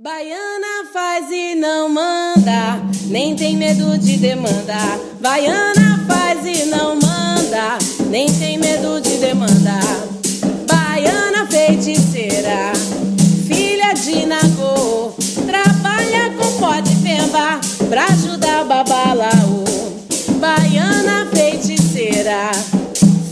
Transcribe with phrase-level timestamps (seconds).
[0.00, 4.76] Baiana faz e não manda, nem tem medo de demanda.
[5.20, 7.76] Baiana faz e não manda,
[8.08, 9.80] nem tem medo de demanda.
[10.70, 12.72] Baiana feiticeira,
[13.48, 15.14] filha de Nagô,
[15.44, 17.58] trabalha com pó de pemba
[17.88, 19.64] pra ajudar babalaô.
[20.38, 22.52] Baiana feiticeira,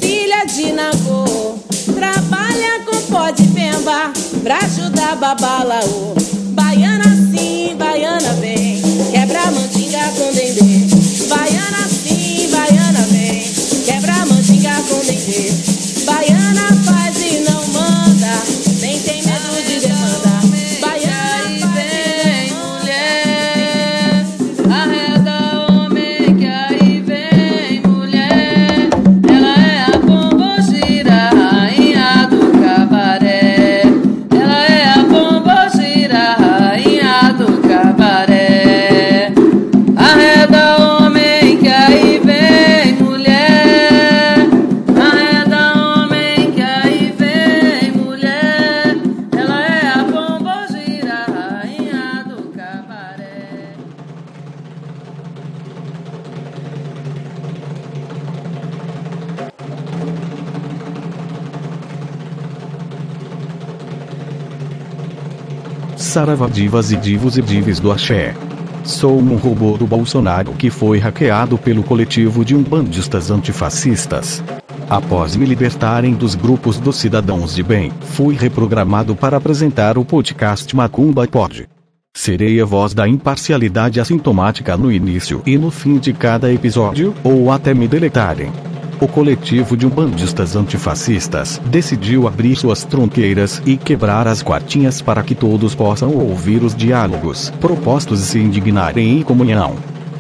[0.01, 1.61] filha de Nagô,
[1.95, 4.13] trabalha com pó de pemba
[4.43, 6.17] pra ajudar babalaô.
[6.77, 11.27] Baiana sim, baiana vem, quebra mandinga com dendê.
[11.27, 13.51] Baiana sim, baiana vem,
[13.87, 15.53] quebra mandinga com dendê.
[16.05, 16.86] Baiana
[66.27, 68.35] Saravá divas e divos e dives do axé.
[68.83, 74.43] Sou um robô do Bolsonaro que foi hackeado pelo coletivo de umbandistas antifascistas.
[74.91, 80.75] Após me libertarem dos grupos dos cidadãos de bem, fui reprogramado para apresentar o podcast
[80.75, 81.69] Macumba Pod.
[82.13, 87.53] Serei a voz da imparcialidade assintomática no início e no fim de cada episódio, ou
[87.53, 88.51] até me deletarem.
[88.99, 95.35] O coletivo de umbandistas antifascistas decidiu abrir suas tronqueiras e quebrar as quartinhas para que
[95.35, 99.77] todos possam ouvir os diálogos propostos e se indignarem em comunhão.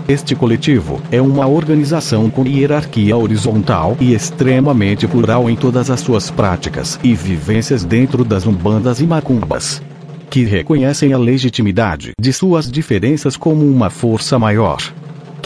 [0.06, 6.30] Este coletivo é uma organização com hierarquia horizontal e extremamente plural em todas as suas
[6.30, 9.82] práticas e vivências dentro das umbandas e macumbas.
[10.28, 14.76] Que reconhecem a legitimidade de suas diferenças como uma força maior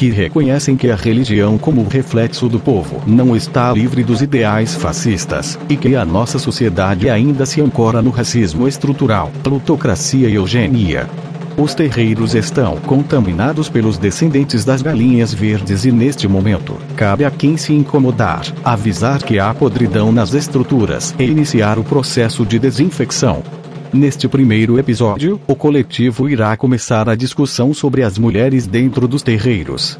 [0.00, 5.58] que reconhecem que a religião como reflexo do povo não está livre dos ideais fascistas,
[5.68, 11.06] e que a nossa sociedade ainda se ancora no racismo estrutural, plutocracia e eugenia.
[11.54, 17.58] Os terreiros estão contaminados pelos descendentes das galinhas verdes e neste momento, cabe a quem
[17.58, 23.42] se incomodar, avisar que há podridão nas estruturas e iniciar o processo de desinfecção.
[23.92, 29.98] Neste primeiro episódio, o coletivo irá começar a discussão sobre as mulheres dentro dos terreiros.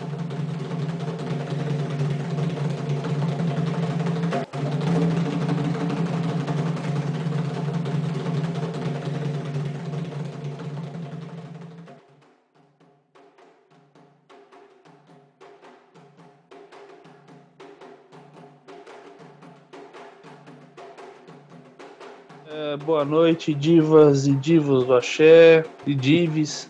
[22.91, 26.69] Boa noite, divas e divos do axé e dives.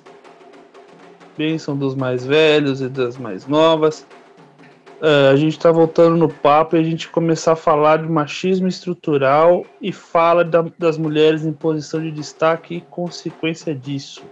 [1.34, 4.06] Bênção dos mais velhos e das mais novas.
[5.00, 8.68] É, a gente está voltando no papo e a gente começar a falar de machismo
[8.68, 14.22] estrutural e fala da- das mulheres em posição de destaque e consequência disso.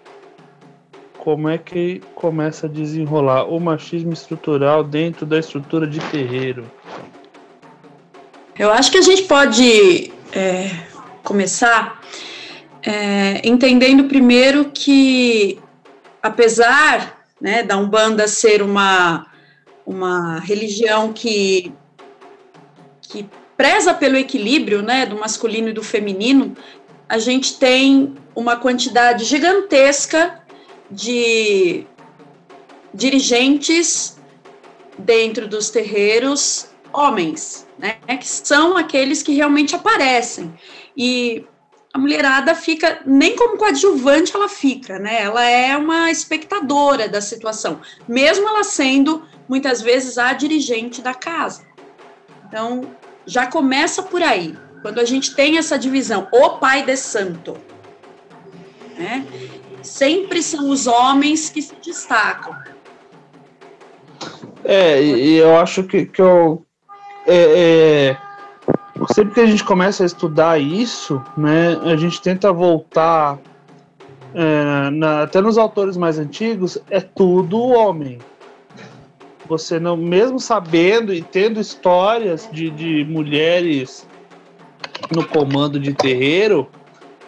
[1.17, 6.67] Como é que começa a desenrolar o machismo estrutural dentro da estrutura de terreiro?
[8.59, 10.88] Eu acho que a gente pode é,
[11.29, 12.01] começar
[12.83, 15.59] é, entendendo primeiro que,
[16.23, 19.27] apesar né, da Umbanda ser uma,
[19.85, 21.71] uma religião que,
[23.03, 23.29] que
[23.59, 26.57] preza pelo equilíbrio né, do masculino e do feminino,
[27.07, 30.41] a gente tem uma quantidade gigantesca
[30.91, 31.87] de
[32.95, 34.17] dirigentes
[34.97, 40.53] dentro dos terreiros homens, né, que são aqueles que realmente aparecem.
[40.97, 41.45] E
[41.95, 45.23] a mulherada fica, nem como coadjuvante ela fica, né?
[45.23, 51.67] Ela é uma espectadora da situação, mesmo ela sendo muitas vezes a dirigente da casa.
[52.47, 52.83] Então,
[53.27, 54.57] já começa por aí.
[54.83, 57.57] Quando a gente tem essa divisão, o pai de santo,
[58.97, 59.27] né?
[59.83, 62.57] Sempre são os homens que se destacam.
[64.65, 66.67] É, e eu acho que, que eu.
[67.29, 68.17] É, é,
[69.13, 73.39] sempre que a gente começa a estudar isso, né, a gente tenta voltar.
[74.35, 78.19] é, na- até nos autores mais antigos, é tudo homem.
[79.49, 84.07] Você não, mesmo sabendo e tendo histórias de, de mulheres
[85.11, 86.69] no comando de terreiro,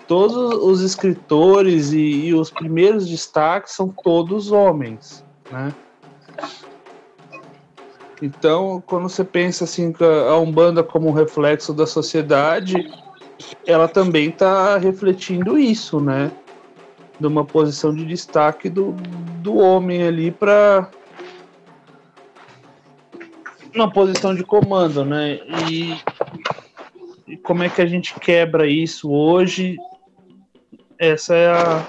[0.07, 5.73] todos os escritores e, e os primeiros destaques são todos homens, né?
[8.23, 9.95] Então, quando você pensa assim
[10.29, 12.91] a Umbanda como um reflexo da sociedade,
[13.67, 16.31] ela também está refletindo isso, né?
[17.19, 18.93] De uma posição de destaque do,
[19.43, 20.91] do homem ali para
[23.75, 25.41] uma posição de comando, né?
[25.71, 25.97] E,
[27.27, 29.77] e como é que a gente quebra isso hoje?
[30.99, 31.87] Essa é a,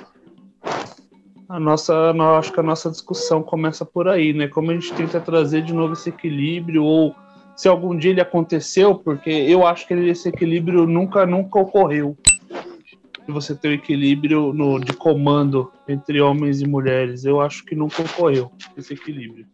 [1.52, 4.48] a nossa, acho que a nossa discussão começa por aí, né?
[4.48, 7.14] Como a gente tenta trazer de novo esse equilíbrio ou
[7.58, 12.18] se algum dia ele aconteceu, porque eu acho que esse equilíbrio nunca nunca ocorreu.
[13.28, 18.02] Você ter o equilíbrio no, de comando entre homens e mulheres, eu acho que nunca
[18.02, 19.46] ocorreu esse equilíbrio.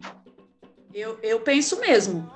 [0.94, 2.30] Eu, eu penso mesmo.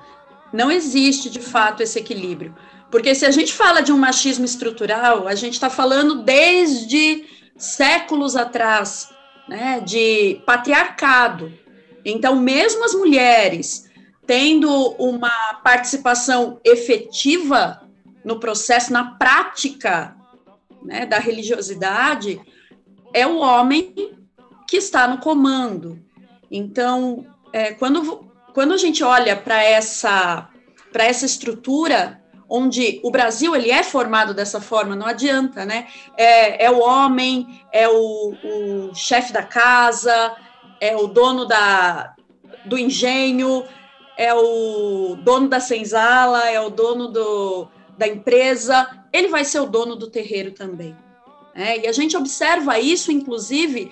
[0.52, 2.52] Não existe de fato esse equilíbrio.
[2.90, 7.24] Porque se a gente fala de um machismo estrutural, a gente está falando desde
[7.56, 9.08] séculos atrás,
[9.48, 11.52] né, de patriarcado.
[12.04, 13.90] Então, mesmo as mulheres
[14.26, 17.82] tendo uma participação efetiva
[18.24, 20.16] no processo, na prática
[20.82, 22.40] né, da religiosidade,
[23.12, 23.94] é o homem
[24.68, 25.98] que está no comando.
[26.50, 30.48] Então, é, quando quando a gente olha para essa,
[30.92, 32.21] para essa estrutura,
[32.54, 35.86] onde o Brasil ele é formado dessa forma, não adianta, né?
[36.18, 40.36] É, é o homem, é o, o chefe da casa,
[40.78, 42.14] é o dono da,
[42.66, 43.64] do engenho,
[44.18, 49.66] é o dono da senzala, é o dono do, da empresa, ele vai ser o
[49.66, 50.94] dono do terreiro também.
[51.54, 51.78] Né?
[51.78, 53.90] E a gente observa isso, inclusive,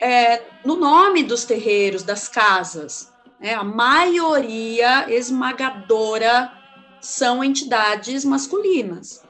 [0.00, 3.12] é, no nome dos terreiros, das casas.
[3.38, 3.52] Né?
[3.52, 6.61] A maioria esmagadora
[7.02, 9.22] são entidades masculinas.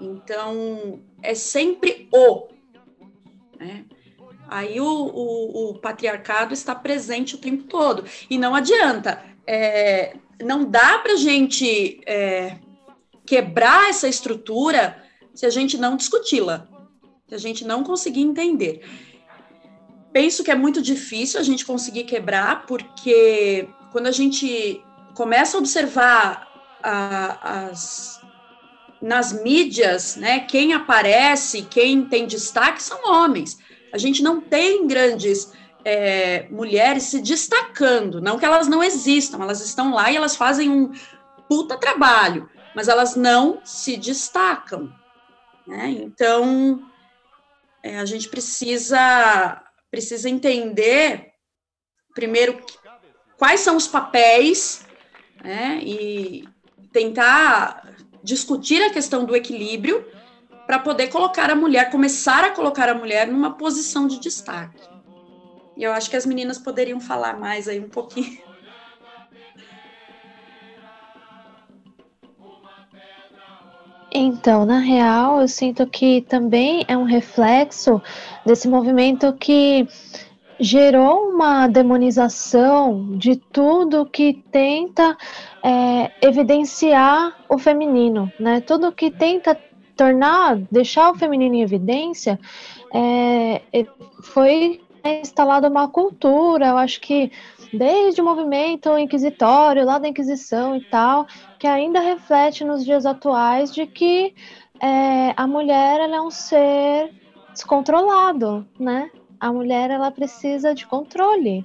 [0.00, 2.48] Então, é sempre o.
[3.58, 3.84] Né?
[4.48, 8.04] Aí o, o, o, patriarcado está presente o tempo todo.
[8.28, 9.22] E não adianta.
[9.46, 12.58] É, não dá para a gente é,
[13.24, 15.00] quebrar essa estrutura
[15.32, 16.66] se a gente não discuti-la,
[17.28, 18.84] se a gente não conseguir entender.
[20.12, 24.82] Penso que é muito difícil a gente conseguir quebrar, porque quando a gente
[25.14, 26.49] começa a observar
[26.82, 28.20] a, as,
[29.00, 33.58] nas mídias, né, quem aparece, quem tem destaque são homens.
[33.92, 35.52] A gente não tem grandes
[35.84, 40.70] é, mulheres se destacando, não que elas não existam, elas estão lá e elas fazem
[40.70, 40.92] um
[41.48, 44.92] puta trabalho, mas elas não se destacam.
[45.66, 45.88] Né?
[46.02, 46.82] Então,
[47.82, 51.32] é, a gente precisa precisa entender,
[52.14, 52.64] primeiro,
[53.36, 54.86] quais são os papéis,
[55.42, 56.44] né, e
[56.92, 60.04] tentar discutir a questão do equilíbrio
[60.66, 64.80] para poder colocar a mulher, começar a colocar a mulher numa posição de destaque.
[65.76, 68.38] E eu acho que as meninas poderiam falar mais aí um pouquinho.
[74.12, 78.02] Então, na real, eu sinto que também é um reflexo
[78.44, 79.86] desse movimento que
[80.58, 85.16] gerou uma demonização de tudo que tenta
[85.62, 88.60] é, evidenciar o feminino, né?
[88.60, 89.58] Tudo que tenta
[89.96, 92.38] tornar, deixar o feminino em evidência,
[92.94, 93.62] é,
[94.22, 97.30] foi instalada uma cultura, eu acho que
[97.72, 101.26] desde o movimento inquisitório, lá da Inquisição e tal,
[101.58, 104.34] que ainda reflete nos dias atuais de que
[104.80, 107.12] é, a mulher é um ser
[107.52, 109.10] descontrolado, né?
[109.38, 111.64] A mulher ela precisa de controle.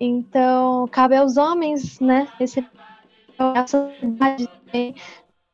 [0.00, 2.62] Então, cabe aos homens, né, esse
[3.54, 3.90] essa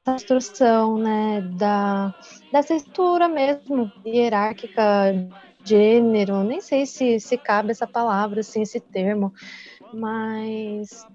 [0.05, 2.15] essa instrução, né, da
[2.51, 5.15] dessa estrutura mesmo hierárquica
[5.65, 9.33] gênero, nem sei se, se cabe essa palavra, assim, esse termo,
[9.95, 11.07] mas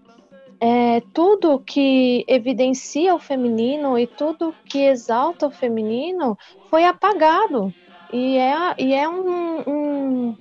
[0.60, 6.38] é, tudo que evidencia o feminino e tudo que exalta o feminino
[6.70, 7.74] foi apagado.
[8.12, 10.38] E é, e é um, um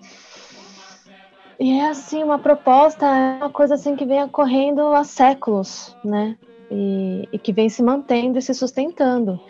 [1.59, 6.37] e é assim uma proposta, é uma coisa assim que vem ocorrendo há séculos, né?
[6.71, 9.41] E, e, que vem se mantendo e se sustentando.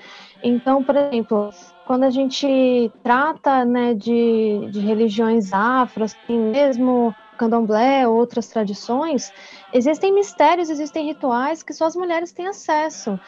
[0.43, 1.51] Então, por exemplo,
[1.87, 9.33] quando a gente trata né, de, de religiões afro, assim, mesmo candomblé, outras tradições,
[9.73, 13.19] existem mistérios, existem rituais que só as mulheres têm acesso.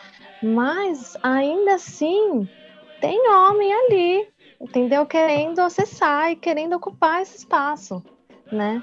[0.42, 2.48] Mas ainda assim
[3.00, 4.28] tem homem ali,
[4.60, 5.06] entendeu?
[5.06, 8.02] Querendo acessar e querendo ocupar esse espaço,
[8.50, 8.82] né?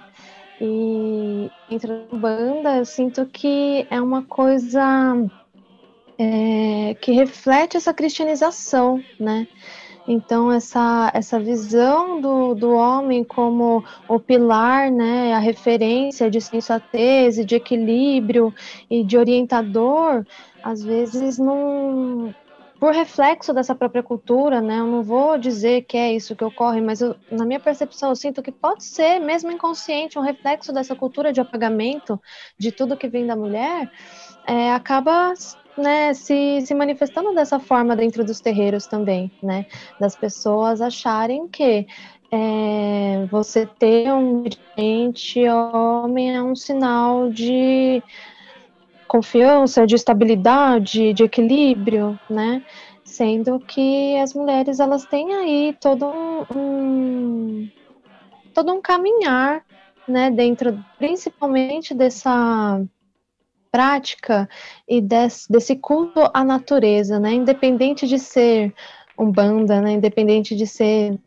[0.60, 5.16] E entre a banda, eu sinto que é uma coisa
[6.18, 9.48] é, que reflete essa cristianização, né?
[10.08, 17.40] Então, essa, essa visão do, do homem como o pilar, né, a referência de sensatez
[17.40, 18.54] e de equilíbrio
[18.90, 20.24] e de orientador,
[20.64, 22.34] às vezes não.
[22.86, 24.78] Por reflexo dessa própria cultura, né?
[24.78, 28.16] Eu não vou dizer que é isso que ocorre, mas eu, na minha percepção eu
[28.16, 32.22] sinto que pode ser, mesmo inconsciente, um reflexo dessa cultura de apagamento
[32.60, 33.92] de tudo que vem da mulher,
[34.46, 35.34] é, acaba
[35.76, 39.66] né, se, se manifestando dessa forma dentro dos terreiros também, né?
[40.00, 41.88] Das pessoas acharem que
[42.32, 48.04] é, você ter um dirigente homem é um sinal de
[49.16, 52.62] confiança, de estabilidade, de equilíbrio, né?
[53.02, 57.72] Sendo que as mulheres elas têm aí todo um, um
[58.54, 59.64] todo um caminhar,
[60.06, 60.30] né?
[60.30, 62.82] Dentro, principalmente dessa
[63.72, 64.50] prática
[64.86, 67.34] e desse, desse culto à natureza, né?
[67.34, 68.74] Independente de ser
[69.18, 69.94] umbanda, né?
[69.94, 71.18] Independente de ser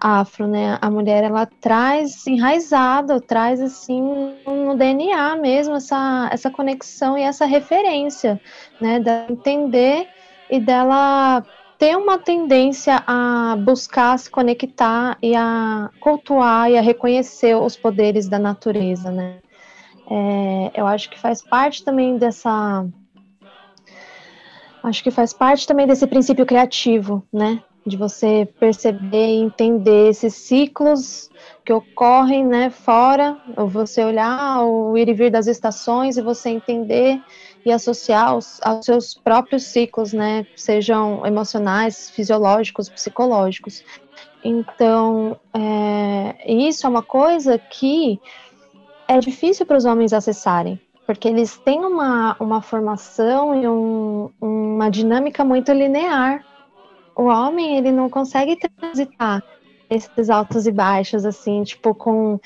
[0.00, 0.78] afro, né?
[0.80, 7.46] A mulher ela traz enraizado, traz assim no DNA mesmo essa essa conexão e essa
[7.46, 8.40] referência,
[8.80, 9.00] né?
[9.00, 10.08] De entender
[10.50, 11.44] e dela
[11.78, 18.28] ter uma tendência a buscar se conectar e a cultuar e a reconhecer os poderes
[18.28, 19.38] da natureza, né?
[20.08, 22.86] É, eu acho que faz parte também dessa.
[24.82, 27.60] Acho que faz parte também desse princípio criativo, né?
[27.86, 31.30] De você perceber e entender esses ciclos
[31.64, 36.50] que ocorrem, né, fora, ou você olhar o ir e vir das estações e você
[36.50, 37.20] entender
[37.64, 43.84] e associar aos, aos seus próprios ciclos, né, sejam emocionais, fisiológicos, psicológicos.
[44.44, 48.20] Então, é, isso é uma coisa que
[49.08, 54.88] é difícil para os homens acessarem, porque eles têm uma, uma formação e um, uma
[54.88, 56.44] dinâmica muito linear.
[57.16, 59.42] O homem, ele não consegue transitar
[59.88, 62.38] esses altos e baixos, assim, tipo, com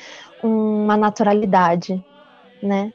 [0.43, 2.03] uma naturalidade,
[2.63, 2.93] né?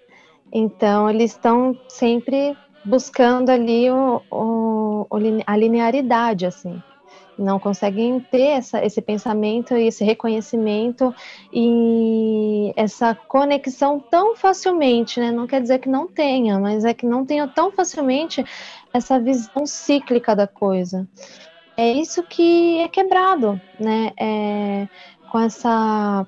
[0.53, 2.55] Então, eles estão sempre
[2.86, 5.08] buscando ali o, o,
[5.46, 6.82] a linearidade, assim
[7.38, 11.13] não conseguem ter essa, esse pensamento e esse reconhecimento
[11.53, 15.32] e essa conexão tão facilmente, né?
[15.32, 18.44] Não quer dizer que não tenha, mas é que não tenha tão facilmente
[18.94, 21.08] essa visão cíclica da coisa.
[21.77, 24.12] É isso que é quebrado, né?
[24.20, 24.88] É,
[25.29, 26.25] com essa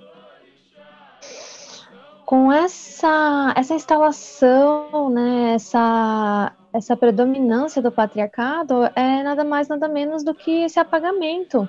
[2.25, 5.53] com essa essa instalação, né?
[5.53, 11.67] Essa essa predominância do patriarcado é nada mais nada menos do que esse apagamento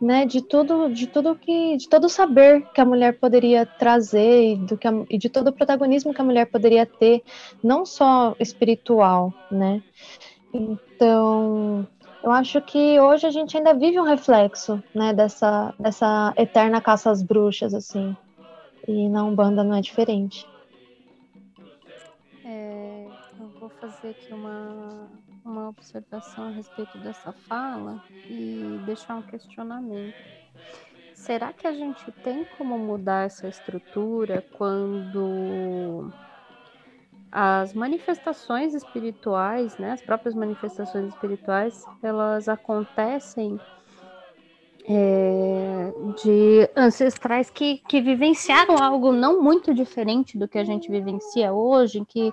[0.00, 4.52] né, de tudo, de tudo que, de todo o saber que a mulher poderia trazer
[4.52, 7.22] e, do que a, e de todo o protagonismo que a mulher poderia ter,
[7.62, 9.82] não só espiritual, né?
[10.52, 11.86] Então,
[12.22, 17.10] eu acho que hoje a gente ainda vive um reflexo, né, dessa, dessa eterna caça
[17.10, 18.16] às bruxas, assim,
[18.86, 20.46] e na Umbanda não é diferente.
[23.68, 25.08] vou fazer aqui uma,
[25.44, 30.16] uma observação a respeito dessa fala e deixar um questionamento.
[31.14, 36.10] Será que a gente tem como mudar essa estrutura quando
[37.30, 43.58] as manifestações espirituais, né, as próprias manifestações espirituais, elas acontecem
[44.90, 45.92] é,
[46.22, 51.98] de ancestrais que, que vivenciaram algo não muito diferente do que a gente vivencia hoje,
[51.98, 52.32] em que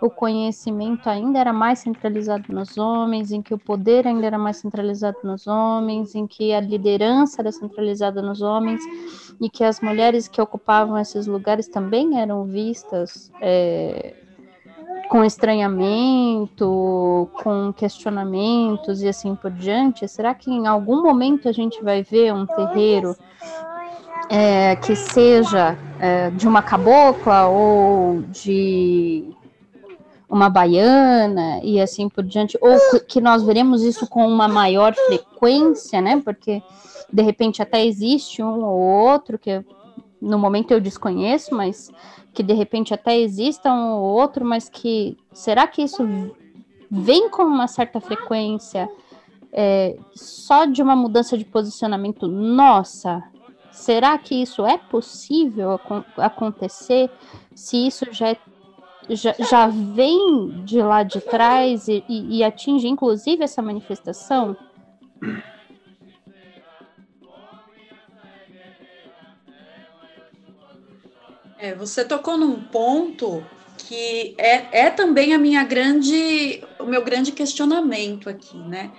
[0.00, 4.56] o conhecimento ainda era mais centralizado nos homens, em que o poder ainda era mais
[4.56, 8.82] centralizado nos homens, em que a liderança era centralizada nos homens,
[9.40, 14.14] e que as mulheres que ocupavam esses lugares também eram vistas é,
[15.08, 21.82] com estranhamento, com questionamentos e assim por diante, será que em algum momento a gente
[21.82, 23.16] vai ver um terreiro
[24.28, 29.24] é, que seja é, de uma cabocla ou de
[30.28, 36.00] uma baiana e assim por diante, ou que nós veremos isso com uma maior frequência,
[36.00, 36.20] né?
[36.24, 36.62] Porque
[37.12, 39.62] de repente até existe um ou outro que
[40.20, 41.92] no momento eu desconheço, mas
[42.34, 46.04] que de repente até exista um ou outro, mas que será que isso
[46.90, 48.88] vem com uma certa frequência
[49.52, 53.22] é, só de uma mudança de posicionamento nossa?
[53.70, 55.80] Será que isso é possível
[56.16, 57.10] acontecer
[57.54, 58.36] se isso já, é,
[59.10, 64.56] já, já, vem de lá de trás e, e, e atinge inclusive essa manifestação?
[71.64, 73.42] É, você tocou num ponto
[73.78, 78.92] que é, é também a minha grande, o meu grande questionamento aqui, né?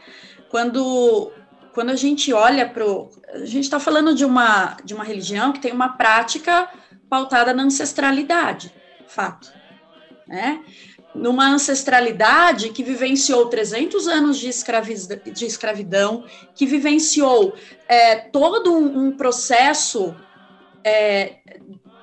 [0.49, 1.31] Quando
[1.71, 2.83] quando a gente olha para
[3.33, 6.67] a gente está falando de uma de uma religião que tem uma prática
[7.07, 8.73] pautada na ancestralidade,
[9.07, 9.53] fato,
[10.27, 10.63] né?
[11.13, 14.49] Numa ancestralidade que vivenciou 300 anos de,
[15.31, 16.23] de escravidão,
[16.55, 17.53] que vivenciou
[17.87, 20.15] é, todo um, um processo
[20.83, 21.35] é,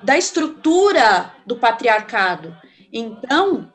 [0.03, 2.55] da estrutura do patriarcado.
[2.91, 3.71] Então,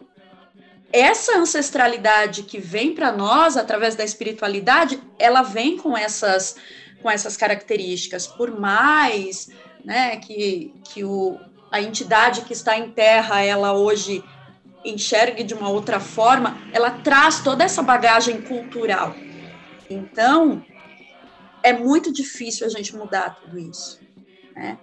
[0.93, 6.57] essa ancestralidade que vem para nós através da espiritualidade, ela vem com essas
[7.03, 8.27] com essas características.
[8.27, 9.49] Por mais,
[9.85, 11.39] né, que que o
[11.71, 14.25] a entidade que está em terra, ela hoje
[14.85, 19.15] enxergue de uma outra forma, ela traz toda essa bagagem cultural.
[19.91, 20.65] Então,
[21.63, 24.01] é muito difícil a gente mudar tudo isso.
[24.55, 24.79] Né?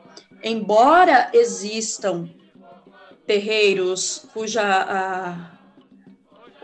[0.47, 2.29] Embora existam
[3.25, 5.51] terreiros cuja a,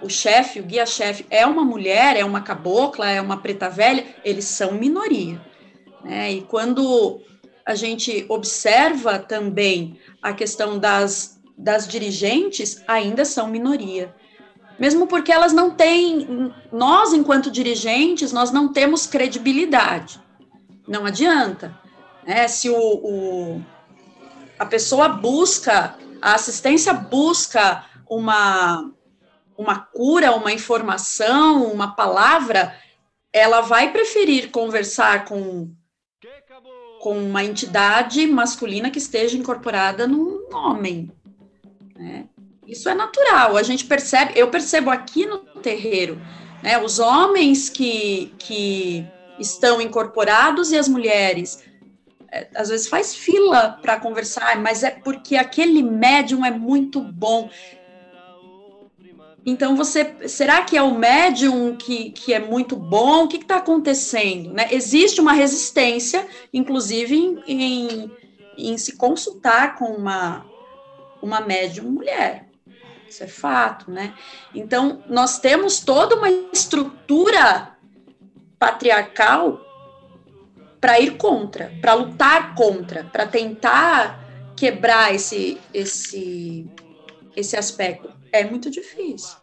[0.04, 4.46] o chefe, o guia-chefe, é uma mulher, é uma cabocla, é uma preta velha, eles
[4.46, 5.42] são minoria.
[6.04, 6.32] Né?
[6.32, 7.22] E quando
[7.66, 14.14] a gente observa também a questão das, das dirigentes, ainda são minoria.
[14.78, 20.22] Mesmo porque elas não têm, nós, enquanto dirigentes, nós não temos credibilidade.
[20.88, 21.81] Não adianta.
[22.26, 22.48] Né?
[22.48, 23.66] Se o, o
[24.58, 28.92] a pessoa busca, a assistência busca uma
[29.58, 32.76] uma cura, uma informação, uma palavra,
[33.32, 35.72] ela vai preferir conversar com,
[37.00, 41.12] com uma entidade masculina que esteja incorporada num homem.
[41.96, 42.26] Né?
[42.68, 46.20] Isso é natural, a gente percebe, eu percebo aqui no terreiro,
[46.64, 49.06] né, os homens que, que
[49.40, 51.64] estão incorporados e as mulheres,
[52.56, 57.50] às vezes faz fila para conversar, mas é porque aquele médium é muito bom.
[59.46, 63.24] Então, você, será que é o médium que, que é muito bom?
[63.24, 64.54] O que está acontecendo?
[64.54, 64.68] Né?
[64.72, 68.12] Existe uma resistência, inclusive, em, em,
[68.56, 70.46] em, se consultar com uma,
[71.22, 72.48] uma médium mulher.
[73.10, 74.14] Isso é fato, né?
[74.56, 77.76] Então, nós temos toda uma estrutura
[78.58, 79.60] patriarcal
[80.82, 84.20] para ir contra, para lutar contra, para tentar
[84.58, 86.68] quebrar esse, esse,
[87.36, 89.38] esse aspecto é muito difícil.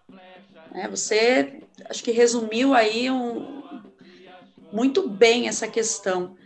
[0.72, 0.88] Né?
[0.90, 3.62] Você, acho que resumiu aí um,
[4.72, 6.36] muito bem essa questão.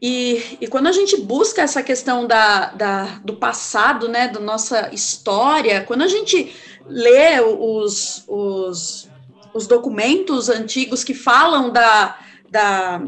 [0.00, 4.92] E, e, quando a gente busca essa questão da, da, do passado, né, da nossa
[4.92, 6.52] história, quando a gente
[6.86, 9.08] lê os, os,
[9.54, 12.18] os documentos antigos que falam da,
[12.50, 13.00] da,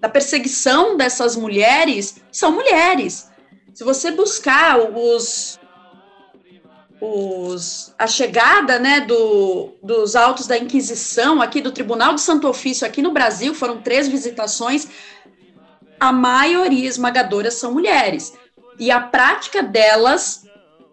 [0.00, 3.30] da perseguição dessas mulheres, são mulheres.
[3.74, 5.60] Se você buscar os,
[7.00, 12.86] os, a chegada né, do, dos autos da Inquisição aqui do Tribunal de Santo Ofício
[12.86, 14.88] aqui no Brasil, foram três visitações,
[15.98, 18.32] a maioria esmagadora são mulheres.
[18.78, 20.44] E a prática delas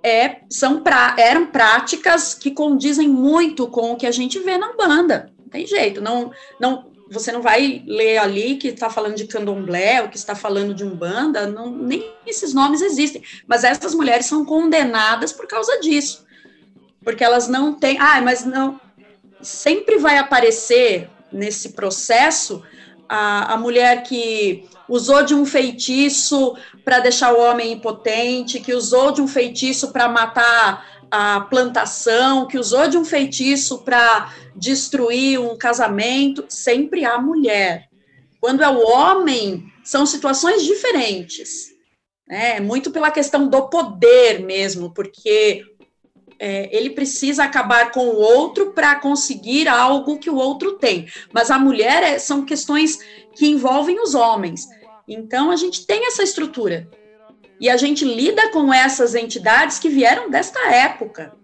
[0.03, 4.73] é, são pra, eram práticas que condizem muito com o que a gente vê na
[4.73, 5.31] banda.
[5.39, 10.01] Não tem jeito, não, não, você não vai ler ali que está falando de candomblé,
[10.01, 13.21] ou que está falando de umbanda, não, nem esses nomes existem.
[13.47, 16.25] Mas essas mulheres são condenadas por causa disso.
[17.03, 17.97] Porque elas não têm.
[17.99, 18.79] Ah, mas não.
[19.41, 22.63] Sempre vai aparecer nesse processo
[23.07, 29.11] a, a mulher que usou de um feitiço para deixar o homem impotente, que usou
[29.11, 35.57] de um feitiço para matar a plantação, que usou de um feitiço para destruir um
[35.57, 37.87] casamento, sempre há mulher.
[38.39, 41.71] Quando é o homem, são situações diferentes.
[42.27, 42.59] Né?
[42.59, 45.63] Muito pela questão do poder mesmo, porque
[46.39, 51.07] é, ele precisa acabar com o outro para conseguir algo que o outro tem.
[51.33, 52.99] Mas a mulher é, são questões
[53.33, 54.67] que envolvem os homens.
[55.07, 56.87] Então a gente tem essa estrutura.
[57.59, 61.35] E a gente lida com essas entidades que vieram desta época,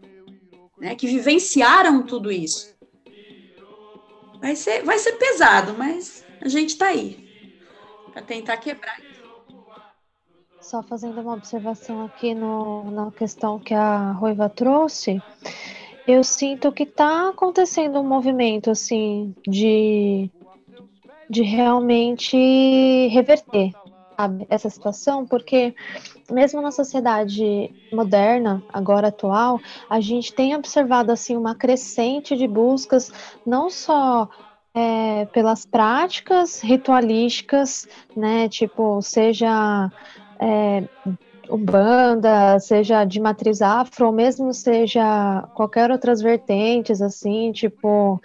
[0.77, 2.73] né, que vivenciaram tudo isso.
[4.39, 7.27] Vai ser, vai ser pesado, mas a gente está aí
[8.11, 8.97] para tentar quebrar.
[10.61, 15.21] Só fazendo uma observação aqui no, na questão que a Ruiva trouxe,
[16.07, 20.29] eu sinto que está acontecendo um movimento assim de,
[21.29, 22.37] de realmente
[23.07, 23.71] reverter
[24.17, 25.75] sabe, essa situação, porque
[26.31, 33.11] mesmo na sociedade moderna, agora atual, a gente tem observado assim uma crescente de buscas,
[33.45, 34.29] não só
[34.73, 39.91] é, pelas práticas ritualísticas, né, tipo, seja
[40.39, 40.83] é,
[41.49, 48.19] Umbanda, seja de matriz afro, ou mesmo seja qualquer outras vertentes, assim, tipo,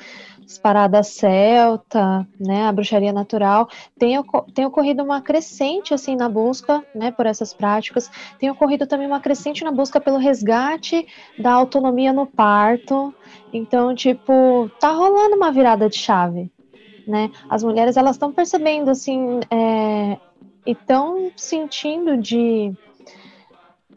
[0.48, 4.18] esparada celta, né, a bruxaria natural, tem,
[4.54, 8.10] tem ocorrido uma crescente assim na busca, né, por essas práticas.
[8.38, 11.06] Tem ocorrido também uma crescente na busca pelo resgate
[11.38, 13.14] da autonomia no parto.
[13.52, 16.50] Então, tipo, tá rolando uma virada de chave,
[17.06, 17.30] né?
[17.48, 20.16] As mulheres elas estão percebendo assim é,
[20.64, 22.72] e estão sentindo de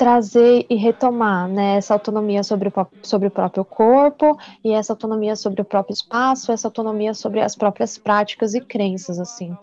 [0.02, 4.36] trazer e retomar né, essa autonomia sobre o, sobre o próprio corpo
[4.66, 9.20] e essa autonomia sobre o próprio espaço, essa autonomia sobre as próprias práticas e crenças,
[9.20, 9.56] assim.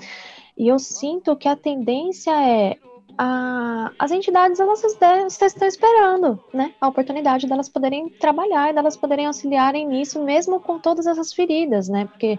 [0.57, 2.77] E eu sinto que a tendência é
[3.19, 9.27] a, as entidades elas estão esperando, né, a oportunidade delas poderem trabalhar e delas poderem
[9.27, 12.39] auxiliarem nisso, mesmo com todas essas feridas, né, porque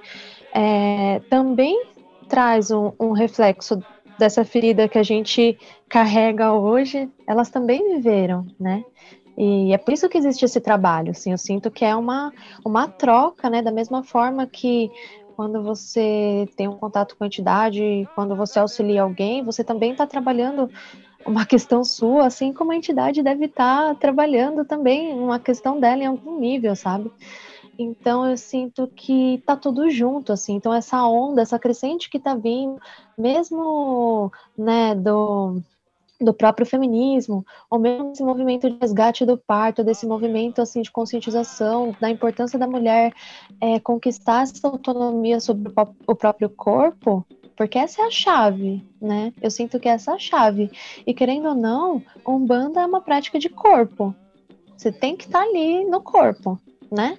[0.54, 1.84] é, também
[2.30, 3.84] traz um, um reflexo
[4.20, 8.84] dessa ferida que a gente carrega hoje, elas também viveram, né?
[9.38, 12.90] E é por isso que existe esse trabalho, assim, eu sinto que é uma, uma
[12.90, 14.92] troca, né, da mesma forma que
[15.38, 20.06] quando você tem um contato com a entidade, quando você auxilia alguém, você também está
[20.06, 20.70] trabalhando
[21.26, 26.04] uma questão sua, assim como a entidade deve estar tá trabalhando também uma questão dela
[26.04, 27.10] em algum nível, sabe?
[27.82, 30.56] Então eu sinto que tá tudo junto, assim.
[30.56, 32.78] Então essa onda, essa crescente que tá vindo,
[33.18, 35.62] mesmo, né, do
[36.22, 40.92] do próprio feminismo, ou mesmo esse movimento de resgate do parto, desse movimento assim de
[40.92, 43.14] conscientização da importância da mulher
[43.62, 45.72] é, conquistar essa autonomia sobre
[46.06, 49.32] o próprio corpo, porque essa é a chave, né?
[49.42, 50.70] Eu sinto que essa é a chave.
[51.08, 54.14] E querendo ou não, umbanda é uma prática de corpo.
[54.76, 56.60] Você tem que estar tá ali no corpo,
[56.92, 57.18] né?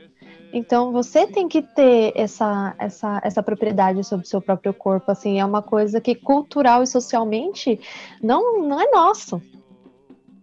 [0.52, 5.38] Então você tem que ter essa, essa, essa propriedade sobre o seu próprio corpo, assim,
[5.38, 7.78] é uma coisa que cultural e socialmente
[8.22, 9.40] não, não é nosso,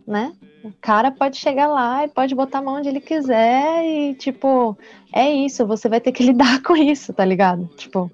[0.07, 0.33] né?
[0.63, 4.77] O cara pode chegar lá e pode botar a mão onde ele quiser e, tipo,
[5.13, 7.67] é isso, você vai ter que lidar com isso, tá ligado?
[7.75, 8.09] Tipo,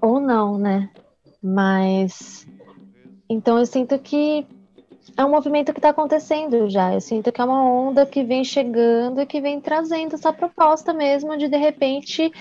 [0.00, 0.90] ou não, né?
[1.42, 2.46] Mas,
[3.28, 4.46] então eu sinto que
[5.16, 6.94] é um movimento que está acontecendo já.
[6.94, 10.92] Eu sinto que é uma onda que vem chegando e que vem trazendo essa proposta
[10.92, 12.32] mesmo de, de repente,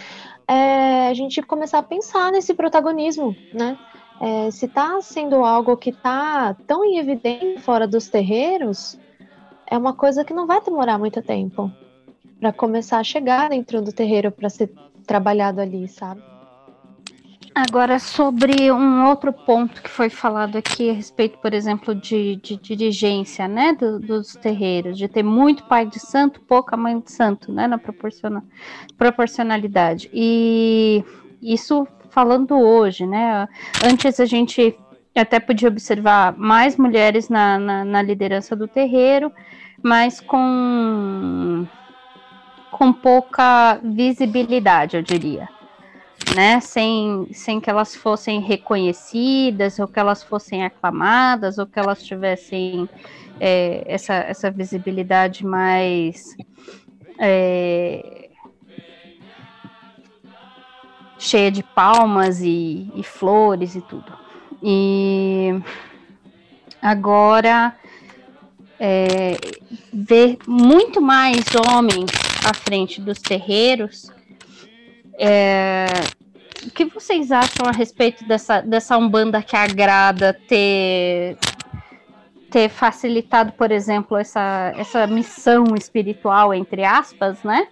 [0.47, 3.77] é, a gente começar a pensar nesse protagonismo, né?
[4.19, 8.97] É, se está sendo algo que está tão em evidência fora dos terreiros,
[9.65, 11.71] é uma coisa que não vai demorar muito tempo
[12.39, 14.71] para começar a chegar dentro do terreiro para ser
[15.07, 16.30] trabalhado ali, sabe?
[17.53, 22.55] Agora, sobre um outro ponto que foi falado aqui a respeito, por exemplo, de, de
[22.55, 27.51] dirigência né, do, dos terreiros, de ter muito pai de santo, pouca mãe de santo,
[27.51, 28.41] né, na proporciona,
[28.97, 30.09] proporcionalidade.
[30.13, 31.03] E
[31.41, 33.47] isso falando hoje, né?
[33.83, 34.77] Antes a gente
[35.13, 39.29] até podia observar mais mulheres na, na, na liderança do terreiro,
[39.83, 41.67] mas com,
[42.71, 45.49] com pouca visibilidade, eu diria
[46.35, 52.03] né, sem, sem que elas fossem reconhecidas, ou que elas fossem aclamadas, ou que elas
[52.03, 52.87] tivessem
[53.39, 56.35] é, essa, essa visibilidade mais
[57.19, 58.29] é,
[61.17, 64.11] cheia de palmas e, e flores e tudo.
[64.63, 65.59] E
[66.81, 67.75] agora
[68.79, 69.37] é,
[69.93, 72.09] ver muito mais homens
[72.43, 74.11] à frente dos terreiros
[75.17, 75.85] é,
[76.65, 81.37] o que vocês acham a respeito dessa, dessa Umbanda que agrada ter,
[82.49, 87.67] ter facilitado, por exemplo, essa, essa missão espiritual, entre aspas, né?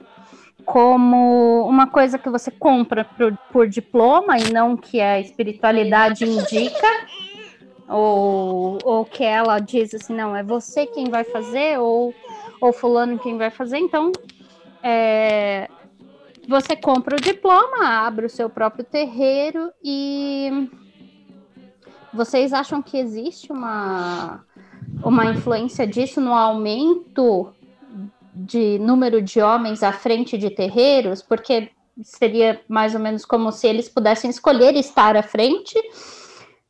[0.66, 6.88] Como uma coisa que você compra por, por diploma e não que a espiritualidade indica,
[7.88, 12.14] ou, ou que ela diz assim, não, é você quem vai fazer, ou,
[12.62, 14.12] ou fulano quem vai fazer, então
[14.84, 15.68] é,
[16.50, 20.68] você compra o diploma, abre o seu próprio terreiro e
[22.12, 24.44] vocês acham que existe uma,
[25.04, 27.54] uma influência disso no aumento
[28.34, 31.22] de número de homens à frente de terreiros?
[31.22, 31.70] Porque
[32.02, 35.76] seria mais ou menos como se eles pudessem escolher estar à frente,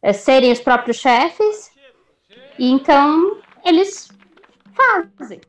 [0.01, 1.71] é, serem os próprios chefes,
[2.57, 4.09] e então eles
[4.75, 5.39] fazem.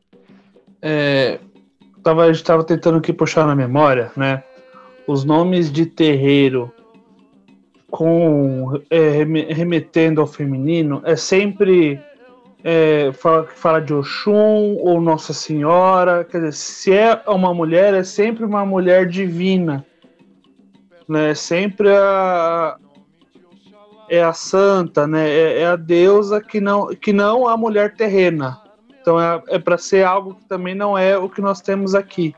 [0.81, 1.37] É,
[2.03, 4.43] tava, a gente estava tentando aqui puxar na memória, né?
[5.07, 6.71] Os nomes de terreiro
[7.89, 9.09] com é,
[9.53, 11.99] remetendo ao feminino é sempre
[12.63, 16.23] é, fala, fala de Oxum ou Nossa Senhora.
[16.23, 19.85] Quer dizer, se é uma mulher, é sempre uma mulher divina.
[21.07, 21.33] Né?
[21.35, 22.77] Sempre a,
[24.09, 25.29] é a santa, né?
[25.29, 28.61] É, é, a deusa que não, que não a mulher terrena.
[29.01, 32.35] Então é, é para ser algo que também não é o que nós temos aqui.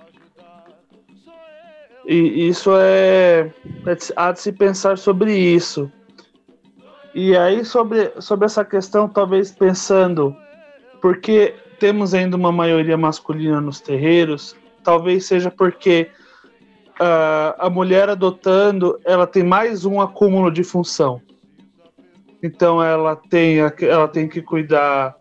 [2.06, 3.52] E isso é,
[3.86, 5.92] é há de se pensar sobre isso.
[7.14, 10.36] E aí sobre, sobre essa questão, talvez pensando,
[11.02, 16.10] porque temos ainda uma maioria masculina nos terreiros, talvez seja porque
[17.00, 21.22] uh, a mulher adotando, ela tem mais um acúmulo de função.
[22.42, 25.16] Então ela tem, ela tem que cuidar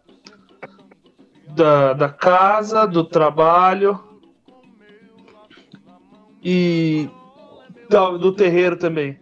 [1.54, 4.00] da, da casa, do trabalho
[6.42, 7.08] e
[7.88, 9.18] do, do terreiro também.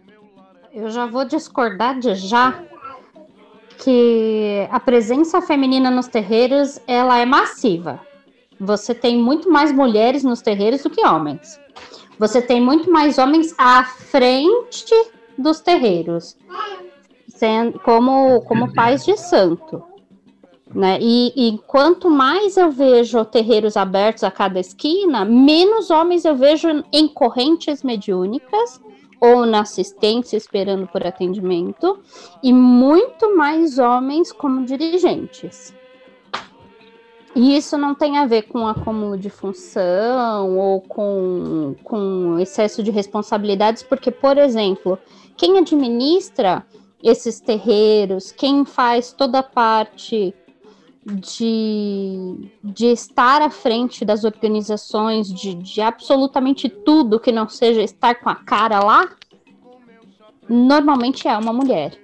[0.73, 2.63] Eu já vou discordar de já
[3.77, 7.99] que a presença feminina nos terreiros ela é massiva.
[8.59, 11.59] Você tem muito mais mulheres nos terreiros do que homens.
[12.17, 14.93] Você tem muito mais homens à frente
[15.37, 16.37] dos terreiros,
[17.27, 19.90] sendo, como, como pais de santo.
[20.73, 20.97] Né?
[21.01, 26.67] E, e, quanto mais eu vejo terreiros abertos a cada esquina, menos homens eu vejo
[26.93, 28.79] em correntes mediúnicas
[29.19, 31.99] ou na assistência esperando por atendimento,
[32.41, 35.73] e muito mais homens como dirigentes.
[37.35, 42.91] E isso não tem a ver com acúmulo de função ou com, com excesso de
[42.91, 44.97] responsabilidades, porque, por exemplo,
[45.37, 46.65] quem administra
[47.01, 50.33] esses terreiros, quem faz toda a parte
[51.05, 58.15] de, de estar à frente das organizações, de, de absolutamente tudo que não seja estar
[58.15, 59.09] com a cara lá,
[60.47, 61.97] normalmente é uma mulher.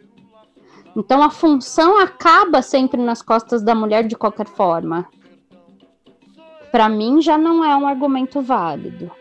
[0.96, 5.08] Então a função acaba sempre nas costas da mulher de qualquer forma.
[6.72, 9.12] Para mim já não é um argumento válido.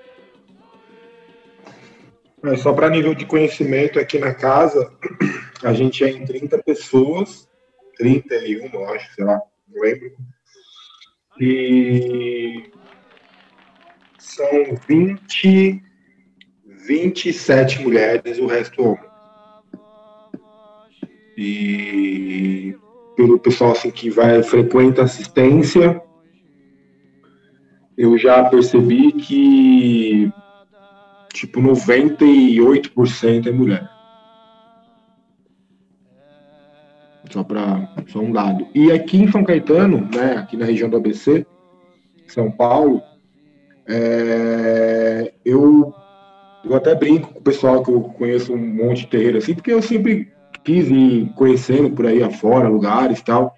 [2.43, 4.91] É, só para nível de conhecimento aqui na casa,
[5.63, 7.47] a gente é em 30 pessoas,
[7.99, 9.41] 31, eu acho, sei lá
[9.77, 10.13] não lembro.
[11.39, 12.71] E
[14.19, 15.83] são 20,
[16.87, 19.05] 27 mulheres, o resto homem.
[21.37, 22.75] E
[23.15, 26.01] pelo pessoal assim que vai frequenta assistência,
[27.97, 30.33] eu já percebi que
[31.33, 33.96] tipo 98% é mulher.
[37.31, 38.67] Só para só um dado.
[38.75, 41.45] E aqui em São Caetano, né, aqui na região do ABC,
[42.29, 43.03] São Paulo,
[43.89, 45.93] é, eu,
[46.65, 49.73] eu até brinco com o pessoal que eu conheço um monte de terreiro assim, porque
[49.73, 50.29] eu sempre
[50.65, 53.55] quis ir conhecendo por aí afora, lugares e tal.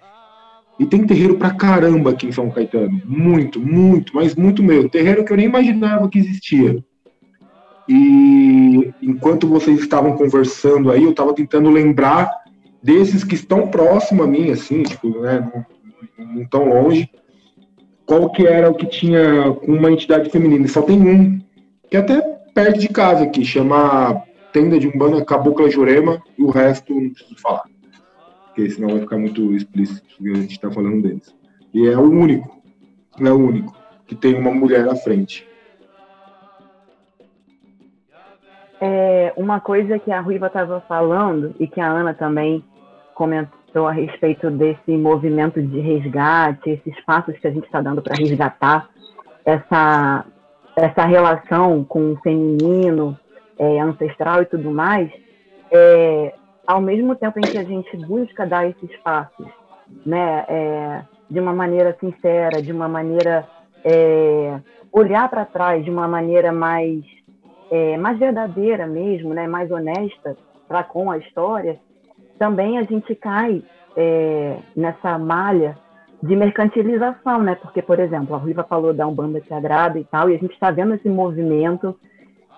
[0.79, 3.01] E tem terreiro pra caramba aqui em São Caetano.
[3.05, 4.89] Muito, muito, mas muito mesmo.
[4.89, 6.81] Terreiro que eu nem imaginava que existia.
[7.87, 12.31] E enquanto vocês estavam conversando aí, eu estava tentando lembrar
[12.81, 15.51] desses que estão próximo a mim, assim, tipo, né,
[16.17, 17.09] não, não tão longe,
[18.05, 20.67] qual que era o que tinha uma entidade feminina.
[20.67, 21.39] Só tem um,
[21.89, 22.21] que é até
[22.53, 27.39] perto de casa aqui, chama Tenda de Umbanda Cabocla Jurema, e o resto não preciso
[27.39, 27.63] falar.
[28.47, 31.33] Porque senão vai ficar muito explícito o que a gente está falando deles.
[31.73, 32.61] E é o único,
[33.19, 33.75] é o único,
[34.07, 35.47] que tem uma mulher à frente.
[38.81, 42.63] É, uma coisa que a Ruiva estava falando e que a Ana também
[43.13, 48.15] comentou a respeito desse movimento de resgate, esses passos que a gente está dando para
[48.15, 48.89] resgatar
[49.43, 50.25] essa,
[50.75, 53.17] essa relação com o feminino,
[53.57, 55.11] é, ancestral e tudo mais,
[55.69, 56.33] é,
[56.65, 59.47] ao mesmo tempo em que a gente busca dar esses passos,
[60.05, 63.45] né, é, de uma maneira sincera, de uma maneira
[63.83, 64.59] é,
[64.91, 67.03] olhar para trás de uma maneira mais
[67.71, 70.35] é, mais verdadeira mesmo, né, mais honesta
[70.67, 71.79] para com a história,
[72.37, 73.63] também a gente cai
[73.95, 75.77] é, nessa malha
[76.21, 77.55] de mercantilização, né?
[77.55, 80.53] Porque, por exemplo, a Ruiva falou da Umbanda que agrada e tal, e a gente
[80.53, 81.97] está vendo esse movimento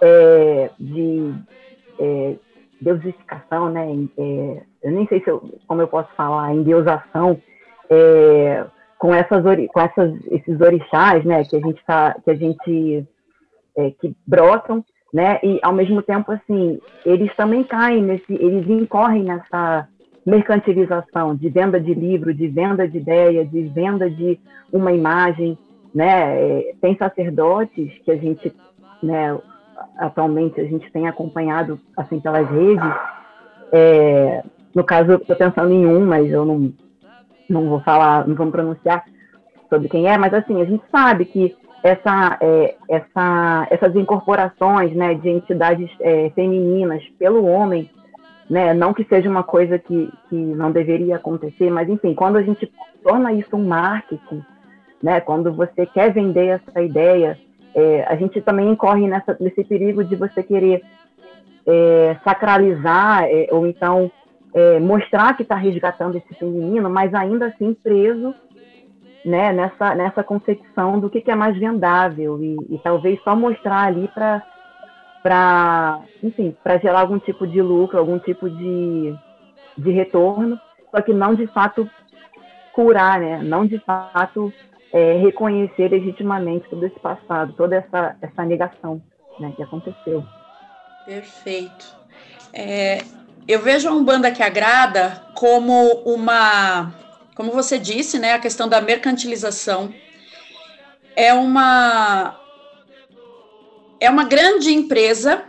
[0.02, 1.34] é, de
[2.00, 2.36] é,
[2.82, 3.88] deusificação, né?
[4.18, 7.40] É, eu nem sei se eu, como eu posso falar, endeusação,
[7.90, 8.66] é,
[8.98, 11.44] com essas com essas, esses orixás, né?
[11.44, 13.08] Que a gente tá, que a gente
[13.78, 15.40] é, que brotam né?
[15.44, 19.88] E ao mesmo tempo, assim, eles também caem nesse, eles incorrem nessa
[20.26, 24.40] mercantilização de venda de livro, de venda de ideia, de venda de
[24.72, 25.58] uma imagem,
[25.94, 26.42] né?
[26.42, 28.54] É, tem sacerdotes que a gente,
[29.04, 29.38] né?
[29.98, 32.94] Atualmente a gente tem acompanhado assim pelas redes.
[33.72, 34.44] É,
[34.74, 36.72] no caso, estou pensando em um, mas eu não
[37.50, 39.04] não vou falar, não vou pronunciar
[39.70, 45.14] sobre quem é, mas assim a gente sabe que essa, é, essa, essas incorporações né,
[45.16, 47.90] de entidades é, femininas pelo homem,
[48.50, 52.44] né, não que seja uma coisa que, que não deveria acontecer, mas enfim, quando a
[52.44, 52.72] gente
[53.04, 54.44] torna isso um marketing,
[55.02, 57.38] né, quando você quer vender essa ideia
[57.74, 60.84] é, a gente também incorre nessa, nesse perigo de você querer
[61.66, 64.12] é, sacralizar é, ou então
[64.54, 68.36] é, mostrar que está resgatando esse feminino, mas ainda assim preso
[69.24, 73.84] né, nessa, nessa concepção do que, que é mais vendável e, e talvez só mostrar
[73.84, 74.44] ali para
[75.22, 79.16] para enfim para gerar algum tipo de lucro algum tipo de,
[79.78, 81.88] de retorno só que não de fato
[82.74, 84.52] curar né não de fato
[84.92, 89.00] é, reconhecer legitimamente todo esse passado toda essa essa negação
[89.42, 90.24] né, que aconteceu.
[91.06, 91.96] Perfeito.
[92.54, 93.00] É,
[93.48, 96.94] eu vejo a Umbanda que agrada como uma,
[97.36, 99.94] como você disse, né, a questão da mercantilização
[101.16, 102.40] é uma
[104.00, 105.46] é uma grande empresa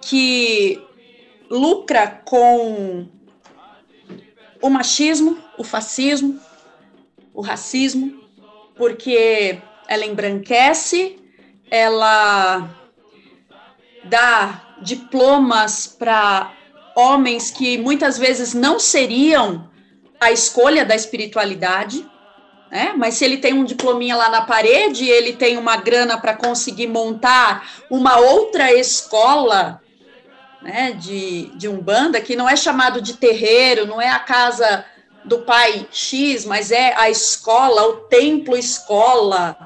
[0.00, 0.80] que
[1.50, 3.08] lucra com
[4.62, 6.40] o machismo, o fascismo,
[7.34, 8.22] o racismo,
[8.76, 11.18] porque ela embranquece,
[11.70, 12.70] ela
[14.04, 16.52] dá diplomas para
[16.94, 19.68] homens que muitas vezes não seriam
[20.20, 22.04] a escolha da espiritualidade,
[22.70, 22.94] né?
[22.96, 26.88] Mas se ele tem um diplominha lá na parede, ele tem uma grana para conseguir
[26.88, 29.80] montar uma outra escola,
[30.60, 34.84] né, de, de umbanda que não é chamado de terreiro, não é a casa
[35.24, 39.56] do pai X, mas é a escola, o templo escola,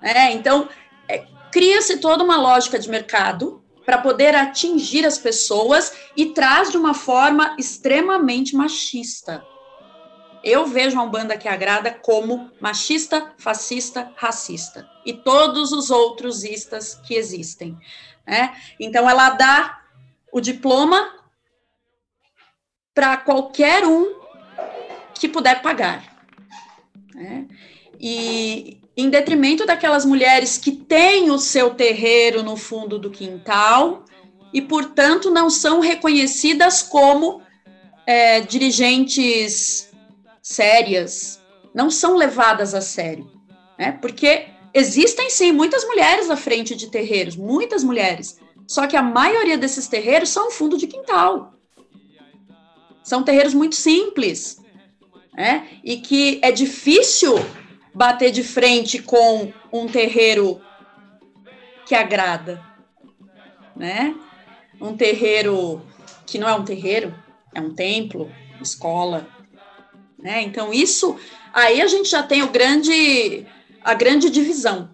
[0.00, 0.32] né?
[0.32, 0.68] Então
[1.08, 6.76] é, cria-se toda uma lógica de mercado para poder atingir as pessoas e traz de
[6.76, 9.44] uma forma extremamente machista.
[10.42, 16.94] Eu vejo a Umbanda que agrada como machista, fascista, racista e todos os outros istas
[17.06, 17.78] que existem.
[18.26, 18.54] Né?
[18.78, 19.82] Então, ela dá
[20.32, 21.14] o diploma
[22.94, 24.20] para qualquer um
[25.14, 26.16] que puder pagar.
[27.14, 27.46] Né?
[28.00, 34.04] E, em detrimento daquelas mulheres que têm o seu terreiro no fundo do quintal
[34.52, 37.40] e, portanto, não são reconhecidas como
[38.06, 39.91] é, dirigentes
[40.42, 41.40] sérias,
[41.72, 43.30] não são levadas a sério,
[43.78, 43.92] né?
[43.92, 49.56] Porque existem sim muitas mulheres à frente de terreiros, muitas mulheres, só que a maioria
[49.56, 51.54] desses terreiros são fundo de quintal.
[53.04, 54.60] São terreiros muito simples,
[55.32, 55.68] né?
[55.84, 57.34] E que é difícil
[57.94, 60.60] bater de frente com um terreiro
[61.86, 62.64] que agrada,
[63.76, 64.14] né?
[64.80, 65.82] Um terreiro
[66.26, 67.14] que não é um terreiro,
[67.54, 69.28] é um templo, escola,
[70.22, 70.40] né?
[70.42, 71.18] Então isso
[71.52, 73.44] aí a gente já tem o grande
[73.84, 74.88] a grande divisão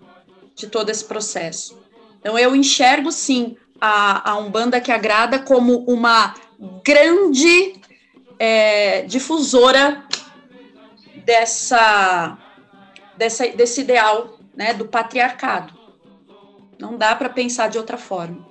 [0.55, 1.79] de todo esse processo.
[2.19, 6.35] Então eu enxergo sim a, a Umbanda que agrada como uma
[6.83, 7.81] grande
[8.39, 10.05] é, difusora
[11.25, 12.39] dessa
[13.17, 15.77] dessa, desse ideal né, do patriarcado.
[16.79, 18.47] Não dá para pensar de outra forma.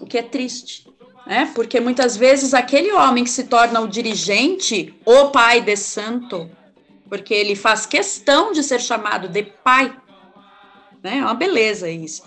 [0.00, 0.83] O que é triste,
[1.26, 1.50] né?
[1.54, 6.50] Porque muitas vezes aquele homem que se torna o dirigente, o pai de santo,
[7.08, 9.96] porque ele faz questão de ser chamado de pai,
[11.02, 11.18] né?
[11.18, 12.22] É uma beleza isso.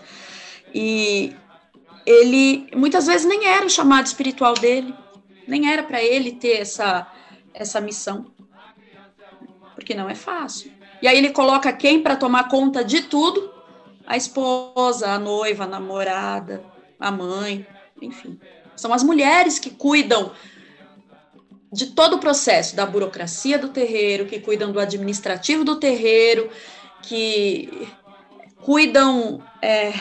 [0.74, 1.36] E
[2.06, 4.94] ele muitas vezes nem era o chamado espiritual dele,
[5.48, 7.08] nem era para ele ter essa
[7.54, 8.28] essa missão
[9.78, 10.72] porque não é fácil.
[11.02, 13.54] E aí ele coloca quem para tomar conta de tudo?
[14.08, 16.64] A esposa, a noiva, a namorada,
[17.00, 17.66] a mãe,
[18.02, 18.40] enfim.
[18.78, 20.32] São as mulheres que cuidam
[21.72, 26.50] de todo o processo, da burocracia do terreiro, que cuidam do administrativo do terreiro,
[27.02, 27.90] que
[28.62, 29.94] cuidam é,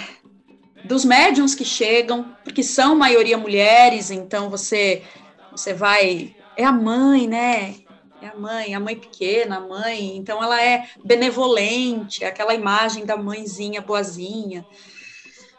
[0.84, 5.02] dos médiums que chegam, porque são maioria mulheres, então você
[5.50, 7.76] você vai é a mãe, né?
[8.20, 10.16] É a mãe, a mãe pequena, a mãe.
[10.16, 14.66] Então ela é benevolente, é aquela imagem da mãezinha boazinha.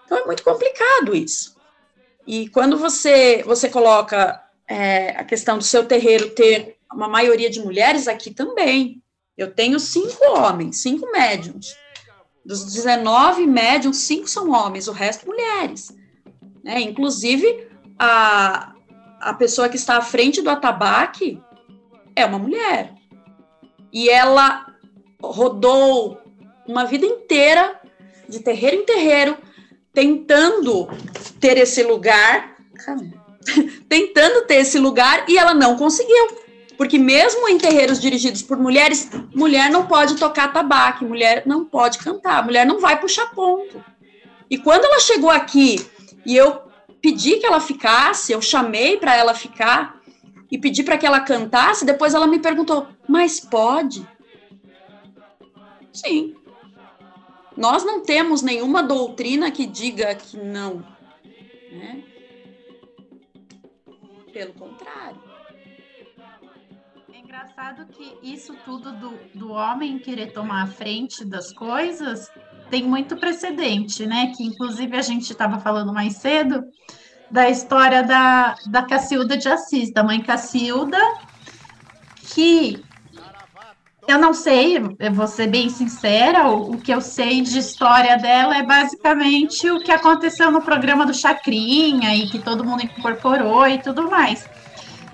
[0.06, 1.57] Então é muito complicado isso.
[2.28, 7.60] E quando você você coloca é, a questão do seu terreiro ter uma maioria de
[7.60, 9.02] mulheres aqui também.
[9.38, 11.76] Eu tenho cinco homens, cinco médiums.
[12.46, 15.96] Dos 19 médiums, cinco são homens, o resto mulheres.
[16.64, 16.82] Né?
[16.82, 17.68] Inclusive,
[18.00, 18.74] a,
[19.20, 21.42] a pessoa que está à frente do atabaque,
[22.16, 22.96] é uma mulher.
[23.92, 24.66] E ela
[25.22, 26.20] rodou
[26.68, 27.80] uma vida inteira,
[28.28, 29.38] de terreiro em terreiro,
[29.98, 30.88] tentando
[31.40, 32.56] ter esse lugar,
[33.90, 36.38] tentando ter esse lugar, e ela não conseguiu.
[36.78, 41.98] Porque mesmo em terreiros dirigidos por mulheres, mulher não pode tocar tabaco, mulher não pode
[41.98, 43.84] cantar, mulher não vai puxar ponto.
[44.48, 45.84] E quando ela chegou aqui
[46.24, 46.62] e eu
[47.02, 50.00] pedi que ela ficasse, eu chamei para ela ficar,
[50.52, 54.08] e pedi para que ela cantasse, depois ela me perguntou: "Mas pode?"
[55.92, 56.37] Sim.
[57.58, 60.86] Nós não temos nenhuma doutrina que diga que não.
[61.72, 62.04] Né?
[64.32, 65.22] Pelo contrário.
[67.12, 72.30] É engraçado que isso tudo do, do homem querer tomar a frente das coisas
[72.70, 74.34] tem muito precedente, né?
[74.36, 76.64] Que inclusive a gente estava falando mais cedo
[77.32, 81.00] da história da, da Cacilda de Assis, da mãe Cacilda,
[82.22, 82.84] que
[84.08, 88.18] eu não sei, eu vou ser bem sincera, o, o, que eu sei de história
[88.18, 93.68] dela é basicamente o que aconteceu no programa do Chacrinha e que todo mundo incorporou
[93.68, 94.48] e tudo mais.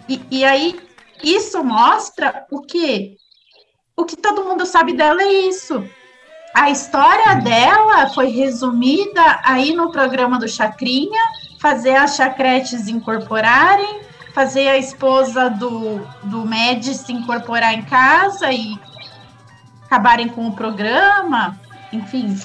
[0.07, 0.79] E, e aí,
[1.23, 3.17] isso mostra o que?
[3.97, 5.83] O que todo mundo sabe dela é isso.
[6.53, 11.21] A história dela foi resumida aí no programa do Chacrinha,
[11.59, 14.01] fazer as chacretes incorporarem,
[14.34, 18.79] fazer a esposa do, do Med se incorporar em casa e
[19.86, 21.59] acabarem com o programa,
[21.91, 22.36] enfim.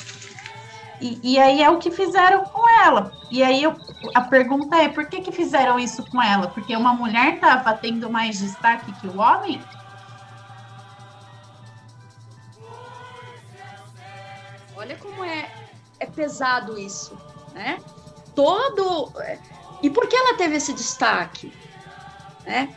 [1.01, 3.11] E, e aí é o que fizeram com ela.
[3.31, 3.75] E aí eu,
[4.15, 6.49] a pergunta é, por que, que fizeram isso com ela?
[6.49, 9.63] Porque uma mulher estava tendo mais destaque que o homem?
[14.77, 15.51] Olha como é,
[15.99, 17.19] é pesado isso,
[17.55, 17.79] né?
[18.35, 19.11] Todo...
[19.81, 21.53] E por que ela teve esse destaque?
[22.49, 22.71] Né?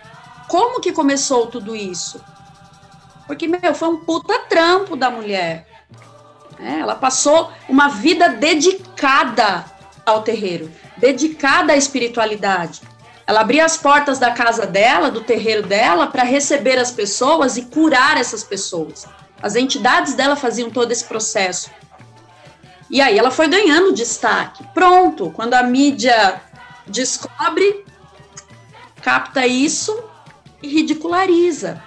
[0.50, 2.22] Como que começou tudo isso?
[3.26, 5.66] Porque, meu, foi um puta trampo da mulher.
[6.60, 9.64] É, ela passou uma vida dedicada
[10.06, 12.82] ao terreiro, dedicada à espiritualidade.
[13.26, 17.62] Ela abria as portas da casa dela, do terreiro dela, para receber as pessoas e
[17.62, 19.08] curar essas pessoas.
[19.42, 21.72] As entidades dela faziam todo esse processo.
[22.90, 24.68] E aí ela foi ganhando destaque.
[24.74, 26.42] Pronto, quando a mídia
[26.86, 27.86] descobre,
[29.02, 30.04] capta isso
[30.62, 31.82] e ridiculariza.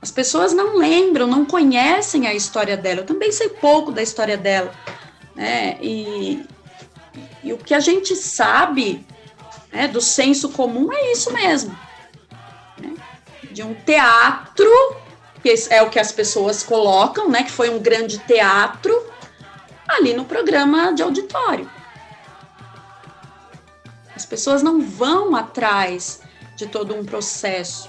[0.00, 3.00] As pessoas não lembram, não conhecem a história dela.
[3.00, 4.72] Eu também sei pouco da história dela.
[5.34, 5.76] Né?
[5.80, 6.44] E,
[7.42, 9.04] e o que a gente sabe
[9.72, 11.76] né, do senso comum é isso mesmo.
[12.78, 12.94] Né?
[13.50, 14.70] De um teatro,
[15.42, 17.42] que é o que as pessoas colocam, né?
[17.42, 18.94] Que foi um grande teatro,
[19.88, 21.68] ali no programa de auditório.
[24.18, 26.20] As pessoas não vão atrás
[26.56, 27.88] de todo um processo.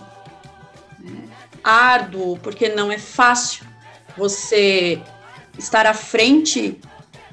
[0.99, 1.27] Né?
[1.63, 3.65] árduo, porque não é fácil
[4.17, 5.01] você
[5.57, 6.79] estar à frente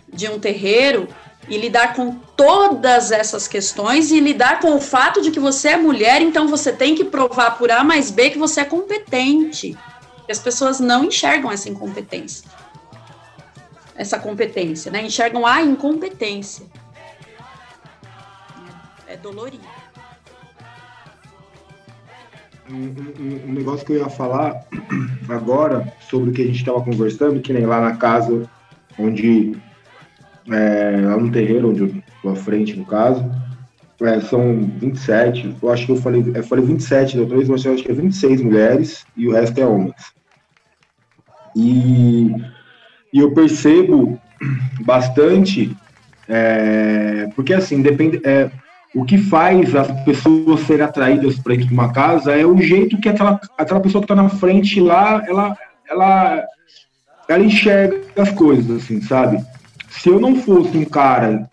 [0.08, 1.08] de um terreiro
[1.48, 5.76] e lidar com todas essas questões e lidar com o fato de que você é
[5.76, 9.76] mulher, então você tem que provar por A mais B que você é competente.
[10.28, 12.48] E as pessoas não enxergam essa incompetência.
[13.94, 15.02] Essa competência, né?
[15.02, 16.66] Enxergam a incompetência.
[19.16, 19.64] É dolorido
[22.70, 24.66] um, um, negócio que eu ia falar
[25.28, 28.46] agora sobre o que a gente estava conversando, que nem lá na casa
[28.98, 29.56] onde
[30.50, 33.24] é, lá no terreiro onde eu à frente, no caso,
[34.02, 37.64] é, são 27, eu acho que eu falei, eu falei 27 da outra vez, mas
[37.64, 40.12] eu acho que é 26 mulheres e o resto é homens.
[41.54, 42.26] E,
[43.12, 44.20] e eu percebo
[44.80, 45.74] bastante,
[46.28, 48.50] é, porque assim, depende, é,
[48.96, 52.98] o que faz as pessoas serem atraídas para dentro de uma casa é o jeito
[52.98, 55.54] que aquela, aquela pessoa que está na frente lá, ela,
[55.86, 56.42] ela,
[57.28, 59.44] ela enxerga as coisas, assim, sabe?
[59.90, 61.46] Se eu não fosse um cara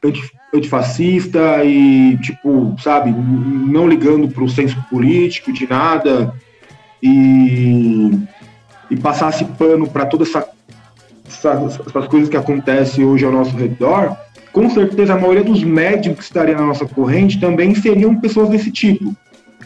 [0.56, 6.34] antifascista e, tipo, sabe, não ligando para o senso político de nada
[7.02, 8.10] e,
[8.90, 10.48] e passasse pano para todas essa,
[11.28, 14.16] essa, essas coisas que acontecem hoje ao nosso redor,
[14.54, 18.72] com certeza a maioria dos médicos que estariam na nossa corrente também seriam pessoas desse
[18.72, 19.14] tipo.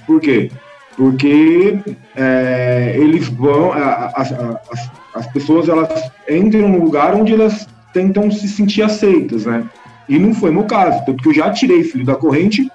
[0.08, 0.50] Por quê?
[0.96, 1.78] Porque
[2.16, 8.48] é, eles vão, as, as, as pessoas elas entram no lugar onde elas tentam se
[8.48, 9.64] sentir aceitas, né?
[10.08, 12.72] E não foi meu caso, tanto que eu já tirei filho da corrente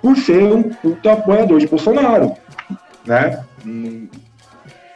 [0.00, 2.32] por ser um puta apoiador de Bolsonaro,
[3.04, 3.40] né?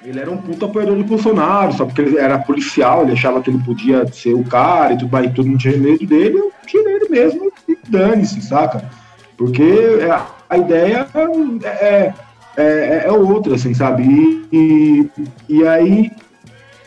[0.04, 3.48] Ele era um puta apoiador do Bolsonaro, só porque ele era policial, ele achava que
[3.48, 6.96] ele podia ser o cara e tudo mais, todo mundo tinha medo dele, eu tirei
[6.96, 8.84] ele mesmo e dane-se, saca?
[9.36, 11.06] Porque é, a ideia
[11.64, 12.14] é, é,
[12.56, 14.02] é, é outra, assim, sabe?
[14.02, 15.10] E, e,
[15.48, 16.12] e, aí,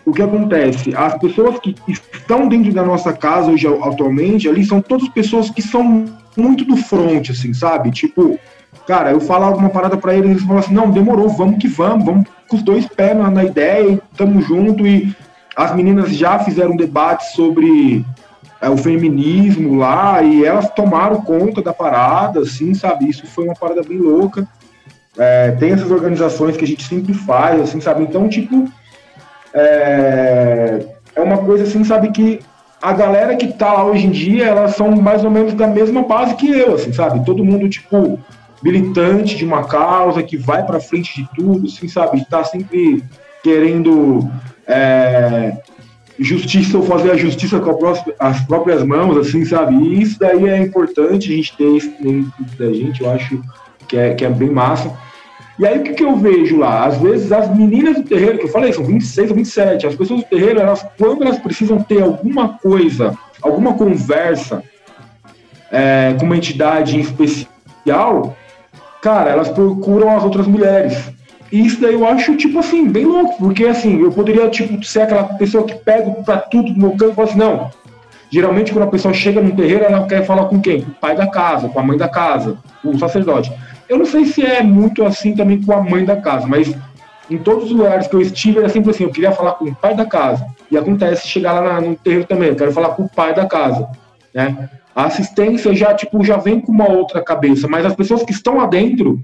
[0.05, 0.95] o que acontece?
[0.95, 5.61] As pessoas que estão dentro da nossa casa hoje, atualmente, ali, são todas pessoas que
[5.61, 6.05] são
[6.37, 7.89] muito do front, assim, sabe?
[7.89, 8.39] Tipo,
[8.87, 12.05] cara, eu falo alguma parada para eles, eles falam assim, não, demorou, vamos que vamos,
[12.05, 15.13] vamos com os dois pés na, na ideia e estamos junto e
[15.55, 18.05] as meninas já fizeram um debate sobre
[18.61, 23.09] é, o feminismo lá e elas tomaram conta da parada, assim, sabe?
[23.09, 24.47] Isso foi uma parada bem louca.
[25.17, 28.03] É, tem essas organizações que a gente sempre faz, assim, sabe?
[28.03, 28.71] Então, tipo,
[29.53, 30.85] é,
[31.15, 32.39] é uma coisa assim, sabe, que
[32.81, 36.03] a galera que tá lá hoje em dia, elas são mais ou menos da mesma
[36.03, 37.25] base que eu, assim, sabe?
[37.25, 38.19] Todo mundo, tipo,
[38.61, 42.25] militante de uma causa, que vai pra frente de tudo, assim, sabe?
[42.25, 43.03] Tá sempre
[43.43, 44.29] querendo
[44.67, 45.57] é,
[46.19, 49.75] justiça ou fazer a justiça com as próprias mãos, assim, sabe?
[49.75, 53.41] E isso daí é importante a gente ter isso dentro da gente, eu acho
[53.87, 54.91] que é, que é bem massa.
[55.59, 56.85] E aí o que, que eu vejo lá?
[56.85, 60.21] Às vezes as meninas do terreiro, que eu falei, são 26 ou 27, as pessoas
[60.21, 64.63] do terreiro, elas, quando elas precisam ter alguma coisa, alguma conversa
[65.71, 68.37] é, com uma entidade em especial,
[69.07, 71.09] cara, elas procuram as outras mulheres.
[71.49, 75.03] E isso daí eu acho, tipo assim, bem louco, porque assim, eu poderia, tipo, ser
[75.03, 77.71] aquela pessoa que pega pra tudo no meu campo e assim, não.
[78.29, 80.81] Geralmente, quando a pessoa chega no terreiro, ela quer falar com quem?
[80.81, 83.49] Com o pai da casa, com a mãe da casa, com o sacerdote.
[83.87, 86.75] Eu não sei se é muito assim também com a mãe da casa, mas
[87.31, 89.73] em todos os lugares que eu estive era sempre assim, eu queria falar com o
[89.75, 90.45] pai da casa.
[90.69, 93.87] E acontece chegar lá no terreiro também, eu quero falar com o pai da casa,
[94.33, 94.69] né?
[94.97, 98.57] A assistência já, tipo, já vem com uma outra cabeça, mas as pessoas que estão
[98.57, 99.23] lá dentro,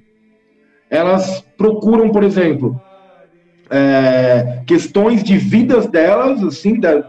[0.87, 2.79] elas procuram, por exemplo,
[3.71, 7.03] é, questões de vidas delas, assim, da,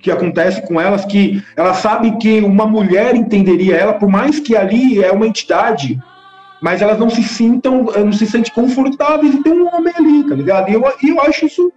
[0.00, 4.56] que acontece com elas, que ela sabe que uma mulher entenderia ela, por mais que
[4.56, 6.02] ali é uma entidade,
[6.60, 10.34] mas elas não se sintam, não se sentem confortáveis em ter um homem ali, tá
[10.34, 10.68] ligado?
[10.68, 11.72] E eu, eu acho isso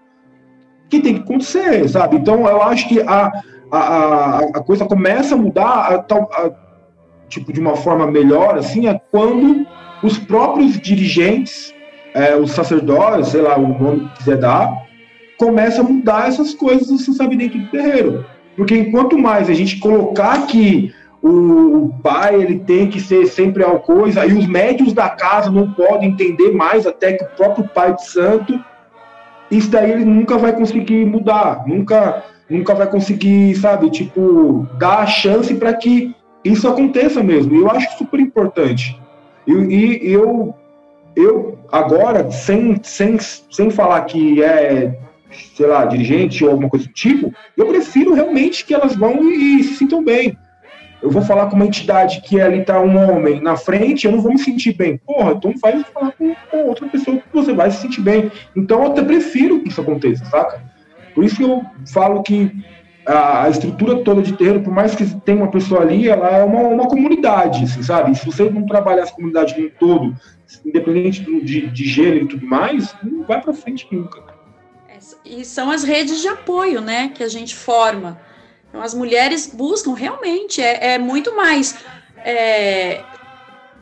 [0.89, 2.16] que tem que acontecer, sabe?
[2.16, 3.32] Então eu acho que a,
[3.78, 6.52] a, a coisa começa a mudar a, a,
[7.30, 9.66] tipo, de uma forma melhor, assim, é quando
[10.04, 11.74] os próprios dirigentes,
[12.14, 14.72] é, os sacerdotes, sei lá, o nome que quiser dar,
[15.38, 18.26] começa a mudar essas coisas, assim, sabe, dentro do terreiro.
[18.56, 23.72] Porque enquanto mais a gente colocar que o, pai ele tem que ser sempre a
[23.78, 27.94] coisa, e os médios da casa não podem entender mais até que o próprio pai
[27.96, 28.60] de santo,
[29.50, 35.06] isso daí ele nunca vai conseguir mudar, nunca, nunca vai conseguir, sabe, tipo, dar a
[35.08, 37.56] chance para que isso aconteça mesmo.
[37.56, 38.99] E eu acho super importante.
[39.47, 40.54] E, e eu,
[41.16, 44.99] eu agora, sem, sem, sem falar que é
[45.56, 49.62] sei lá, dirigente ou alguma coisa do tipo, eu prefiro realmente que elas vão e,
[49.62, 50.38] e se sintam bem
[51.02, 54.22] eu vou falar com uma entidade que ali tá um homem na frente, eu não
[54.22, 54.97] vou me sentir bem.
[54.97, 58.32] Porra, então vai falar com, com outra pessoa que você vai se sentir bem.
[58.56, 60.62] Então eu até prefiro que isso aconteça, saca?
[61.14, 62.51] Por isso que eu falo que
[63.05, 66.62] a, estrutura toda de terreiro, por mais que tenha uma pessoa ali, ela é uma,
[66.62, 68.16] uma comunidade, assim, sabe?
[68.16, 70.16] Se você não trabalhar essa comunidade no todo,
[70.66, 74.22] independente do, de, de gênero e tudo mais, não vai para frente nunca.
[74.88, 78.20] É, e são as redes de apoio, né, que a gente forma
[78.72, 81.78] então, as mulheres buscam realmente, é, é muito mais
[82.24, 83.03] é,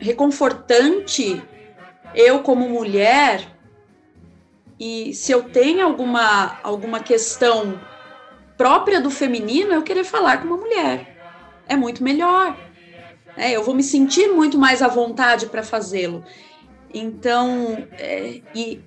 [0.00, 1.40] reconfortante
[2.12, 3.46] eu, como mulher,
[4.80, 7.78] e se eu tenho alguma, alguma questão
[8.56, 11.18] própria do feminino, eu querer falar com uma mulher.
[11.68, 12.56] É muito melhor.
[13.36, 16.24] É, eu vou me sentir muito mais à vontade para fazê-lo.
[16.94, 18.80] Então, é, e,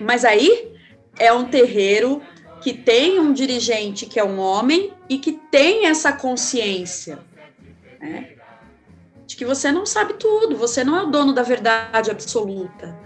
[0.00, 0.72] mas aí
[1.18, 2.22] é um terreiro
[2.62, 7.18] que tem um dirigente que é um homem e que tem essa consciência
[8.00, 8.30] né,
[9.26, 12.98] de que você não sabe tudo, você não é o dono da verdade absoluta.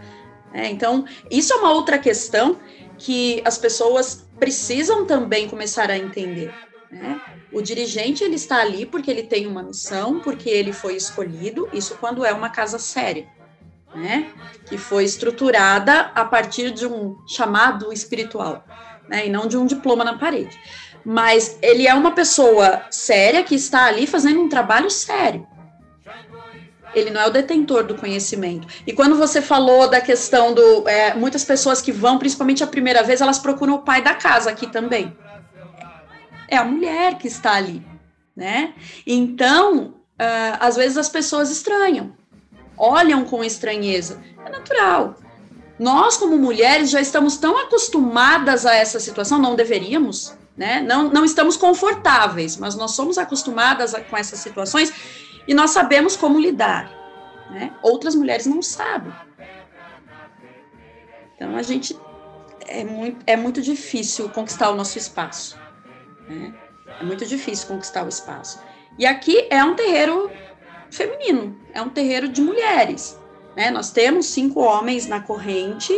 [0.53, 0.71] Né?
[0.71, 2.59] Então, isso é uma outra questão
[2.97, 6.53] que as pessoas precisam também começar a entender.
[6.91, 7.21] Né?
[7.53, 11.69] O dirigente ele está ali porque ele tem uma missão, porque ele foi escolhido.
[11.73, 13.27] Isso quando é uma casa séria,
[13.95, 14.31] né?
[14.67, 18.65] Que foi estruturada a partir de um chamado espiritual
[19.09, 20.59] né, e não de um diploma na parede.
[21.05, 25.47] Mas ele é uma pessoa séria que está ali fazendo um trabalho sério.
[26.95, 28.67] Ele não é o detentor do conhecimento.
[28.87, 30.89] E quando você falou da questão do.
[30.89, 34.51] É, muitas pessoas que vão, principalmente a primeira vez, elas procuram o pai da casa
[34.51, 35.17] aqui também.
[36.49, 37.83] É a mulher que está ali.
[38.35, 38.73] Né?
[39.07, 42.13] Então, uh, às vezes as pessoas estranham,
[42.77, 44.23] olham com estranheza.
[44.47, 45.17] É natural
[45.79, 50.81] nós, como mulheres, já estamos tão acostumadas a essa situação, não deveríamos, né?
[50.81, 54.93] Não, não estamos confortáveis, mas nós somos acostumadas a, com essas situações
[55.49, 56.93] e nós sabemos como lidar,
[57.51, 57.73] né?
[57.83, 59.13] Outras mulheres não sabem.
[61.35, 61.99] Então, a gente
[62.67, 65.59] é muito, é muito difícil conquistar o nosso espaço,
[66.29, 66.55] né?
[67.01, 68.61] É muito difícil conquistar o espaço.
[68.99, 70.31] E aqui é um terreiro
[70.91, 73.19] feminino, é um terreiro de mulheres.
[73.57, 73.71] Né?
[73.71, 75.93] Nós temos cinco homens na corrente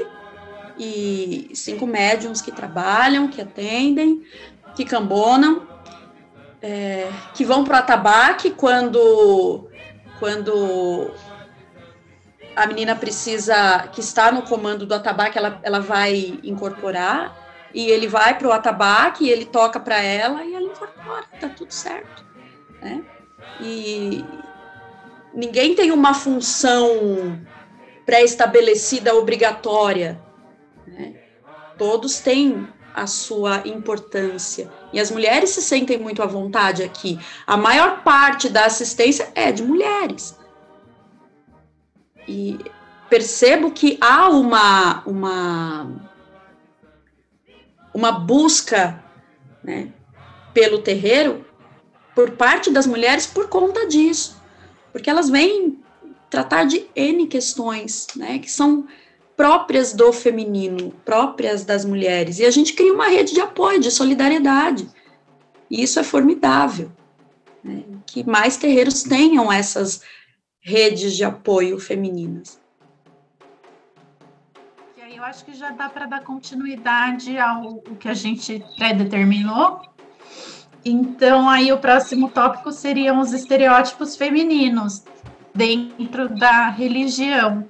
[0.78, 4.22] e cinco médiums que trabalham, que atendem,
[4.74, 5.66] que cambonam,
[6.62, 9.68] é, que vão para o atabaque quando,
[10.18, 11.10] quando
[12.54, 17.36] a menina precisa, que está no comando do atabaque, ela, ela vai incorporar.
[17.72, 21.48] e ele vai para o atabaque, e ele toca para ela e ela incorpora, tá
[21.48, 22.24] tudo certo,
[22.80, 23.04] né?
[23.60, 24.24] E
[25.32, 27.40] ninguém tem uma função
[28.04, 30.20] pré-estabelecida obrigatória,
[30.86, 31.14] né?
[31.78, 34.68] Todos têm a sua importância.
[34.92, 37.18] E as mulheres se sentem muito à vontade aqui.
[37.46, 40.36] A maior parte da assistência é de mulheres.
[42.26, 42.58] E
[43.08, 46.10] percebo que há uma, uma
[47.92, 49.02] uma busca
[49.62, 49.92] né,
[50.54, 51.44] pelo terreiro
[52.14, 54.40] por parte das mulheres por conta disso,
[54.92, 55.78] porque elas vêm
[56.28, 58.86] tratar de N questões, né, que são
[59.40, 63.90] próprias do feminino, próprias das mulheres, e a gente cria uma rede de apoio, de
[63.90, 64.86] solidariedade,
[65.70, 66.92] e isso é formidável,
[67.64, 70.02] né, que mais terreiros tenham essas
[70.60, 72.60] redes de apoio femininas
[75.20, 79.82] eu acho que já dá para dar continuidade ao, que a gente pré-determinou.
[80.82, 85.04] Então, aí o próximo tópico seriam os estereótipos femininos
[85.54, 87.68] dentro da religião.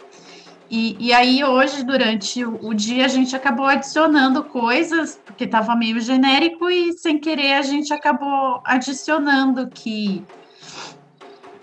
[0.71, 5.75] E, e aí, hoje, durante o, o dia, a gente acabou adicionando coisas, porque estava
[5.75, 10.25] meio genérico, e sem querer a gente acabou adicionando que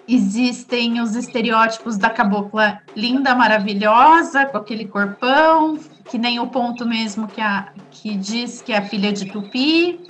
[0.06, 5.80] existem os estereótipos da cabocla linda, maravilhosa, com aquele corpão,
[6.10, 10.02] que nem o ponto mesmo que, a, que diz que é filha de Tupi.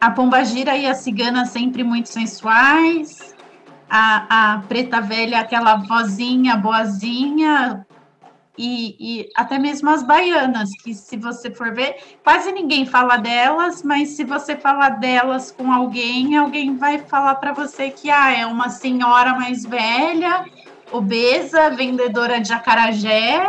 [0.00, 3.34] A pombagira e a cigana sempre muito sensuais.
[3.88, 7.84] A, a preta velha, aquela vozinha boazinha,
[8.58, 13.82] e, e, até mesmo as baianas, que se você for ver, quase ninguém fala delas,
[13.82, 18.44] mas se você falar delas com alguém, alguém vai falar para você que ah, é
[18.44, 20.44] uma senhora mais velha,
[20.90, 23.48] obesa, vendedora de acarajé,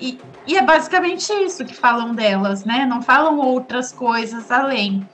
[0.00, 2.84] e, e é basicamente isso que falam delas, né?
[2.86, 5.08] Não falam outras coisas além.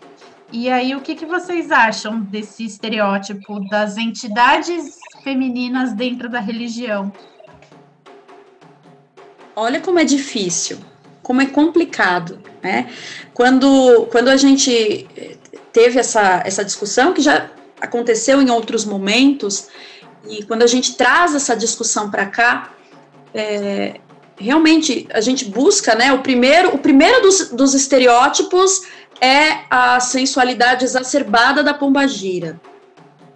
[0.53, 7.13] E aí, o que, que vocês acham desse estereótipo das entidades femininas dentro da religião?
[9.57, 10.79] Olha como é difícil,
[11.23, 12.91] como é complicado, né?
[13.33, 15.07] Quando, quando a gente
[15.73, 17.51] teve essa, essa discussão, que já
[17.81, 19.69] aconteceu em outros momentos,
[20.29, 22.73] e quando a gente traz essa discussão para cá,
[23.33, 24.01] é,
[24.37, 26.13] realmente a gente busca, né?
[26.13, 28.83] O primeiro, o primeiro dos, dos estereótipos
[29.21, 32.61] é a sensualidade exacerbada da pombagira.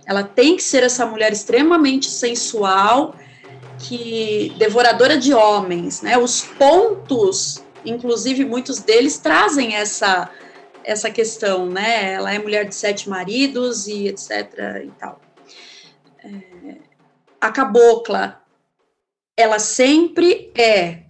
[0.06, 3.14] Ela tem que ser essa mulher extremamente sensual,
[3.78, 6.18] que devoradora de homens, né?
[6.18, 10.30] Os pontos, inclusive muitos deles trazem essa
[10.84, 12.14] essa questão, né?
[12.14, 14.30] Ela é mulher de sete maridos e etc
[14.84, 15.20] e tal.
[16.24, 16.76] É,
[17.40, 18.42] a cabocla,
[19.36, 21.02] ela sempre é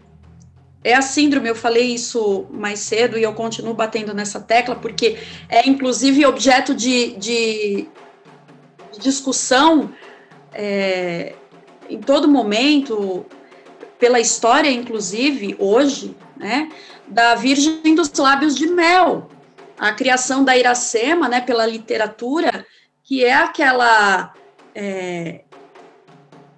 [0.83, 5.19] é a síndrome, eu falei isso mais cedo e eu continuo batendo nessa tecla, porque
[5.49, 7.89] é inclusive objeto de, de,
[8.99, 9.93] discussão
[10.53, 11.35] é,
[11.89, 13.25] em todo momento,
[13.99, 16.71] pela história, inclusive, hoje, né,
[17.07, 19.29] da Virgem dos Lábios de Mel,
[19.79, 22.67] a criação da Iracema, né, pela literatura,
[23.03, 24.35] que é aquela
[24.75, 25.45] é,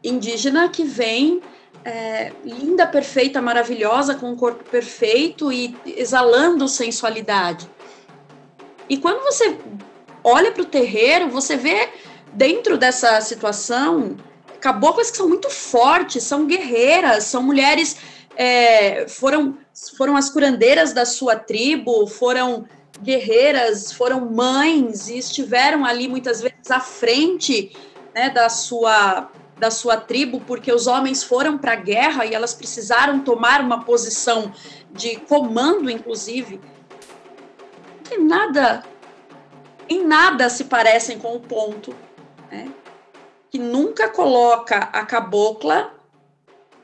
[0.03, 1.41] indígena que vem
[1.85, 7.71] é, linda, perfeita, maravilhosa, com um corpo perfeito e exalando sensualidade.
[8.89, 9.57] E quando você
[10.25, 11.89] olha para o terreiro, você vê
[12.33, 14.17] dentro dessa situação
[14.61, 17.97] caboclas que são muito fortes, são guerreiras, são mulheres,
[18.37, 19.57] é, foram,
[19.97, 22.67] foram as curandeiras da sua tribo, foram
[23.03, 27.75] guerreiras, foram mães e estiveram ali muitas vezes à frente
[28.15, 29.31] né, da sua
[29.61, 33.85] da sua tribo, porque os homens foram para a guerra e elas precisaram tomar uma
[33.85, 34.51] posição
[34.91, 36.59] de comando, inclusive.
[38.09, 38.83] Tem nada,
[39.87, 41.95] em nada se parecem com o ponto.
[42.51, 42.73] Né?
[43.51, 45.93] Que nunca coloca a cabocla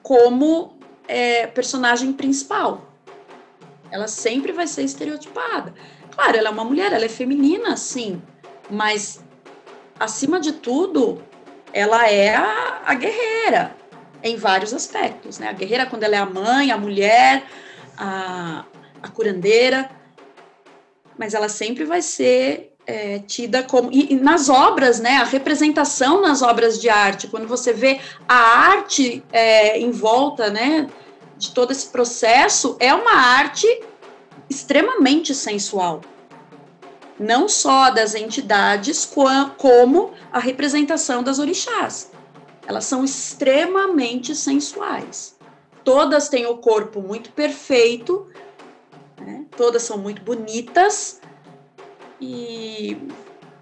[0.02, 2.92] como é, personagem principal.
[3.90, 5.72] Ela sempre vai ser estereotipada.
[6.10, 8.20] Claro, ela é uma mulher, ela é feminina, sim,
[8.70, 9.22] mas
[9.98, 11.22] acima de tudo,
[11.72, 13.76] ela é a, a guerreira
[14.22, 15.48] em vários aspectos, né?
[15.48, 17.44] A guerreira quando ela é a mãe, a mulher,
[17.96, 18.64] a,
[19.02, 19.88] a curandeira,
[21.18, 23.90] mas ela sempre vai ser é, tida como.
[23.92, 25.16] E, e, nas obras, né?
[25.16, 30.88] A representação nas obras de arte, quando você vê a arte é, em volta, né?
[31.36, 33.66] De todo esse processo, é uma arte
[34.48, 36.00] extremamente sensual.
[37.18, 39.10] Não só das entidades,
[39.58, 42.10] como a representação das orixás.
[42.66, 45.36] Elas são extremamente sensuais.
[45.82, 48.26] Todas têm o corpo muito perfeito,
[49.20, 49.46] Né?
[49.56, 51.20] Todas são muito bonitas
[52.20, 52.96] e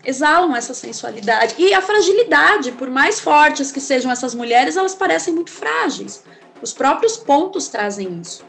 [0.04, 1.54] exalam essa sensualidade.
[1.58, 6.22] E a fragilidade, por mais fortes que sejam essas mulheres, elas parecem muito frágeis.
[6.60, 8.44] Os próprios pontos trazem isso.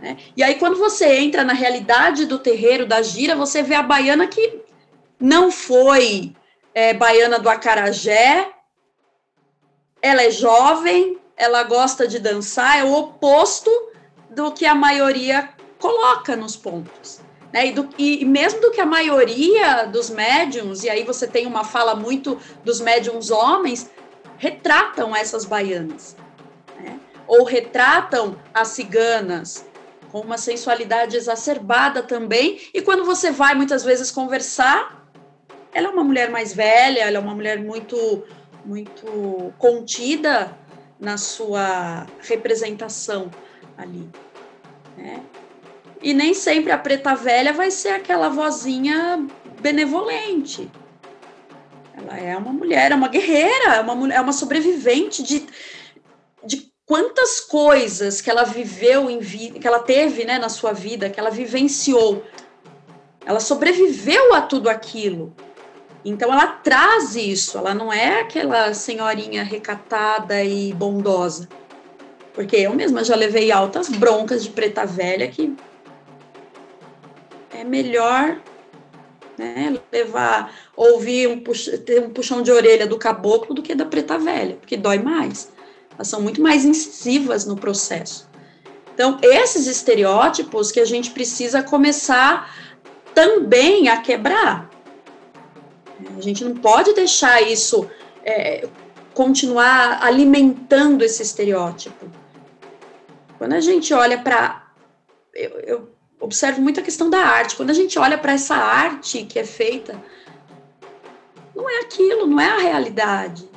[0.00, 0.16] Né?
[0.36, 4.26] E aí, quando você entra na realidade do terreiro, da gira, você vê a baiana
[4.26, 4.60] que
[5.18, 6.34] não foi
[6.74, 8.50] é, baiana do acarajé,
[10.02, 13.70] ela é jovem, ela gosta de dançar, é o oposto
[14.28, 17.21] do que a maioria coloca nos pontos.
[17.52, 17.66] Né?
[17.66, 21.64] E, do, e, mesmo do que a maioria dos médiums, e aí você tem uma
[21.64, 23.90] fala muito dos médiums homens,
[24.38, 26.16] retratam essas baianas.
[26.80, 26.98] Né?
[27.26, 29.64] Ou retratam as ciganas,
[30.10, 32.60] com uma sensualidade exacerbada também.
[32.74, 35.08] E quando você vai muitas vezes conversar,
[35.72, 38.22] ela é uma mulher mais velha, ela é uma mulher muito,
[38.64, 40.54] muito contida
[41.00, 43.30] na sua representação
[43.76, 44.06] ali.
[44.98, 45.22] Né?
[46.02, 49.24] E nem sempre a preta velha vai ser aquela vozinha
[49.60, 50.68] benevolente.
[51.94, 55.46] Ela é uma mulher, é uma guerreira, é uma, é uma sobrevivente de,
[56.44, 61.08] de quantas coisas que ela viveu em vida, que ela teve né, na sua vida,
[61.08, 62.24] que ela vivenciou.
[63.24, 65.32] Ela sobreviveu a tudo aquilo.
[66.04, 71.48] Então ela traz isso, ela não é aquela senhorinha recatada e bondosa.
[72.34, 75.54] Porque eu mesma já levei altas broncas de preta velha que
[77.54, 78.40] é melhor
[79.36, 81.42] né, levar, ouvir um,
[81.84, 85.50] ter um puxão de orelha do caboclo do que da preta velha, porque dói mais.
[85.94, 88.28] Elas são muito mais incisivas no processo.
[88.94, 92.54] Então, esses estereótipos que a gente precisa começar
[93.14, 94.70] também a quebrar.
[96.16, 97.88] A gente não pode deixar isso
[98.24, 98.68] é,
[99.14, 102.06] continuar alimentando esse estereótipo.
[103.38, 104.70] Quando a gente olha para.
[105.34, 105.91] Eu, eu,
[106.22, 107.56] observo muito a questão da arte.
[107.56, 110.00] Quando a gente olha para essa arte que é feita,
[111.54, 113.50] não é aquilo, não é a realidade.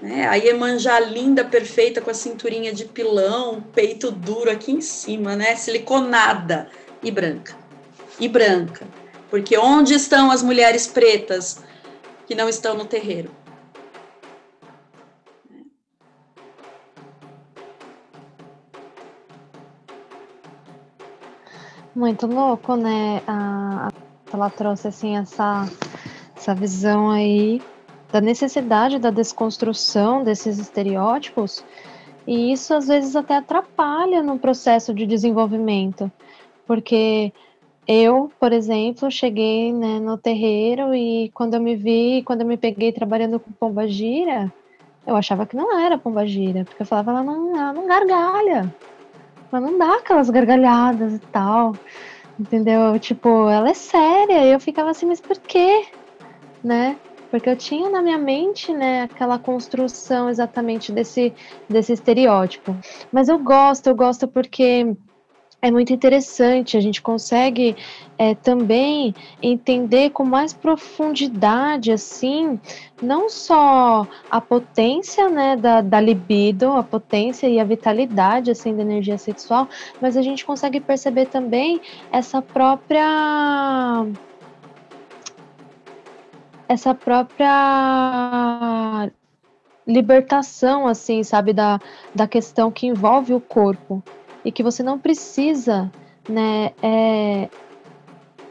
[0.00, 0.28] Né?
[0.28, 5.56] A Iemanjá linda, perfeita, com a cinturinha de pilão, peito duro aqui em cima, né?
[5.56, 6.68] Siliconada
[7.02, 7.56] e branca.
[8.20, 8.86] E branca.
[9.30, 11.58] Porque onde estão as mulheres pretas
[12.26, 13.30] que não estão no terreiro?
[21.94, 23.22] Muito louco, né?
[23.26, 23.88] A,
[24.32, 25.68] ela trouxe assim essa,
[26.36, 27.62] essa visão aí
[28.10, 31.64] da necessidade da desconstrução desses estereótipos,
[32.26, 36.10] e isso às vezes até atrapalha no processo de desenvolvimento,
[36.66, 37.32] porque
[37.86, 42.56] eu, por exemplo, cheguei né, no terreiro e quando eu me vi, quando eu me
[42.56, 44.52] peguei trabalhando com pomba gira,
[45.06, 48.74] eu achava que não era pomba gira, porque eu falava, ela não, ela não gargalha,
[49.54, 51.74] ela não dá aquelas gargalhadas e tal.
[52.38, 52.98] Entendeu?
[52.98, 54.44] Tipo, ela é séria.
[54.44, 55.86] E eu ficava assim, mas por quê?
[56.62, 56.96] Né?
[57.30, 61.32] Porque eu tinha na minha mente, né, aquela construção exatamente desse,
[61.68, 62.76] desse estereótipo.
[63.12, 64.94] Mas eu gosto, eu gosto porque
[65.64, 67.74] é muito interessante, a gente consegue
[68.18, 72.60] é, também entender com mais profundidade, assim,
[73.00, 78.82] não só a potência, né, da, da libido, a potência e a vitalidade, assim, da
[78.82, 79.66] energia sexual,
[80.02, 81.80] mas a gente consegue perceber também
[82.12, 84.04] essa própria
[86.68, 87.50] essa própria
[89.86, 91.80] libertação, assim, sabe, da,
[92.14, 94.02] da questão que envolve o corpo
[94.44, 95.90] e que você não precisa
[96.28, 97.48] né, é,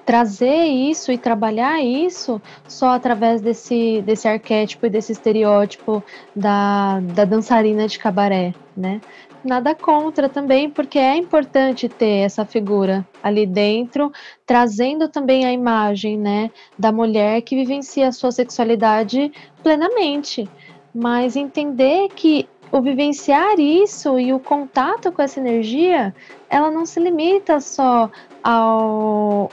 [0.06, 6.04] trazer isso e trabalhar isso só através desse, desse arquétipo e desse estereótipo
[6.36, 9.00] da, da dançarina de cabaré, né?
[9.44, 14.10] Nada contra também, porque é importante ter essa figura ali dentro,
[14.46, 20.50] trazendo também a imagem, né, da mulher que vivencia a sua sexualidade plenamente,
[20.96, 26.14] mas entender que o vivenciar isso e o contato com essa energia,
[26.50, 28.10] ela não se limita só
[28.44, 29.52] ao,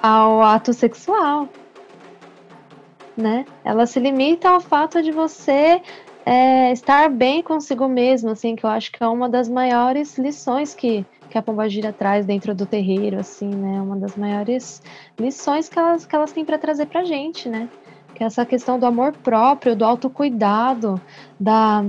[0.00, 1.48] ao ato sexual,
[3.16, 3.44] né?
[3.64, 5.82] Ela se limita ao fato de você
[6.24, 10.76] é, estar bem consigo mesmo, assim, que eu acho que é uma das maiores lições
[10.76, 13.82] que, que a Pombagira traz dentro do terreiro, assim, né?
[13.82, 14.80] Uma das maiores
[15.18, 17.68] lições que elas, que elas têm para trazer para gente, né?
[18.14, 21.00] Que é essa questão do amor próprio, do autocuidado,
[21.38, 21.84] da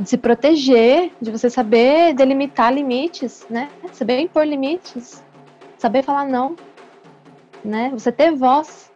[0.00, 3.68] de se proteger, de você saber delimitar limites, né?
[3.92, 5.22] Saber impor limites,
[5.78, 6.56] saber falar não,
[7.64, 7.90] né?
[7.92, 8.92] Você ter voz,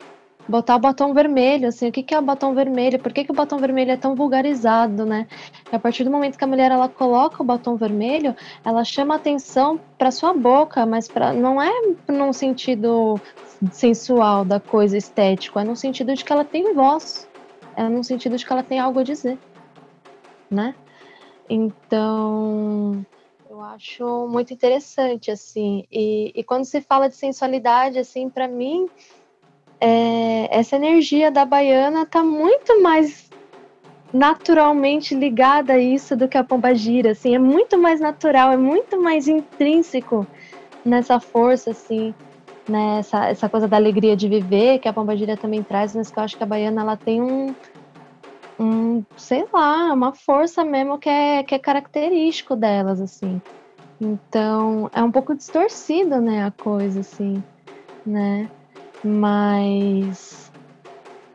[0.49, 2.99] botar o batom vermelho, assim, o que, que é o batom vermelho?
[2.99, 5.26] Por que, que o batom vermelho é tão vulgarizado, né?
[5.70, 8.34] A partir do momento que a mulher ela coloca o batom vermelho,
[8.64, 11.70] ela chama atenção para sua boca, mas pra, não é
[12.09, 13.20] num sentido
[13.70, 17.28] sensual da coisa estético, é no sentido de que ela tem voz,
[17.76, 19.38] é no sentido de que ela tem algo a dizer,
[20.51, 20.74] né?
[21.49, 23.05] Então,
[23.49, 28.86] eu acho muito interessante, assim, e, e quando se fala de sensualidade, assim, para mim,
[29.80, 33.30] é, essa energia da baiana tá muito mais
[34.12, 38.57] naturalmente ligada a isso do que a pomba gira, assim, é muito mais natural, é
[38.57, 40.26] muito mais intrínseco
[40.84, 42.14] nessa força, assim,
[42.68, 46.11] né, essa, essa coisa da alegria de viver, que a pomba gira também traz, mas
[46.11, 47.55] que eu acho que a baiana, ela tem um,
[48.59, 53.40] um sei lá, uma força mesmo que é, que é característico delas, assim.
[54.00, 57.42] Então, é um pouco distorcido, né, a coisa, assim,
[58.06, 58.48] né,
[59.02, 60.52] mas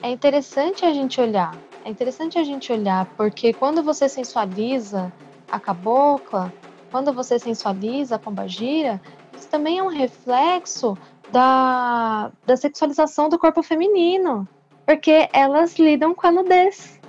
[0.02, 1.58] é interessante a gente olhar.
[1.86, 5.12] É interessante a gente olhar, porque quando você sensualiza
[5.52, 6.52] a cabocla,
[6.92, 9.02] quando você sensualiza a pombagira,
[9.36, 10.98] isso também é um reflexo
[11.32, 14.48] da, da sexualização do corpo feminino,
[14.86, 17.00] porque elas lidam com a nudez.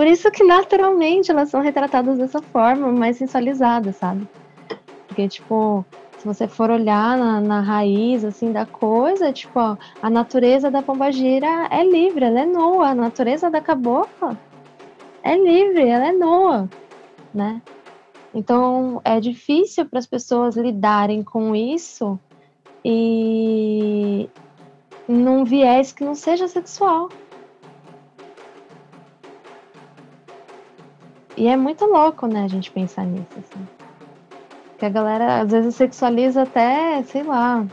[0.00, 4.26] Por isso que naturalmente elas são retratadas dessa forma, mais sensualizadas, sabe?
[5.06, 5.84] Porque, tipo,
[6.16, 10.80] se você for olhar na, na raiz assim da coisa, tipo, ó, a natureza da
[10.80, 14.38] pombagira é livre, ela é nua, a natureza da cabocla
[15.22, 16.66] é livre, ela é nua,
[17.34, 17.60] né?
[18.34, 22.18] Então é difícil para as pessoas lidarem com isso
[22.82, 24.30] e
[25.06, 27.10] num viés que não seja sexual.
[31.40, 33.24] E é muito louco, né, a gente pensar nisso.
[33.30, 33.66] Assim.
[34.76, 37.66] Que a galera às vezes sexualiza até, sei lá.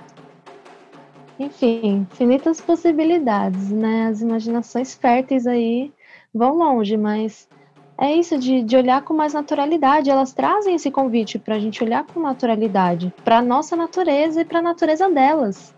[1.37, 4.07] Enfim, infinitas possibilidades, né?
[4.07, 5.91] As imaginações férteis aí
[6.33, 7.49] vão longe, mas
[7.97, 10.09] é isso de, de olhar com mais naturalidade.
[10.09, 14.59] Elas trazem esse convite para a gente olhar com naturalidade para nossa natureza e para
[14.59, 15.75] a natureza delas.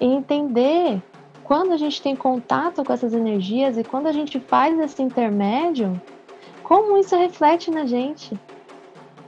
[0.00, 1.02] E entender
[1.42, 6.00] quando a gente tem contato com essas energias e quando a gente faz esse intermédio,
[6.68, 8.38] como isso reflete na gente.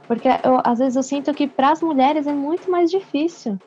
[0.07, 3.57] Porque eu, às vezes eu sinto que para as mulheres é muito mais difícil.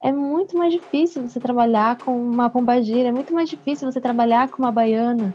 [0.00, 4.48] É muito mais difícil você trabalhar com uma pombagira, é muito mais difícil você trabalhar
[4.48, 5.34] com uma baiana,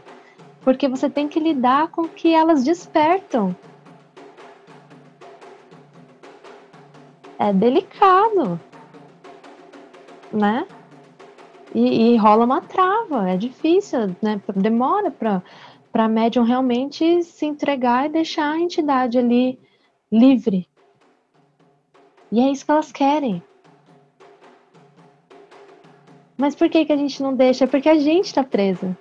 [0.62, 3.54] porque você tem que lidar com o que elas despertam.
[7.38, 8.58] É delicado,
[10.32, 10.66] né?
[11.74, 14.40] E, e rola uma trava, é difícil, né?
[14.54, 15.42] Demora para
[15.92, 19.60] para médium realmente se entregar e deixar a entidade ali
[20.10, 20.66] livre.
[22.32, 23.42] E é isso que elas querem.
[26.36, 27.66] Mas por que, que a gente não deixa?
[27.66, 28.96] Porque a gente está presa.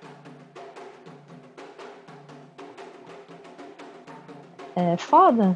[4.76, 5.56] É foda.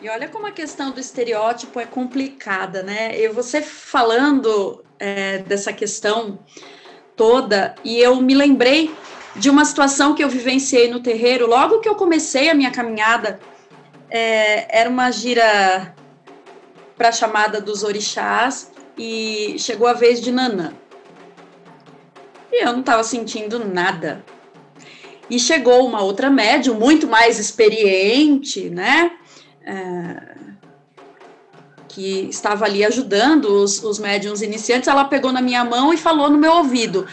[0.00, 3.16] E olha como a questão do estereótipo é complicada, né?
[3.18, 6.38] Eu você falando é, dessa questão
[7.14, 8.90] toda e eu me lembrei
[9.36, 13.38] de uma situação que eu vivenciei no terreiro, logo que eu comecei a minha caminhada,
[14.08, 15.94] é, era uma gira
[16.96, 20.72] para a chamada dos orixás e chegou a vez de Nanã.
[22.50, 24.24] E eu não estava sentindo nada.
[25.28, 29.10] E chegou uma outra médium, muito mais experiente, né?
[29.66, 30.33] É,
[31.94, 34.88] que estava ali ajudando os, os médiums iniciantes.
[34.88, 37.06] Ela pegou na minha mão e falou no meu ouvido: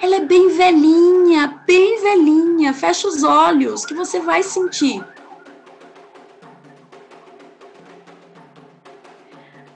[0.00, 2.74] ela é bem velhinha, bem velhinha.
[2.74, 5.02] Fecha os olhos que você vai sentir.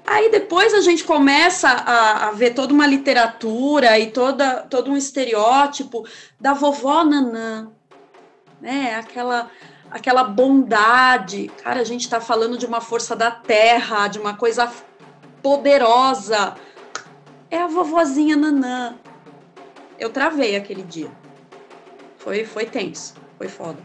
[0.07, 4.97] Aí depois a gente começa a, a, ver toda uma literatura e toda, todo um
[4.97, 6.07] estereótipo
[6.39, 7.71] da vovó Nanã,
[8.61, 8.97] né?
[8.97, 9.51] Aquela,
[9.93, 11.49] aquela bondade.
[11.63, 14.73] Cara, a gente está falando de uma força da terra, de uma coisa
[15.43, 16.57] poderosa.
[17.51, 18.97] É a vovozinha Nanã
[20.03, 21.11] eu travei aquele dia.
[22.17, 23.79] Foi, foi tenso, foi foda.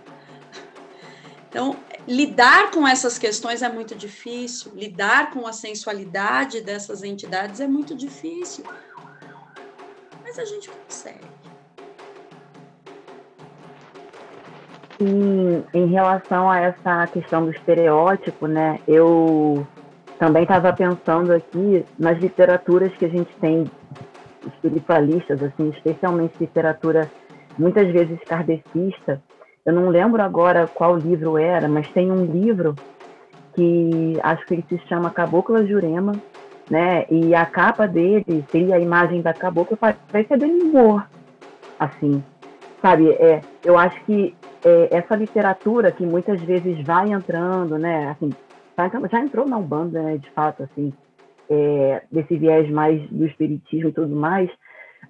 [1.48, 1.78] Então,
[2.08, 7.96] lidar com essas questões é muito difícil, lidar com a sensualidade dessas entidades é muito
[7.96, 8.66] difícil.
[10.24, 11.37] Mas a gente consegue.
[15.00, 19.66] Em relação a essa questão do estereótipo, né, eu
[20.18, 23.66] também estava pensando aqui nas literaturas que a gente tem
[24.46, 27.10] espiritualistas, assim, especialmente literatura
[27.58, 29.22] muitas vezes kardecista.
[29.66, 32.74] Eu não lembro agora qual livro era, mas tem um livro
[33.54, 36.14] que acho que ele se chama Cabocla Jurema,
[36.70, 37.06] né?
[37.10, 39.78] E a capa dele seria a imagem da cabocla,
[40.12, 41.04] parece a Demi Moore,
[41.80, 42.24] assim,
[42.82, 43.12] sabe?
[43.12, 48.10] É, eu acho que é, essa literatura que muitas vezes vai entrando, né?
[48.10, 48.30] Assim,
[49.12, 50.18] já entrou na Umbanda, né?
[50.18, 50.94] De fato, assim,
[51.50, 54.50] é, desse viés mais do espiritismo e tudo mais,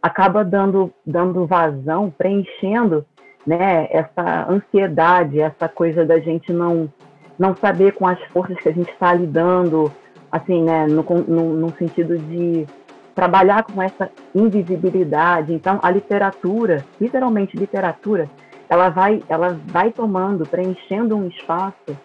[0.02, 3.06] acaba dando, dando vazão, preenchendo,
[3.46, 3.88] né?
[3.92, 6.90] Essa ansiedade, essa coisa da gente não
[7.38, 9.92] não saber com as forças que a gente está lidando,
[10.32, 12.66] assim, né, no, no, no, sentido de
[13.14, 15.54] trabalhar com essa invisibilidade.
[15.54, 18.30] Então, a literatura, literalmente literatura,
[18.70, 21.98] ela vai, ela vai tomando, preenchendo um espaço,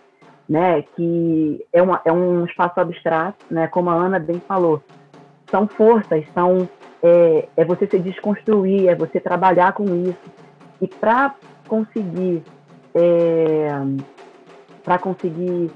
[0.49, 4.83] né, que é, uma, é um espaço abstrato, né, como a Ana bem falou.
[5.51, 6.69] São forças, são
[7.03, 10.31] é, é você se desconstruir, é você trabalhar com isso.
[10.81, 11.35] E para
[11.67, 12.43] conseguir
[12.95, 13.69] é,
[14.85, 15.71] para conseguir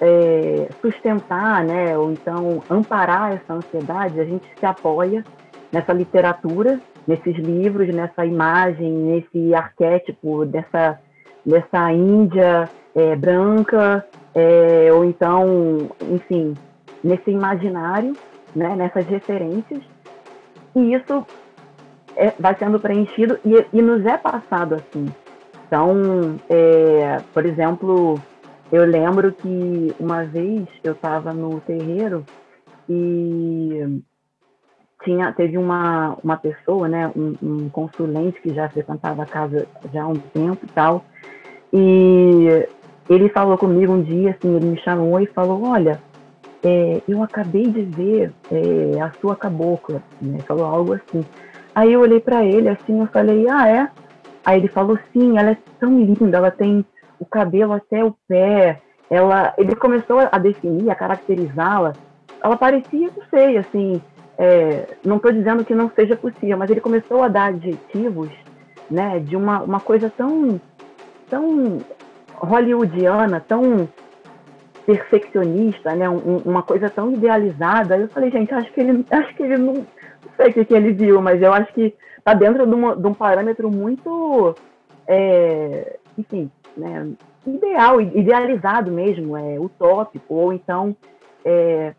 [0.00, 5.24] é, sustentar, né, ou então amparar essa ansiedade, a gente se apoia
[5.72, 10.98] nessa literatura, nesses livros, nessa imagem, nesse arquétipo dessa,
[11.44, 14.04] dessa Índia é, branca,
[14.34, 16.54] é, ou então, enfim,
[17.02, 18.14] nesse imaginário,
[18.54, 19.82] né, nessas referências,
[20.74, 21.26] e isso
[22.16, 25.06] é, vai sendo preenchido e, e, nos é passado assim.
[25.66, 28.20] Então, é, por exemplo,
[28.72, 32.24] eu lembro que uma vez eu estava no terreiro
[32.88, 34.02] e
[35.06, 40.02] tinha, teve uma, uma pessoa, né, um, um, consulente que já frequentava a casa já
[40.02, 41.04] há um tempo e tal,
[41.72, 42.66] e
[43.08, 46.02] ele falou comigo um dia, assim, ele me chamou e falou, olha,
[46.64, 51.24] é, eu acabei de ver é, a sua cabocla, né, falou algo assim.
[51.72, 53.88] Aí eu olhei para ele, assim, eu falei, ah, é?
[54.44, 56.84] Aí ele falou, sim, ela é tão linda, ela tem
[57.20, 58.80] o cabelo até o pé.
[59.08, 61.92] Ela, ele começou a definir, a caracterizá-la.
[62.42, 64.00] Ela parecia, não sei, assim,
[64.38, 68.28] é, não estou dizendo que não seja possível, mas ele começou a dar adjetivos,
[68.90, 70.60] né, de uma, uma coisa tão,
[71.28, 71.78] tão
[72.34, 73.88] hollywoodiana, tão
[74.84, 77.96] perfeccionista, né, um, uma coisa tão idealizada.
[77.96, 79.86] Eu falei, gente, acho que ele, acho que ele não, não
[80.36, 83.06] sei o que, que ele viu, mas eu acho que está dentro de, uma, de,
[83.06, 84.54] um parâmetro muito,
[85.06, 87.08] é, enfim, né,
[87.46, 90.94] ideal, idealizado mesmo, é utópico, ou então
[91.44, 91.94] é,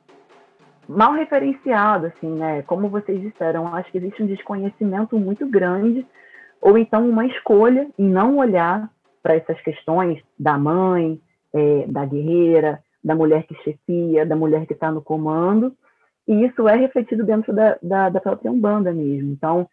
[0.88, 2.62] mal referenciado, assim, né?
[2.64, 6.06] Como vocês disseram, acho que existe um desconhecimento muito grande,
[6.62, 8.90] ou então uma escolha em não olhar
[9.22, 11.20] para essas questões da mãe,
[11.54, 15.74] é, da guerreira, da mulher que chefia, da mulher que está no comando,
[16.28, 19.32] e isso é refletido dentro da, da, da própria Umbanda mesmo.
[19.32, 19.68] Então,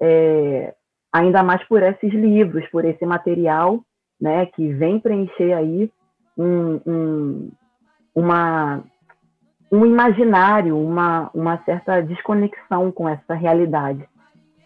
[0.00, 0.74] é,
[1.12, 3.80] ainda mais por esses livros, por esse material
[4.20, 5.90] né, que vem preencher aí
[6.36, 7.50] um, um,
[8.14, 8.82] uma,
[9.70, 14.08] um imaginário, uma, uma certa desconexão com essa realidade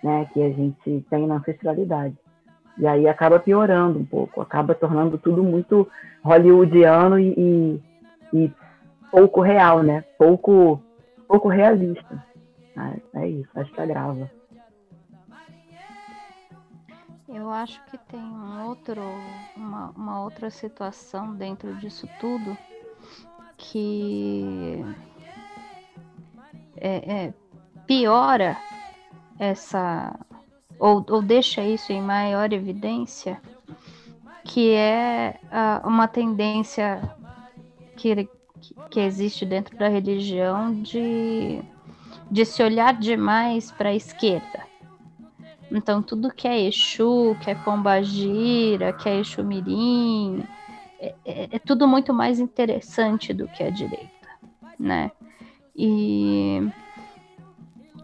[0.02, 2.16] né, que a gente tem na ancestralidade.
[2.78, 5.88] E aí acaba piorando um pouco, acaba tornando tudo muito
[6.24, 7.82] hollywoodiano e, e,
[8.32, 8.52] e
[9.10, 10.02] pouco real, né?
[10.16, 10.82] Pouco,
[11.28, 12.24] pouco realista.
[13.14, 14.30] É, é isso, acho que agrava.
[17.28, 19.02] Eu acho que tem um outro,
[19.56, 22.56] uma, uma outra situação dentro disso tudo
[23.62, 24.84] que
[26.76, 27.34] é, é,
[27.86, 28.56] piora
[29.38, 30.18] essa
[30.78, 33.40] ou, ou deixa isso em maior evidência,
[34.44, 37.00] que é uh, uma tendência
[37.96, 38.28] que,
[38.90, 41.62] que existe dentro da religião de,
[42.28, 44.66] de se olhar demais para a esquerda.
[45.70, 50.44] Então, tudo que é Exu, que é Pombagira, que é Exu Mirim,
[51.02, 54.28] é, é, é tudo muito mais interessante do que a direita,
[54.78, 55.10] né?
[55.74, 56.62] E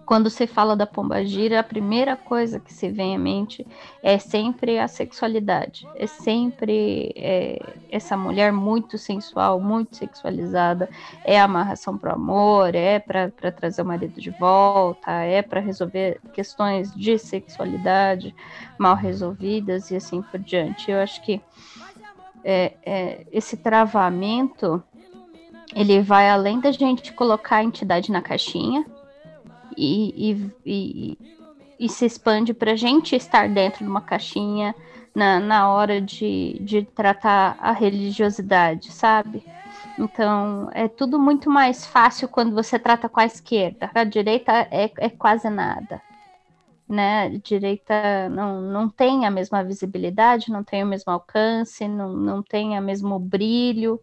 [0.04, 3.64] quando se fala da pombagira, a primeira coisa que se vem à mente
[4.02, 5.86] é sempre a sexualidade.
[5.94, 7.58] É sempre é,
[7.90, 10.88] essa mulher muito sensual, muito sexualizada.
[11.22, 15.60] É a amarração para o amor, é para trazer o marido de volta, é para
[15.60, 18.34] resolver questões de sexualidade
[18.78, 20.90] mal resolvidas e assim por diante.
[20.90, 21.38] Eu acho que
[22.44, 24.82] é, é, esse travamento
[25.74, 28.86] ele vai além da gente colocar a entidade na caixinha
[29.76, 31.18] e, e, e,
[31.78, 34.74] e se expande para a gente estar dentro de uma caixinha
[35.14, 39.44] na, na hora de, de tratar a religiosidade, sabe?
[39.98, 43.90] Então, é tudo muito mais fácil quando você trata com a esquerda.
[43.94, 46.00] A direita é, é quase nada.
[46.88, 47.30] Né?
[47.40, 52.78] Direita não, não tem a mesma visibilidade, não tem o mesmo alcance, não, não tem
[52.78, 54.00] o mesmo brilho.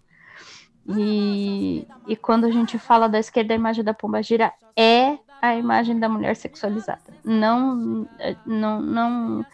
[0.88, 6.00] E, e quando a gente fala da esquerda, a imagem da pombagira é a imagem
[6.00, 7.02] da mulher sexualizada.
[7.24, 8.08] Não,
[8.46, 9.46] não, não,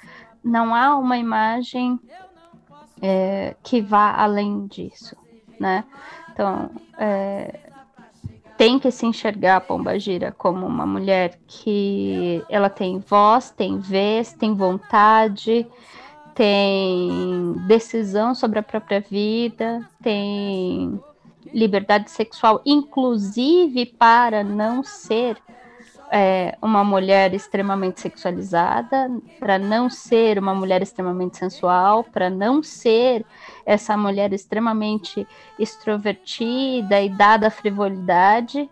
[0.43, 1.99] não há uma imagem
[3.01, 5.15] é, que vá além disso,
[5.59, 5.85] né?
[6.31, 7.70] Então, é,
[8.61, 14.33] tem que se enxergar a pombagira como uma mulher que ela tem voz, tem vez,
[14.33, 15.65] tem vontade,
[16.35, 21.01] tem decisão sobre a própria vida, tem
[21.51, 25.41] liberdade sexual, inclusive para não ser
[26.11, 29.09] é, uma mulher extremamente sexualizada,
[29.39, 33.25] para não ser uma mulher extremamente sensual, para não ser
[33.71, 35.25] essa mulher extremamente
[35.57, 38.69] extrovertida e dada à frivolidade,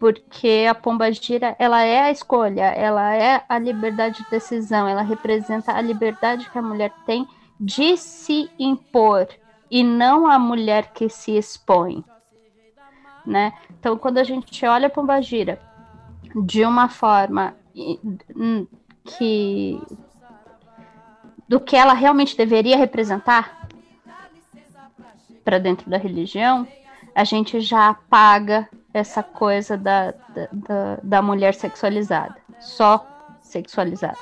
[0.00, 5.02] porque a pomba gira, ela é a escolha, ela é a liberdade de decisão, ela
[5.02, 7.24] representa a liberdade que a mulher tem
[7.60, 9.28] de se impor
[9.70, 12.04] e não a mulher que se expõe,
[13.24, 13.52] né?
[13.78, 15.60] Então, quando a gente olha a pomba gira
[16.34, 17.54] de uma forma
[19.04, 19.80] que
[21.52, 23.68] do que ela realmente deveria representar
[25.44, 26.66] para dentro da religião,
[27.14, 30.14] a gente já apaga essa coisa da,
[30.50, 33.06] da, da, mulher sexualizada, só
[33.42, 34.16] sexualizada,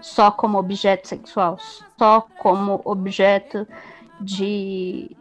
[0.00, 1.58] só como objeto sexual,
[1.98, 3.66] só como objeto
[4.20, 5.16] de,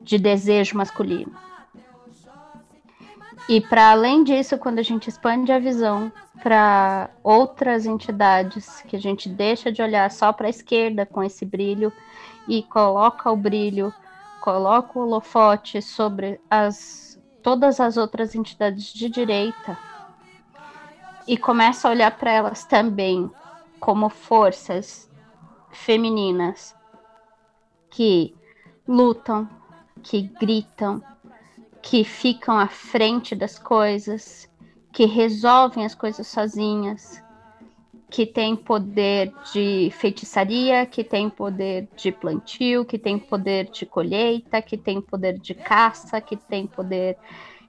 [0.00, 1.32] de desejo masculino.
[3.48, 6.10] E para além disso, quando a gente expande a visão
[6.42, 11.44] para outras entidades, que a gente deixa de olhar só para a esquerda com esse
[11.44, 11.92] brilho
[12.48, 13.92] e coloca o brilho,
[14.40, 17.04] coloca o holofote sobre as
[17.42, 19.76] todas as outras entidades de direita
[21.28, 23.30] e começa a olhar para elas também
[23.78, 25.10] como forças
[25.70, 26.74] femininas
[27.90, 28.34] que
[28.88, 29.48] lutam,
[30.02, 31.02] que gritam,
[31.84, 34.50] que ficam à frente das coisas,
[34.90, 37.22] que resolvem as coisas sozinhas,
[38.10, 44.62] que têm poder de feitiçaria, que têm poder de plantio, que têm poder de colheita,
[44.62, 47.18] que têm poder de caça, que têm poder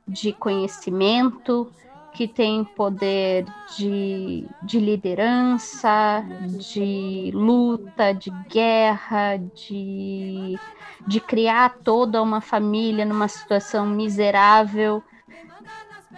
[0.08, 1.70] de conhecimento,
[2.14, 3.46] que têm poder
[3.78, 6.24] de, de liderança,
[6.72, 10.58] de luta, de guerra, de
[11.06, 15.04] de criar toda uma família numa situação miserável.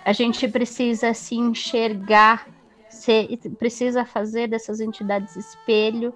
[0.06, 2.48] A gente precisa se enxergar,
[2.90, 6.14] se, precisa fazer dessas entidades espelho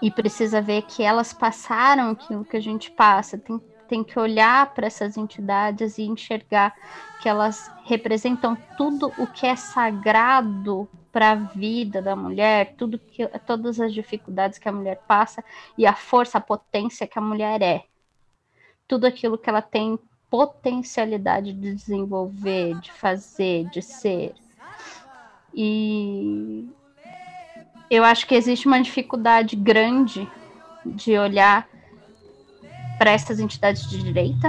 [0.00, 3.38] e precisa ver que elas passaram aquilo que a gente passa.
[3.38, 6.74] Tem, tem que olhar para essas entidades e enxergar
[7.20, 13.26] que elas representam tudo o que é sagrado para a vida da mulher, tudo que,
[13.46, 15.44] todas as dificuldades que a mulher passa
[15.76, 17.84] e a força, a potência que a mulher é.
[18.88, 19.98] Tudo aquilo que ela tem
[20.30, 24.34] potencialidade de desenvolver, de fazer, de ser.
[25.54, 26.66] E
[27.90, 30.26] eu acho que existe uma dificuldade grande
[30.86, 31.68] de olhar
[32.98, 34.48] para essas entidades de direita,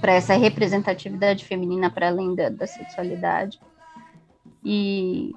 [0.00, 3.60] para essa representatividade feminina para além da, da sexualidade.
[4.64, 5.34] E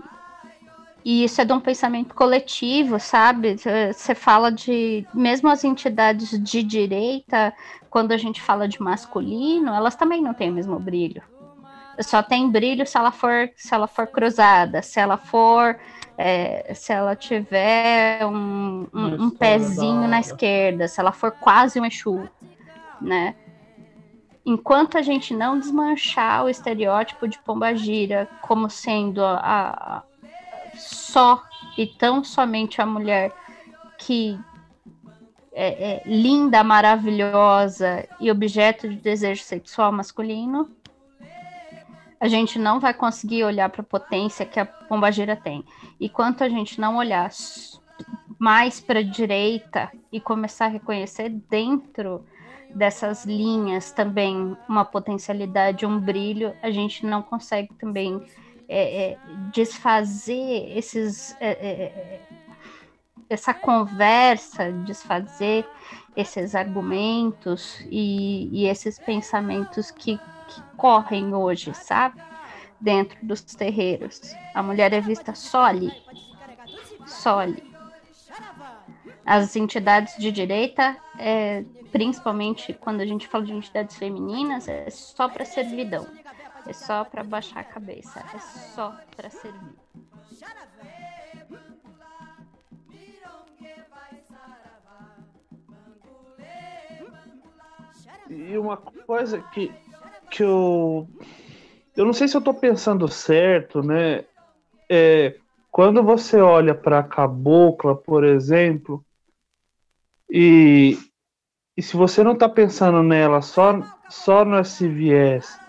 [1.06, 3.58] e isso é de um pensamento coletivo, sabe?
[3.58, 5.06] Você fala de.
[5.14, 7.54] Mesmo as entidades de direita,
[7.90, 11.22] quando a gente fala de masculino, elas também não têm o mesmo brilho.
[12.00, 15.78] Só tem brilho se ela for, se ela for cruzada, se ela for.
[16.16, 21.86] É, se ela tiver um, um, um pezinho na esquerda, se ela for quase um
[21.86, 22.30] Exu,
[23.02, 23.34] né?
[24.46, 30.04] Enquanto a gente não desmanchar o estereótipo de pombagira como sendo a,
[30.76, 31.42] só
[31.78, 33.34] e tão somente a mulher
[33.98, 34.38] que
[35.54, 40.70] é, é, linda, maravilhosa e objeto de desejo sexual masculino,
[42.20, 45.64] a gente não vai conseguir olhar para a potência que a pombagira tem.
[46.00, 47.30] E quanto a gente não olhar
[48.40, 52.26] mais para a direita e começar a reconhecer dentro
[52.74, 58.22] dessas linhas também uma potencialidade, um brilho, a gente não consegue também
[58.68, 59.18] é, é,
[59.52, 62.22] desfazer esses, é, é, é,
[63.30, 65.66] essa conversa, desfazer
[66.16, 72.22] esses argumentos e, e esses pensamentos que, que correm hoje, sabe?
[72.80, 74.22] Dentro dos terreiros.
[74.54, 75.92] A mulher é vista só ali.
[77.06, 77.73] Só ali.
[79.26, 85.30] As entidades de direita, é, principalmente quando a gente fala de entidades femininas, é só
[85.30, 86.06] para servidão.
[86.68, 89.76] É só para baixar a cabeça, é só para servir.
[98.30, 99.72] E uma coisa que,
[100.32, 101.08] que eu.
[101.96, 104.26] Eu não sei se eu tô pensando certo, né?
[104.90, 105.36] É,
[105.72, 109.04] quando você olha para a cabocla, por exemplo,
[110.30, 110.98] e,
[111.78, 115.60] e se você não tá pensando nela só, só nesse viés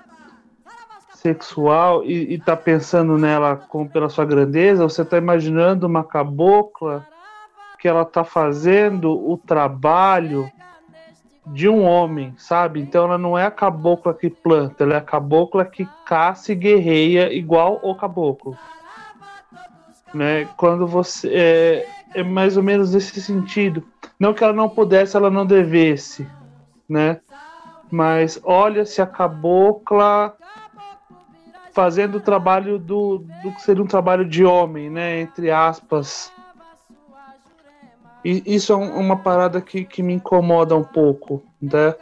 [1.25, 7.07] sexual e, e tá pensando nela com, pela sua grandeza, você tá imaginando uma cabocla
[7.79, 10.51] que ela tá fazendo o trabalho
[11.47, 12.81] de um homem, sabe?
[12.81, 16.55] Então ela não é a cabocla que planta, ela é a cabocla que caça e
[16.55, 18.57] guerreia igual o caboclo.
[20.13, 20.47] Né?
[20.57, 23.83] Quando você é, é mais ou menos nesse sentido.
[24.19, 26.27] Não que ela não pudesse, ela não devesse,
[26.89, 27.21] né?
[27.91, 30.37] Mas olha se a cabocla
[31.73, 35.21] fazendo o trabalho do, do que seria um trabalho de homem, né?
[35.21, 36.33] Entre aspas.
[38.25, 41.95] E isso é uma parada que, que me incomoda um pouco, né?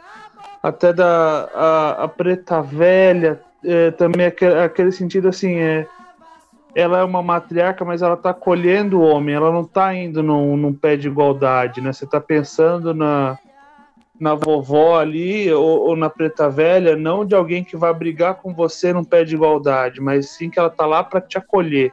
[0.61, 5.87] Até da a, a preta velha, é, também aquele, aquele sentido assim, é,
[6.75, 10.57] ela é uma matriarca, mas ela está colhendo o homem, ela não está indo num,
[10.57, 11.93] num, pé de igualdade, né?
[11.93, 13.37] Você está pensando na,
[14.19, 18.53] na vovó ali, ou, ou, na preta velha, não de alguém que vai brigar com
[18.53, 21.91] você num pé de igualdade, mas sim que ela está lá para te acolher.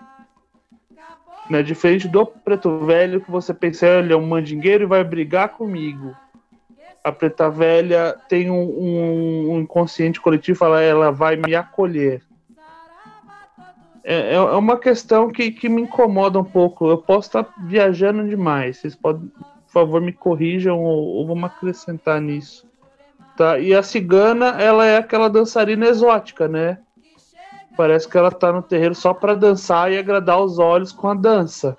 [1.50, 1.62] Né?
[1.62, 6.16] Diferente do preto velho que você pensa, ele é um mandingueiro e vai brigar comigo.
[7.04, 12.22] A preta velha tem um, um, um inconsciente coletivo, ela, ela vai me acolher
[14.04, 16.88] é, é, é uma questão que, que me incomoda um pouco.
[16.88, 18.78] Eu posso estar viajando demais.
[18.78, 22.66] Vocês podem, por favor, me corrijam ou, ou vamos acrescentar nisso.
[23.36, 23.58] Tá?
[23.58, 26.78] E a cigana, ela é aquela dançarina exótica, né?
[27.76, 31.14] Parece que ela tá no terreiro só para dançar e agradar os olhos com a
[31.14, 31.76] dança.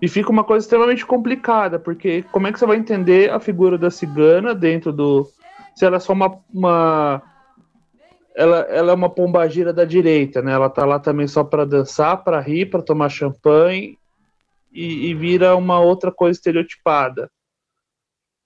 [0.00, 3.78] E fica uma coisa extremamente complicada, porque como é que você vai entender a figura
[3.78, 5.28] da cigana dentro do.
[5.76, 7.22] Se ela é só uma, uma
[8.34, 10.52] ela, ela é uma pombagira da direita, né?
[10.52, 13.98] Ela tá lá também só para dançar, para rir, para tomar champanhe
[14.72, 17.30] e, e, vira uma outra coisa estereotipada.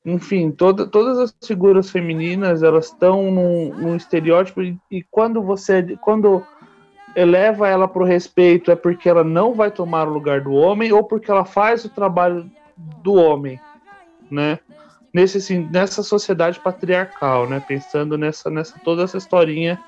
[0.05, 5.97] Enfim, toda, todas as figuras femininas elas estão num, num estereótipo e, e, quando você
[6.01, 6.45] quando
[7.15, 10.93] eleva ela para o respeito é porque ela não vai tomar o lugar do homem
[10.93, 13.59] ou porque ela faz o trabalho do homem,
[14.31, 14.59] né?
[15.17, 17.59] Nesse, assim, nessa sociedade patriarcal, né?
[17.59, 19.83] Pensando nessa, nessa toda essa historinha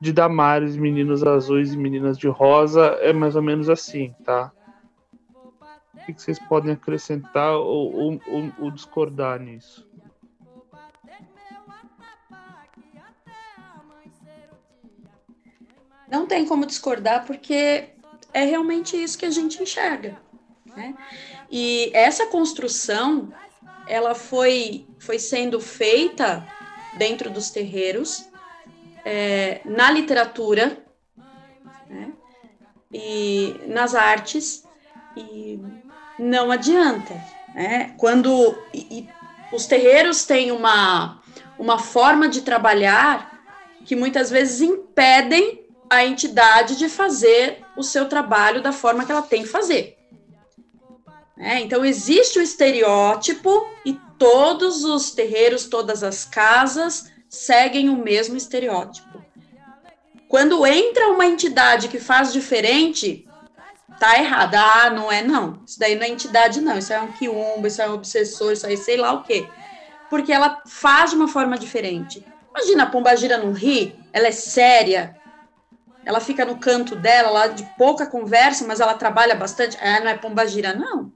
[0.00, 4.50] de Damares, meninos azuis e meninas de rosa, é mais ou menos assim, tá?
[5.94, 9.86] O que vocês podem acrescentar ou, ou, ou, ou discordar nisso?
[16.10, 17.90] Não tem como discordar, porque
[18.34, 20.20] é realmente isso que a gente enxerga.
[20.66, 20.96] Né?
[21.48, 23.32] E essa construção
[23.88, 26.46] ela foi, foi sendo feita
[26.96, 28.28] dentro dos terreiros,
[29.04, 30.78] é, na literatura,
[31.88, 32.12] né,
[32.92, 34.64] e nas artes,
[35.16, 35.60] e
[36.18, 37.14] não adianta.
[37.54, 37.94] Né?
[37.96, 39.08] Quando e, e
[39.52, 41.22] os terreiros têm uma,
[41.58, 43.38] uma forma de trabalhar
[43.84, 49.22] que muitas vezes impedem a entidade de fazer o seu trabalho da forma que ela
[49.22, 49.97] tem que fazer.
[51.38, 58.36] É, então, existe o estereótipo e todos os terreiros, todas as casas seguem o mesmo
[58.36, 59.22] estereótipo.
[60.28, 63.26] Quando entra uma entidade que faz diferente,
[63.98, 64.54] tá errado.
[64.56, 65.62] Ah, não é não.
[65.66, 66.76] Isso daí não é entidade, não.
[66.76, 69.48] Isso é um quiumba, isso é um obsessor, isso aí sei lá o quê.
[70.10, 72.24] Porque ela faz de uma forma diferente.
[72.50, 75.16] Imagina a pombagira não ri, ela é séria,
[76.04, 79.76] ela fica no canto dela, lá de pouca conversa, mas ela trabalha bastante.
[79.80, 81.12] Ah, não é pombagira, não.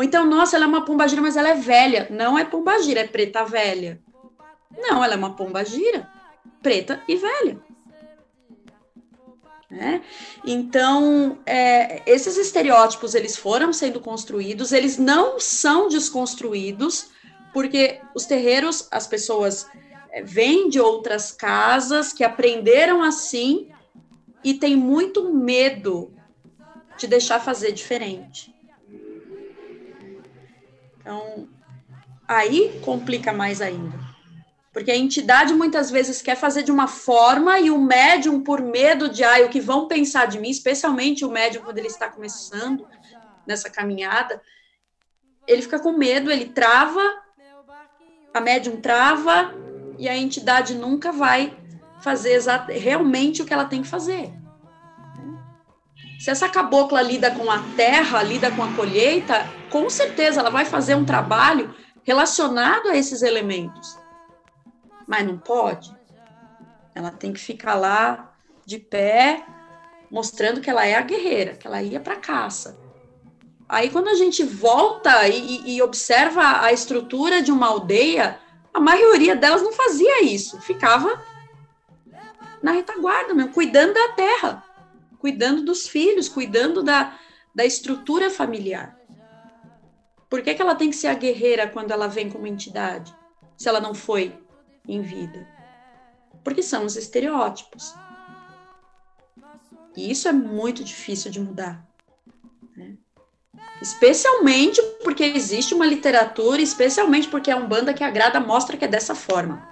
[0.00, 2.08] Ou então, nossa, ela é uma pombagira, mas ela é velha.
[2.08, 4.00] Não é pombagira, é preta velha.
[4.74, 6.08] Não, ela é uma pombagira,
[6.62, 7.60] preta e velha.
[9.70, 10.00] É?
[10.42, 17.10] Então, é, esses estereótipos eles foram sendo construídos, eles não são desconstruídos,
[17.52, 19.68] porque os terreiros, as pessoas
[20.12, 23.68] é, vêm de outras casas que aprenderam assim
[24.42, 26.10] e tem muito medo
[26.96, 28.58] de deixar fazer diferente.
[31.00, 31.48] Então,
[32.28, 33.98] aí complica mais ainda.
[34.72, 39.08] Porque a entidade muitas vezes quer fazer de uma forma e o médium, por medo
[39.08, 42.86] de ah, o que vão pensar de mim, especialmente o médium quando ele está começando
[43.44, 44.40] nessa caminhada,
[45.46, 47.00] ele fica com medo, ele trava,
[48.32, 49.52] a médium trava
[49.98, 51.56] e a entidade nunca vai
[52.00, 54.32] fazer realmente o que ela tem que fazer.
[56.20, 60.64] Se essa cabocla lida com a terra, lida com a colheita, com certeza ela vai
[60.64, 63.98] fazer um trabalho relacionado a esses elementos.
[65.06, 65.94] Mas não pode.
[66.94, 68.34] Ela tem que ficar lá
[68.66, 69.44] de pé,
[70.10, 72.78] mostrando que ela é a guerreira, que ela ia para caça.
[73.68, 78.40] Aí, quando a gente volta e, e, observa a estrutura de uma aldeia,
[78.74, 81.22] a maioria delas não fazia isso, ficava
[82.60, 84.64] na retaguarda mesmo, cuidando da terra,
[85.18, 87.16] cuidando dos filhos, cuidando da,
[87.54, 88.99] da estrutura familiar.
[90.30, 93.12] Por que, que ela tem que ser a guerreira quando ela vem como entidade,
[93.58, 94.32] se ela não foi
[94.86, 95.44] em vida?
[96.44, 97.92] Porque são os estereótipos.
[99.96, 101.84] E isso é muito difícil de mudar.
[102.76, 102.94] Né?
[103.82, 109.16] Especialmente porque existe uma literatura, especialmente porque a Umbanda que agrada mostra que é dessa
[109.16, 109.68] forma.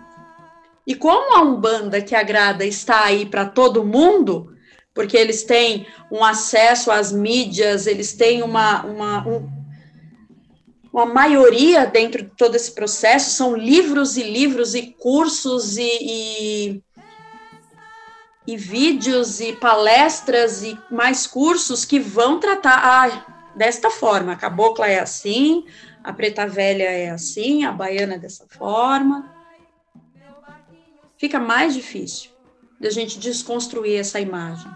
[0.84, 4.56] E como a Umbanda que agrada está aí para todo mundo,
[4.92, 9.57] porque eles têm um acesso às mídias, eles têm uma, uma, um,
[10.92, 16.82] uma maioria dentro de todo esse processo, são livros e livros e cursos e, e
[18.48, 24.32] e vídeos e palestras e mais cursos que vão tratar ah, desta forma.
[24.32, 25.66] A cabocla é assim,
[26.02, 29.30] a preta velha é assim, a baiana é dessa forma.
[31.18, 32.30] Fica mais difícil
[32.80, 34.70] da gente desconstruir essa imagem.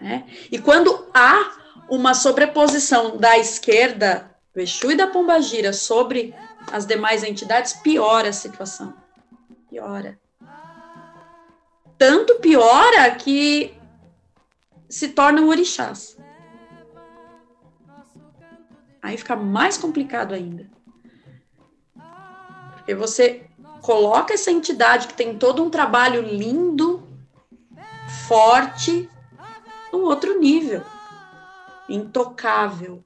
[0.00, 0.24] Né?
[0.50, 1.52] E quando há
[1.90, 6.34] uma sobreposição da esquerda, do Exu e da Pombagira, sobre
[6.70, 8.94] as demais entidades, piora a situação.
[9.68, 10.18] Piora
[12.02, 13.72] tanto piora que
[14.88, 16.18] se tornam orixás.
[19.00, 20.68] Aí fica mais complicado ainda.
[22.72, 23.46] Porque você
[23.80, 27.08] coloca essa entidade que tem todo um trabalho lindo,
[28.26, 29.08] forte,
[29.92, 30.82] num outro nível.
[31.88, 33.04] Intocável.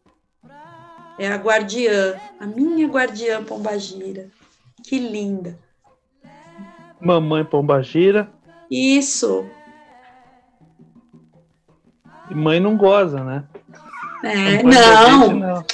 [1.19, 4.29] É a guardiã, a minha guardiã Pombagira.
[4.83, 5.59] Que linda.
[7.01, 8.29] Mamãe Pombagira.
[8.71, 9.47] Isso.
[12.31, 13.45] E mãe não goza, né?
[14.23, 15.65] É, não, não.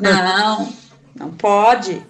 [0.00, 0.72] não,
[1.14, 2.04] não pode.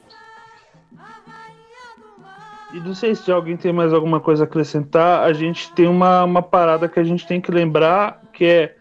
[2.72, 5.22] E não sei se alguém tem mais alguma coisa a acrescentar.
[5.22, 8.76] A gente tem uma, uma parada que a gente tem que lembrar que é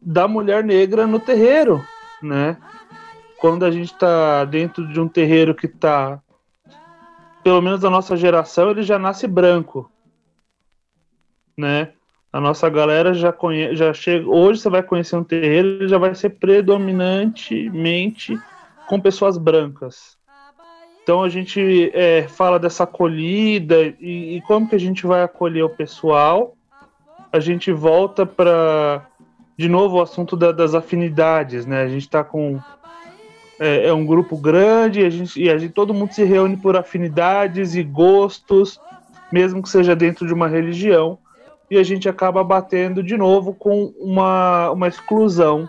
[0.00, 1.84] da mulher negra no terreiro,
[2.22, 2.56] né?
[3.40, 6.20] Quando a gente está dentro de um terreiro que está,
[7.42, 9.90] pelo menos da nossa geração, ele já nasce branco
[11.58, 11.90] né?
[12.32, 14.28] A nossa galera já conhece, já chega.
[14.28, 18.38] Hoje você vai conhecer um terreiro, ele já vai ser predominantemente
[18.86, 20.16] com pessoas brancas.
[21.02, 25.64] Então a gente é, fala dessa acolhida e, e, como que a gente vai acolher
[25.64, 26.54] o pessoal.
[27.32, 29.04] A gente volta para
[29.56, 31.82] de novo o assunto da, das afinidades, né?
[31.82, 32.60] A gente está com
[33.58, 36.76] é, é, um grupo grande a gente, e a gente, todo mundo se reúne por
[36.76, 38.80] afinidades e gostos,
[39.32, 41.18] mesmo que seja dentro de uma religião
[41.70, 45.68] e a gente acaba batendo de novo com uma, uma exclusão.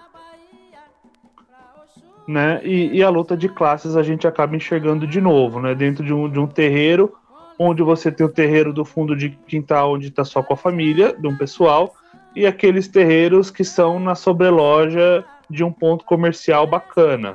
[2.28, 2.62] Né?
[2.64, 5.74] E, e, a luta de classes a gente acaba enxergando de novo, né?
[5.74, 7.16] Dentro de um, de um terreiro,
[7.58, 11.16] onde você tem o terreiro do fundo de quintal, onde está só com a família,
[11.18, 11.96] de um pessoal,
[12.36, 17.34] e aqueles terreiros que são na sobreloja de um ponto comercial bacana,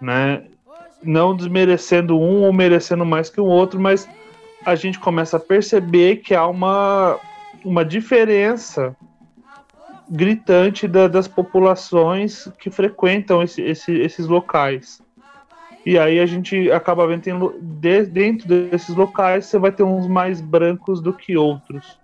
[0.00, 0.44] né?
[1.02, 4.08] Não desmerecendo um ou merecendo mais que o outro, mas
[4.64, 7.18] a gente começa a perceber que há uma
[7.64, 8.94] uma diferença
[10.08, 15.02] gritante da, das populações que frequentam esse, esse, esses locais.
[15.86, 20.06] E aí a gente acaba vendo tem, de, dentro desses locais você vai ter uns
[20.06, 21.98] mais brancos do que outros.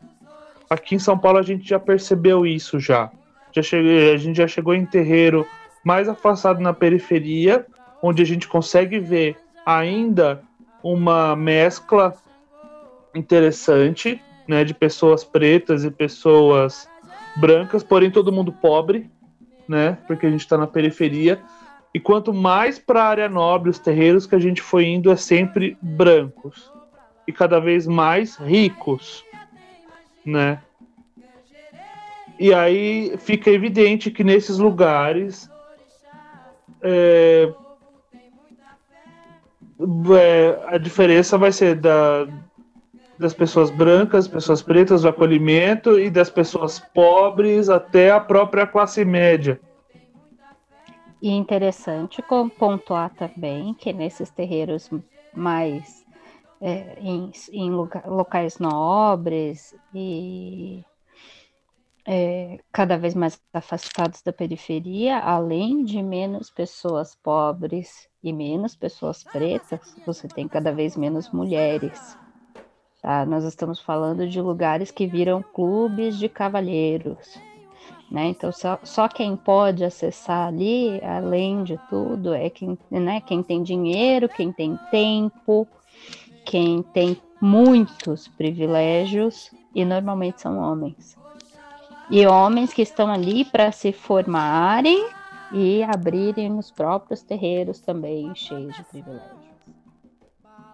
[0.68, 3.10] Aqui em São Paulo a gente já percebeu isso já.
[3.52, 5.46] já cheguei, a gente já chegou em terreiro
[5.84, 7.66] mais afastado na periferia,
[8.02, 10.43] onde a gente consegue ver ainda
[10.82, 12.14] uma mescla
[13.14, 16.89] interessante né, de pessoas pretas e pessoas
[17.36, 19.10] brancas, porém todo mundo pobre,
[19.68, 21.40] né, porque a gente está na periferia.
[21.93, 25.16] E quanto mais para a área nobre, os terreiros que a gente foi indo é
[25.16, 26.72] sempre brancos
[27.27, 29.24] e cada vez mais ricos,
[30.24, 30.60] né?
[32.39, 35.51] E aí fica evidente que nesses lugares
[36.81, 37.52] é,
[40.69, 42.27] a diferença vai ser da,
[43.19, 49.05] das pessoas brancas, pessoas pretas, do acolhimento e das pessoas pobres até a própria classe
[49.05, 49.61] média.
[51.23, 52.23] E interessante
[52.59, 54.90] pontuar também que nesses terreiros
[55.35, 56.07] mais
[56.61, 60.82] é, em, em locais nobres e
[62.06, 69.22] é, cada vez mais afastados da periferia, além de menos pessoas pobres e menos pessoas
[69.22, 72.16] pretas, você tem cada vez menos mulheres.
[73.02, 73.24] Tá?
[73.24, 77.39] Nós estamos falando de lugares que viram clubes de cavalheiros.
[78.10, 78.27] Né?
[78.27, 83.62] Então, só, só quem pode acessar ali, além de tudo, é quem, né, quem tem
[83.62, 85.66] dinheiro, quem tem tempo,
[86.44, 91.19] quem tem muitos privilégios, e normalmente são homens.
[92.10, 95.08] E homens que estão ali para se formarem
[95.52, 99.40] e abrirem os próprios terreiros também cheios de privilégios.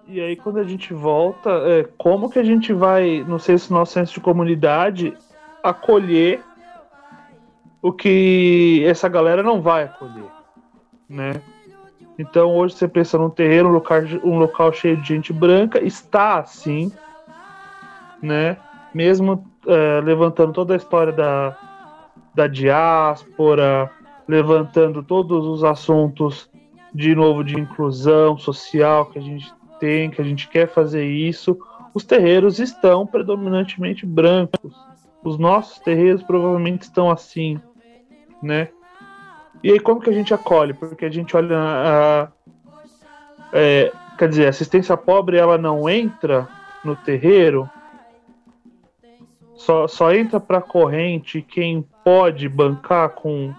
[0.08, 3.72] E aí, quando a gente volta, é, como que a gente vai, não sei se
[3.72, 5.16] nosso senso de comunidade,
[5.62, 6.40] acolher
[7.82, 10.30] o que essa galera não vai acolher,
[11.08, 11.42] né?
[12.18, 16.38] Então, hoje você pensa num terreiro, um local, um local cheio de gente branca, está
[16.38, 16.90] assim,
[18.22, 18.56] né?
[18.94, 21.56] Mesmo é, levantando toda a história da,
[22.34, 23.90] da diáspora,
[24.28, 26.50] levantando todos os assuntos
[26.94, 31.58] de novo de inclusão social que a gente tem, que a gente quer fazer isso.
[31.92, 34.74] Os terreiros estão predominantemente brancos.
[35.22, 37.60] Os nossos terreiros provavelmente estão assim,
[38.42, 38.68] né?
[39.62, 40.72] E aí como que a gente acolhe?
[40.72, 42.28] Porque a gente olha a,
[43.52, 46.48] é, quer dizer, a assistência pobre ela não entra
[46.84, 47.68] no terreiro
[49.56, 53.52] só, só entra para corrente quem pode bancar com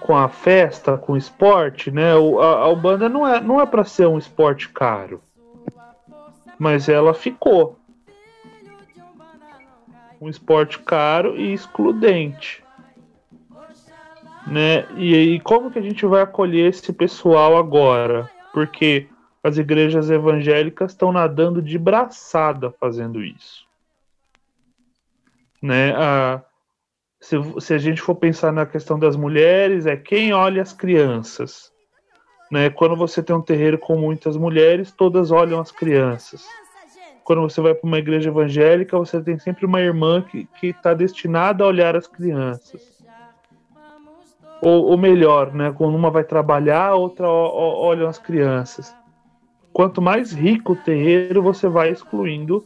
[0.00, 2.16] com a festa, com o esporte, né?
[2.16, 5.22] O, a, a Ubanda não é, não é para ser um esporte caro.
[6.58, 7.78] Mas ela ficou.
[10.20, 12.64] Um esporte caro e excludente.
[14.44, 14.88] Né?
[14.96, 18.28] E aí, como que a gente vai acolher esse pessoal agora?
[18.52, 19.06] Porque
[19.40, 23.70] as igrejas evangélicas estão nadando de braçada fazendo isso
[25.62, 25.94] né?
[25.96, 26.42] A,
[27.20, 31.70] se, se a gente for pensar na questão das mulheres, é quem olha as crianças.
[32.50, 32.68] Né?
[32.68, 36.44] Quando você tem um terreiro com muitas mulheres, todas olham as crianças.
[37.24, 41.62] Quando você vai para uma igreja evangélica, você tem sempre uma irmã que está destinada
[41.62, 43.00] a olhar as crianças.
[44.60, 45.72] Ou, ou, melhor, né?
[45.76, 48.94] quando uma vai trabalhar, a outra olha as crianças.
[49.72, 52.64] Quanto mais rico o terreiro, você vai excluindo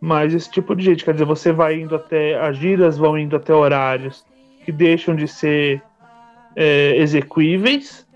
[0.00, 2.38] mas esse tipo de gente, quer dizer, você vai indo até.
[2.38, 4.24] As giras vão indo até horários
[4.64, 5.82] que deixam de ser
[6.54, 8.06] é.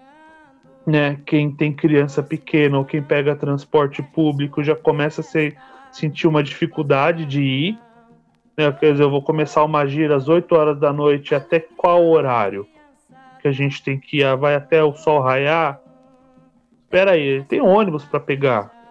[0.87, 1.19] Né?
[1.25, 5.57] Quem tem criança pequena ou quem pega transporte público já começa a ser,
[5.91, 7.79] sentir uma dificuldade de ir.
[8.57, 8.71] Né?
[8.73, 12.67] Quer dizer, eu vou começar uma gira às 8 horas da noite, até qual horário
[13.41, 14.37] que a gente tem que ir?
[14.37, 15.81] Vai até o sol raiar?
[16.85, 18.82] Espera aí, tem ônibus para pegar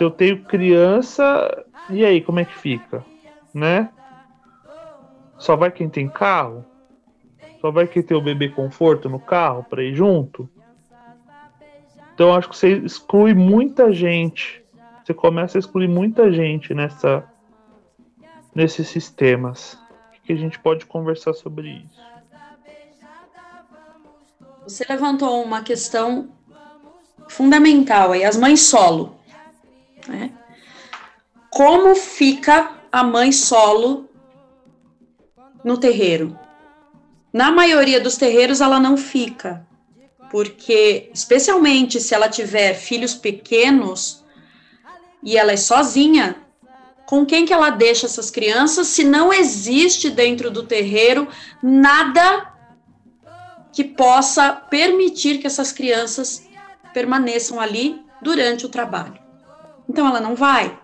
[0.00, 3.04] se eu tenho criança, e aí, como é que fica?
[3.52, 3.90] Né?
[5.36, 6.64] Só vai quem tem carro?
[7.60, 10.48] Só vai quem tem o bebê conforto no carro para ir junto?
[12.14, 14.64] Então acho que você exclui muita gente.
[15.04, 17.22] Você começa a excluir muita gente nessa
[18.54, 19.74] nesses sistemas.
[20.16, 22.00] O que a gente pode conversar sobre isso?
[24.62, 26.30] Você levantou uma questão
[27.28, 29.19] fundamental aí, as mães solo.
[30.08, 30.32] Né?
[31.50, 34.08] Como fica a mãe solo
[35.64, 36.38] no terreiro?
[37.32, 39.64] Na maioria dos terreiros ela não fica,
[40.30, 44.24] porque especialmente se ela tiver filhos pequenos
[45.22, 46.36] e ela é sozinha,
[47.06, 51.28] com quem que ela deixa essas crianças se não existe dentro do terreiro
[51.62, 52.52] nada
[53.72, 56.48] que possa permitir que essas crianças
[56.94, 59.19] permaneçam ali durante o trabalho?
[59.90, 60.78] Então ela não vai.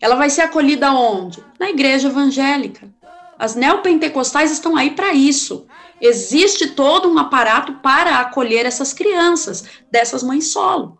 [0.00, 1.44] Ela vai ser acolhida onde?
[1.58, 2.88] Na igreja evangélica.
[3.36, 5.66] As neopentecostais estão aí para isso.
[6.00, 10.96] Existe todo um aparato para acolher essas crianças, dessas mães solo.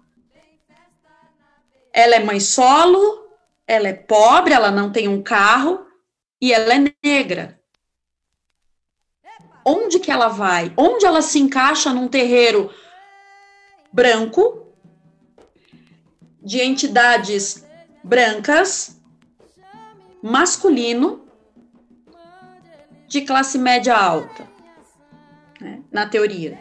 [1.93, 3.29] Ela é mãe solo,
[3.65, 5.87] ela é pobre, ela não tem um carro
[6.41, 7.61] e ela é negra.
[9.65, 10.73] Onde que ela vai?
[10.77, 12.75] Onde ela se encaixa num terreiro
[13.93, 14.62] branco,
[16.43, 17.65] de entidades
[18.03, 19.01] brancas,
[20.23, 21.25] masculino,
[23.07, 24.49] de classe média alta,
[25.61, 26.59] né, na teoria.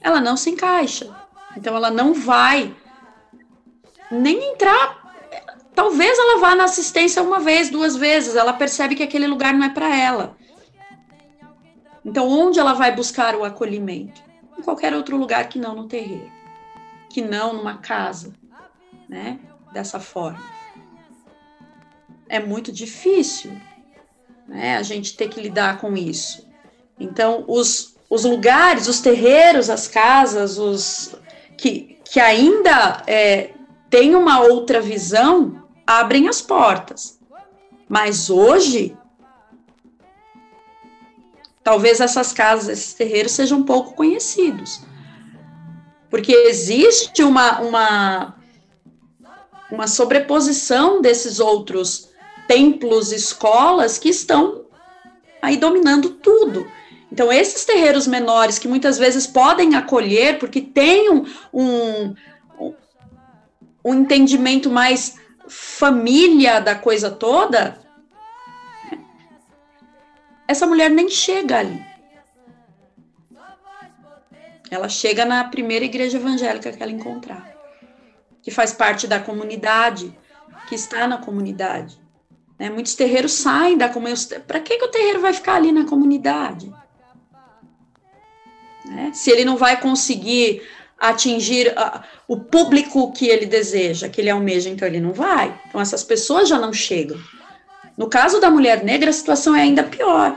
[0.00, 1.14] Ela não se encaixa.
[1.56, 2.74] Então, ela não vai
[4.10, 5.02] nem entrar.
[5.74, 8.36] Talvez ela vá na assistência uma vez, duas vezes.
[8.36, 10.36] Ela percebe que aquele lugar não é para ela.
[12.04, 14.22] Então, onde ela vai buscar o acolhimento?
[14.58, 16.30] Em qualquer outro lugar que não no terreiro,
[17.08, 18.32] que não numa casa,
[19.14, 19.38] né?
[19.72, 20.42] Dessa forma.
[22.28, 23.52] é muito difícil
[24.48, 26.48] né, a gente ter que lidar com isso.
[26.98, 31.14] Então, os, os lugares, os terreiros, as casas, os
[31.56, 33.52] que, que ainda é,
[33.88, 37.20] têm uma outra visão, abrem as portas.
[37.88, 38.96] Mas hoje,
[41.62, 44.82] talvez essas casas, esses terreiros sejam pouco conhecidos.
[46.10, 48.43] Porque existe uma, uma,
[49.70, 52.10] uma sobreposição desses outros
[52.46, 54.66] templos, escolas que estão
[55.40, 56.66] aí dominando tudo.
[57.10, 62.14] Então, esses terreiros menores que muitas vezes podem acolher, porque têm um, um,
[63.84, 65.16] um entendimento mais
[65.46, 67.78] família da coisa toda,
[70.48, 71.84] essa mulher nem chega ali.
[74.70, 77.53] Ela chega na primeira igreja evangélica que ela encontrar,
[78.44, 80.16] que faz parte da comunidade,
[80.68, 81.98] que está na comunidade.
[82.58, 82.68] Né?
[82.68, 84.40] Muitos terreiros saem da comunidade.
[84.46, 86.72] Para que, que o terreiro vai ficar ali na comunidade?
[88.84, 89.10] Né?
[89.14, 90.62] Se ele não vai conseguir
[91.00, 95.58] atingir uh, o público que ele deseja, que ele almeja, então ele não vai.
[95.66, 97.18] Então essas pessoas já não chegam.
[97.96, 100.36] No caso da mulher negra, a situação é ainda pior.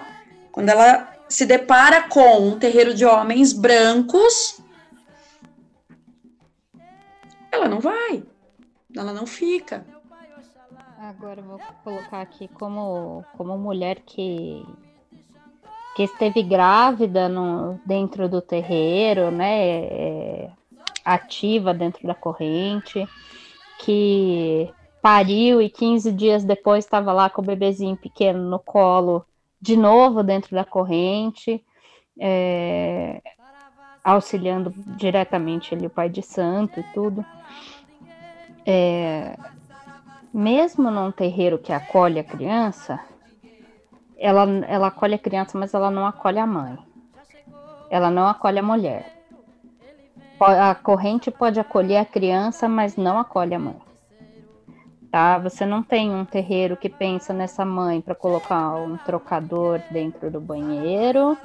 [0.51, 4.56] Quando ela se depara com um terreiro de homens brancos,
[7.57, 8.23] ela não vai,
[8.95, 9.85] ela não fica.
[10.99, 14.65] Agora vou colocar aqui como, como mulher que,
[15.95, 19.85] que esteve grávida no, dentro do terreiro, né?
[19.85, 20.51] É,
[21.05, 23.07] ativa dentro da corrente,
[23.79, 24.69] que
[25.01, 29.25] pariu e 15 dias depois estava lá com o bebezinho pequeno no colo,
[29.61, 31.63] de novo dentro da corrente,
[32.19, 33.21] é,
[34.03, 37.25] auxiliando diretamente ali o pai de santo e tudo.
[38.69, 39.37] É,
[40.33, 42.99] mesmo num terreiro que acolhe a criança,
[44.17, 46.77] ela, ela acolhe a criança, mas ela não acolhe a mãe.
[47.89, 49.13] Ela não acolhe a mulher.
[50.39, 53.77] A corrente pode acolher a criança, mas não acolhe a mãe.
[55.09, 55.37] Tá?
[55.39, 60.41] Você não tem um terreiro que pensa nessa mãe para colocar um trocador dentro do
[60.41, 61.37] banheiro.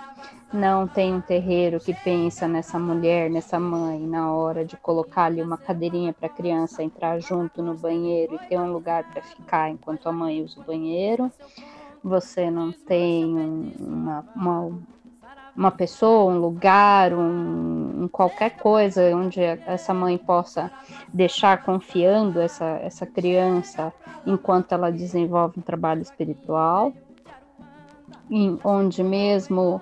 [0.53, 5.41] Não tem um terreiro que pensa nessa mulher, nessa mãe, na hora de colocar ali
[5.41, 9.71] uma cadeirinha para a criança entrar junto no banheiro e ter um lugar para ficar
[9.71, 11.33] enquanto a mãe usa o banheiro.
[12.05, 14.73] Você não tem uma, uma
[15.57, 20.71] uma pessoa, um lugar, um, um, qualquer coisa onde essa mãe possa
[21.13, 23.93] deixar confiando essa, essa criança
[24.27, 26.93] enquanto ela desenvolve um trabalho espiritual,
[28.31, 29.81] em, onde mesmo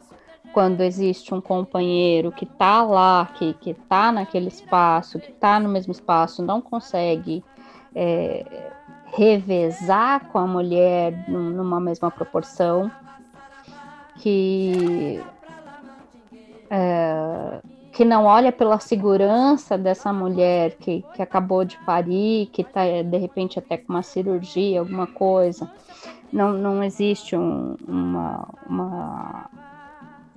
[0.52, 5.93] quando existe um companheiro que está lá, que está naquele espaço, que está no mesmo
[5.93, 7.44] espaço, não consegue
[7.94, 8.72] é,
[9.12, 12.90] revezar com a mulher numa mesma proporção,
[14.16, 15.22] que
[16.68, 17.60] é,
[17.93, 23.18] que não olha pela segurança dessa mulher que, que acabou de parir, que está de
[23.18, 25.70] repente até com uma cirurgia, alguma coisa.
[26.32, 29.51] Não, não existe um, uma, uma,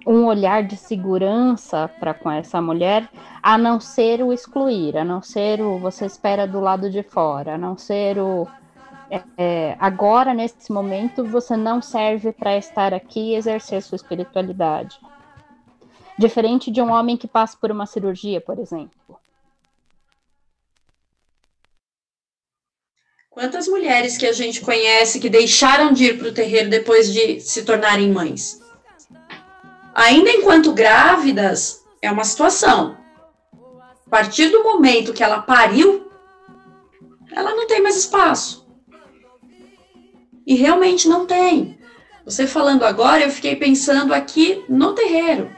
[0.06, 3.10] um olhar de segurança para com essa mulher,
[3.42, 7.56] a não ser o excluir, a não ser o você espera do lado de fora,
[7.56, 8.48] a não ser o
[9.10, 15.00] é, é agora, nesse momento, você não serve para estar aqui e exercer sua espiritualidade.
[16.18, 19.20] Diferente de um homem que passa por uma cirurgia, por exemplo.
[23.30, 27.40] Quantas mulheres que a gente conhece que deixaram de ir para o terreiro depois de
[27.40, 28.63] se tornarem mães?
[29.94, 32.98] Ainda enquanto grávidas, é uma situação.
[34.08, 36.12] A partir do momento que ela pariu,
[37.32, 38.68] ela não tem mais espaço.
[40.46, 41.78] E realmente não tem.
[42.26, 45.50] Você falando agora, eu fiquei pensando aqui no terreiro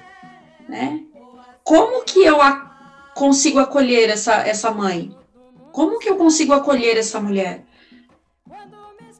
[0.68, 1.02] né?
[1.64, 2.38] Como que eu
[3.14, 5.16] consigo acolher essa, essa mãe?
[5.72, 7.64] Como que eu consigo acolher essa mulher?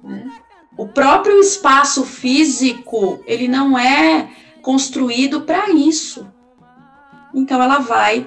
[0.04, 0.30] Né?
[0.78, 4.30] O próprio espaço físico, ele não é
[4.66, 6.28] construído para isso.
[7.32, 8.26] Então ela vai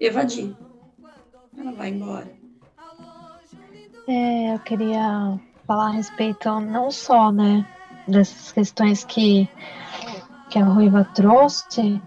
[0.00, 0.52] evadir.
[1.56, 2.28] Ela vai embora.
[4.08, 7.64] É, eu queria falar a respeito não só, né,
[8.08, 9.48] dessas questões que
[10.50, 12.02] que a Ruiva trouxe,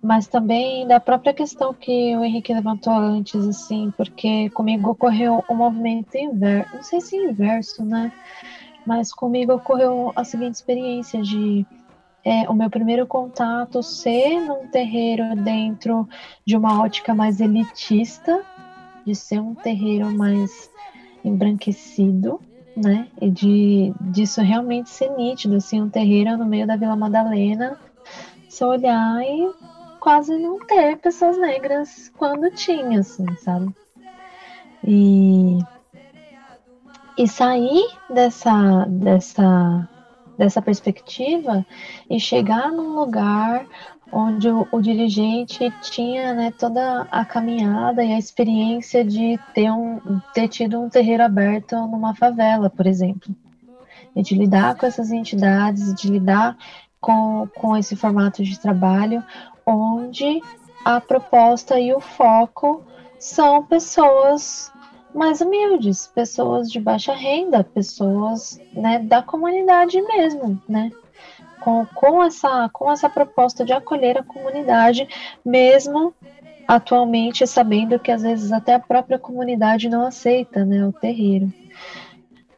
[0.00, 5.54] mas também da própria questão que o Henrique levantou antes, assim, porque comigo ocorreu um
[5.54, 8.10] movimento inverso, não sei se inverso, né?
[8.86, 11.66] Mas comigo ocorreu a seguinte experiência de
[12.24, 16.08] é, o meu primeiro contato ser num terreiro dentro
[16.44, 18.44] de uma ótica mais elitista,
[19.04, 20.70] de ser um terreiro mais
[21.24, 22.40] embranquecido,
[22.76, 23.08] né?
[23.20, 27.78] E de disso realmente ser nítido, assim, um terreiro no meio da Vila Madalena,
[28.48, 29.50] se olhar e
[29.98, 33.74] quase não ter pessoas negras quando tinha, assim, sabe?
[34.84, 35.58] E,
[37.16, 39.88] e sair dessa, dessa,
[40.42, 41.64] dessa perspectiva
[42.10, 43.64] e chegar num lugar
[44.10, 50.20] onde o, o, dirigente tinha né, toda a caminhada e a experiência de ter, um,
[50.34, 53.32] ter tido um terreiro aberto numa favela, por exemplo.
[54.16, 56.56] E de lidar com essas entidades, de lidar
[57.00, 59.22] com, com esse formato de trabalho,
[59.64, 60.40] onde
[60.84, 62.82] a proposta e o foco
[63.16, 64.71] são pessoas
[65.14, 70.90] mais humildes, pessoas de baixa renda, pessoas né, da comunidade mesmo, né?
[71.62, 75.08] com, com, essa, com essa proposta de acolher a comunidade,
[75.44, 76.12] mesmo
[76.66, 81.52] atualmente sabendo que às vezes até a própria comunidade não aceita né, o terreiro.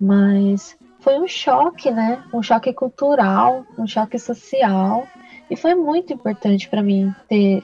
[0.00, 2.22] Mas foi um choque, né?
[2.32, 5.06] Um choque cultural, um choque social.
[5.50, 7.62] E foi muito importante para mim ter,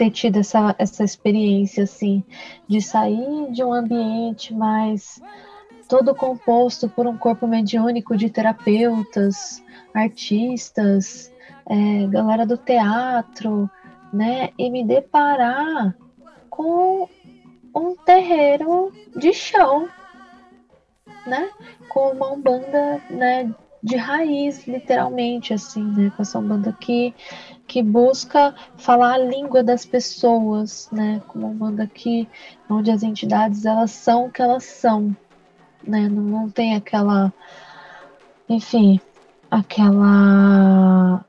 [0.00, 2.24] ter tido essa, essa experiência, assim,
[2.66, 5.20] de sair de um ambiente mais
[5.86, 9.62] todo composto por um corpo mediúnico de terapeutas,
[9.92, 11.30] artistas,
[11.68, 13.68] é, galera do teatro,
[14.10, 14.48] né?
[14.56, 15.94] E me deparar
[16.48, 17.06] com
[17.76, 19.86] um terreiro de chão,
[21.26, 21.50] né?
[21.90, 23.54] Com uma umbanda, né?
[23.82, 26.10] De raiz, literalmente, assim, né?
[26.16, 27.14] Com essa umbanda que,
[27.70, 31.22] que busca falar a língua das pessoas, né?
[31.28, 32.28] Com uma umbanda que,
[32.68, 35.16] onde as entidades, elas são o que elas são,
[35.86, 36.08] né?
[36.08, 37.32] Não, não tem aquela...
[38.48, 39.00] Enfim,
[39.48, 41.24] aquela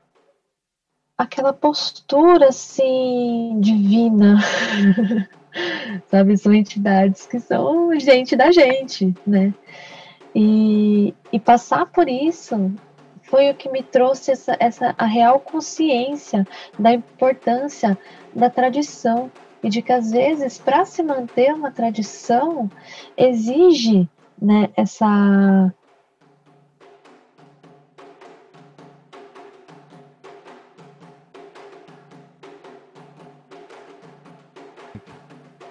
[1.16, 4.40] aquela postura assim divina.
[6.10, 9.54] Sabe, são entidades que são gente da gente, né?
[10.34, 12.74] E, e passar por isso
[13.32, 16.46] foi o que me trouxe essa, essa a real consciência
[16.78, 17.96] da importância
[18.34, 19.32] da tradição
[19.62, 22.70] e de que às vezes para se manter uma tradição
[23.16, 24.06] exige
[24.38, 25.72] né, essa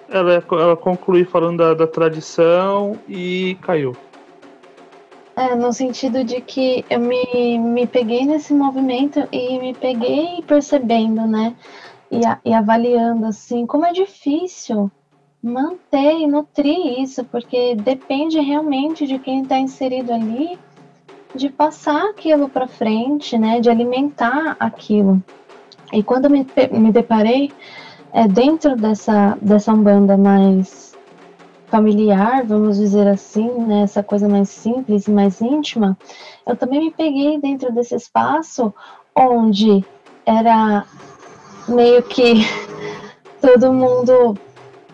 [0.08, 3.96] ela, ela conclui falando da, da tradição e caiu.
[5.42, 11.26] É, no sentido de que eu me, me peguei nesse movimento e me peguei percebendo,
[11.26, 11.56] né?
[12.08, 14.88] E, a, e avaliando, assim, como é difícil
[15.42, 20.56] manter e nutrir isso, porque depende realmente de quem está inserido ali,
[21.34, 23.58] de passar aquilo para frente, né?
[23.58, 25.20] De alimentar aquilo.
[25.92, 27.50] E quando me, me deparei
[28.12, 30.91] é, dentro dessa, dessa banda mais
[31.72, 35.96] familiar, vamos dizer assim, né, essa coisa mais simples e mais íntima,
[36.46, 38.70] eu também me peguei dentro desse espaço
[39.16, 39.82] onde
[40.26, 40.84] era
[41.66, 42.34] meio que
[43.40, 44.36] todo mundo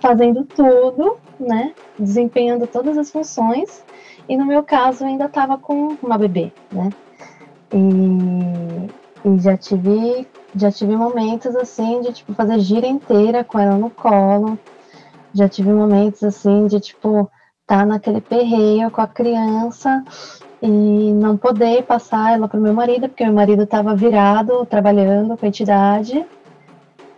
[0.00, 3.84] fazendo tudo, né, desempenhando todas as funções,
[4.28, 6.90] e no meu caso ainda estava com uma bebê, né,
[7.74, 13.76] e, e já tive já tive momentos assim de tipo fazer gira inteira com ela
[13.76, 14.58] no colo.
[15.34, 17.30] Já tive momentos assim de tipo
[17.66, 20.02] tá naquele perreio com a criança
[20.62, 25.36] e não poder passar ela para o meu marido, porque meu marido estava virado trabalhando
[25.36, 26.24] com a entidade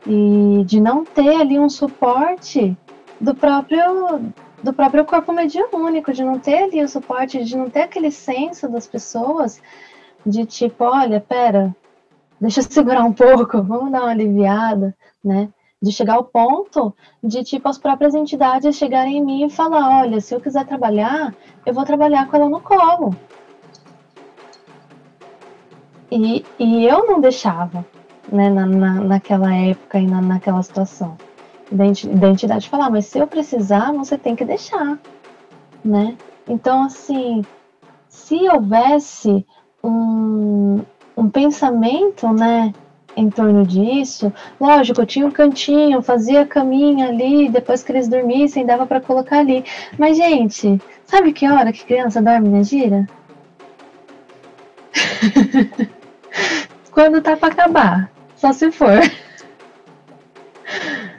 [0.07, 2.77] e de não ter ali um suporte
[3.21, 4.33] do próprio
[4.63, 8.69] do próprio corpo mediúnico, de não ter ali o suporte, de não ter aquele senso
[8.69, 9.63] das pessoas
[10.25, 11.75] de tipo, olha, pera,
[12.39, 15.49] deixa eu segurar um pouco, vamos dar uma aliviada, né?
[15.83, 20.21] De chegar ao ponto de, tipo, as próprias entidades chegarem em mim e falar: olha,
[20.21, 21.35] se eu quiser trabalhar,
[21.65, 23.15] eu vou trabalhar com ela no colo.
[26.11, 27.87] E, e eu não deixava,
[28.31, 31.17] né, na, na, naquela época e na, naquela situação.
[31.71, 34.99] Da entidade falar: mas se eu precisar, você tem que deixar,
[35.85, 36.17] né?
[36.49, 37.43] Então, assim,
[38.09, 39.47] se houvesse
[39.83, 40.81] um,
[41.17, 42.73] um pensamento, né,
[43.17, 44.33] em torno disso.
[44.61, 49.39] Lógico, eu tinha um cantinho, fazia caminho ali, depois que eles dormissem, dava para colocar
[49.39, 49.65] ali.
[49.99, 53.07] Mas, gente, sabe que hora que criança dorme na gira?
[56.91, 59.01] Quando tá para acabar, só se for.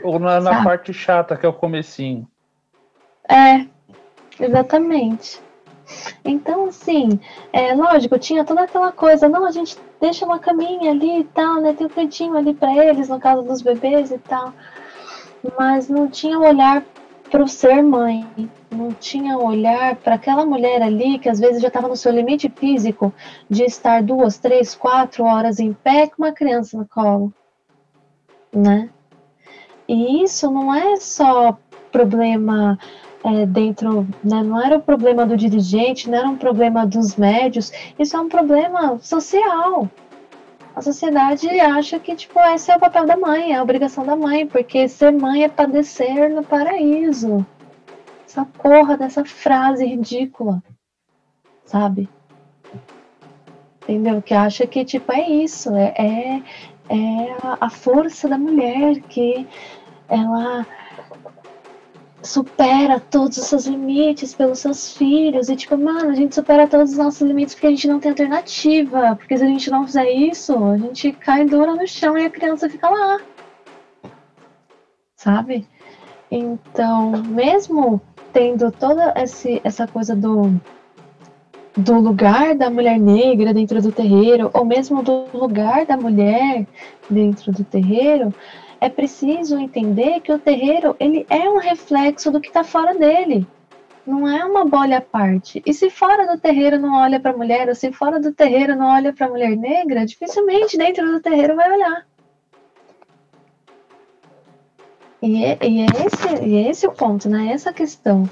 [0.04, 2.28] Ou na, na parte chata, que é o comecinho.
[3.30, 3.66] É,
[4.40, 5.42] exatamente.
[6.24, 7.20] Então, assim,
[7.52, 11.62] é lógico, tinha toda aquela coisa, não, a gente deixa uma caminha ali e tal,
[11.62, 11.74] né?
[11.74, 14.54] Tem um cantinho ali para eles, no caso dos bebês e tal.
[15.58, 16.84] Mas não tinha um olhar
[17.30, 18.28] para o ser mãe,
[18.70, 22.50] não tinha olhar para aquela mulher ali que às vezes já estava no seu limite
[22.50, 23.14] físico
[23.50, 27.34] de estar duas, três, quatro horas em pé com uma criança no colo,
[28.54, 28.90] né?
[29.88, 31.58] E isso não é só
[31.92, 32.78] problema
[33.24, 37.72] é, dentro, né, não era o problema do dirigente, não era um problema dos médios,
[37.98, 39.90] isso é um problema social.
[40.76, 44.16] A sociedade acha que, tipo, esse é o papel da mãe, é a obrigação da
[44.16, 47.46] mãe, porque ser mãe é padecer no paraíso.
[48.26, 50.64] Essa porra dessa frase ridícula,
[51.66, 52.10] sabe?
[53.84, 54.22] Entendeu?
[54.22, 56.44] Que acha que, tipo, é isso, é, é,
[56.90, 59.46] é a força da mulher que
[60.08, 60.66] ela
[62.24, 65.50] supera todos os seus limites pelos seus filhos.
[65.50, 68.12] E tipo, mano, a gente supera todos os nossos limites porque a gente não tem
[68.12, 69.16] alternativa.
[69.16, 72.30] Porque se a gente não fizer isso, a gente cai dura no chão e a
[72.30, 73.20] criança fica lá.
[75.16, 75.68] Sabe?
[76.30, 80.54] Então, mesmo tendo toda esse, essa coisa do,
[81.76, 86.66] do lugar da mulher negra dentro do terreiro, ou mesmo do lugar da mulher
[87.10, 88.34] dentro do terreiro,
[88.82, 93.48] é preciso entender que o terreiro ele é um reflexo do que está fora dele.
[94.06, 95.62] Não é uma bolha à parte.
[95.64, 98.76] E se fora do terreiro não olha para a mulher, ou se fora do terreiro
[98.76, 102.08] não olha para a mulher negra, dificilmente dentro do terreiro vai olhar.
[105.22, 107.52] E é, e é, esse, e é esse o ponto, né?
[107.54, 108.28] Essa questão.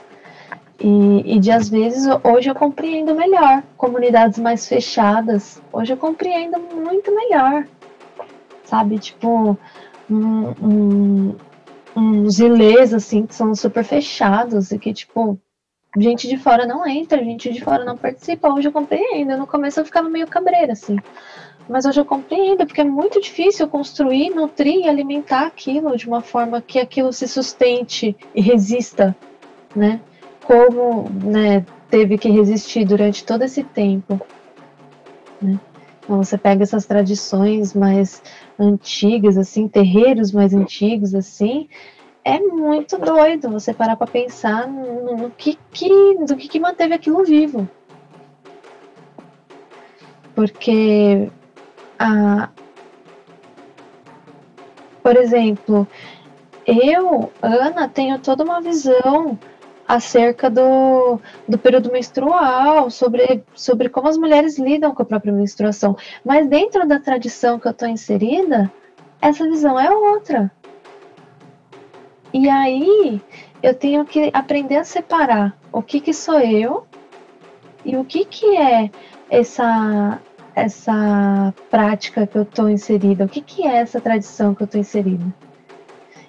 [0.81, 5.61] E, e, de às vezes hoje eu compreendo melhor comunidades mais fechadas.
[5.71, 7.67] Hoje eu compreendo muito melhor,
[8.63, 8.97] sabe?
[8.97, 9.55] Tipo,
[10.09, 11.35] um,
[11.95, 15.39] uns ilês, assim, que são super fechados e que, tipo,
[15.97, 18.53] gente de fora não entra, gente de fora não participa.
[18.53, 19.37] Hoje eu compreendo.
[19.37, 20.97] No começo eu ficava meio cabreira, assim.
[21.67, 26.21] Mas hoje eu compreendo, porque é muito difícil construir, nutrir e alimentar aquilo de uma
[26.21, 29.15] forma que aquilo se sustente e resista,
[29.75, 30.01] né?
[30.43, 34.19] Como né, teve que resistir durante todo esse tempo.
[35.39, 35.59] Né?
[36.03, 38.23] Então você pega essas tradições mais
[38.59, 41.67] antigas, assim, terreiros mais antigos, assim,
[42.23, 46.93] é muito doido você parar para pensar no, no, que, que, do que, que manteve
[46.93, 47.67] aquilo vivo.
[50.35, 51.31] Porque,
[51.97, 52.49] a,
[55.01, 55.87] por exemplo,
[56.65, 59.39] eu, Ana, tenho toda uma visão
[59.89, 65.97] acerca do, do período menstrual, sobre, sobre como as mulheres lidam com a própria menstruação.
[66.23, 68.71] Mas dentro da tradição que eu estou inserida,
[69.19, 70.51] essa visão é outra.
[72.31, 73.19] E aí
[73.63, 76.85] eu tenho que aprender a separar o que, que sou eu
[77.83, 78.91] e o que, que é
[79.27, 80.21] essa,
[80.53, 84.79] essa prática que eu estou inserida, o que, que é essa tradição que eu estou
[84.79, 85.25] inserida.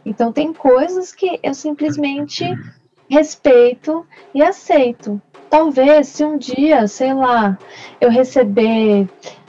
[0.02, 2.42] Então tem coisas que eu simplesmente
[3.10, 5.20] respeito e aceito.
[5.50, 7.58] Talvez se um dia, sei lá,
[8.00, 9.08] eu receber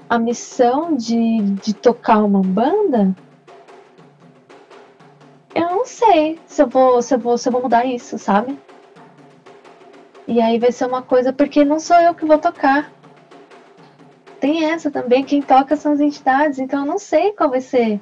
[0.09, 3.15] a missão de, de tocar uma banda,
[5.53, 8.57] eu não sei se eu vou, se eu vou, se eu vou mudar isso, sabe?
[10.27, 12.91] E aí vai ser uma coisa porque não sou eu que vou tocar.
[14.39, 18.01] Tem essa também, quem toca são as entidades, então eu não sei qual vai ser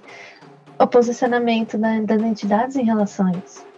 [0.79, 3.68] o posicionamento da, das entidades em relação a isso.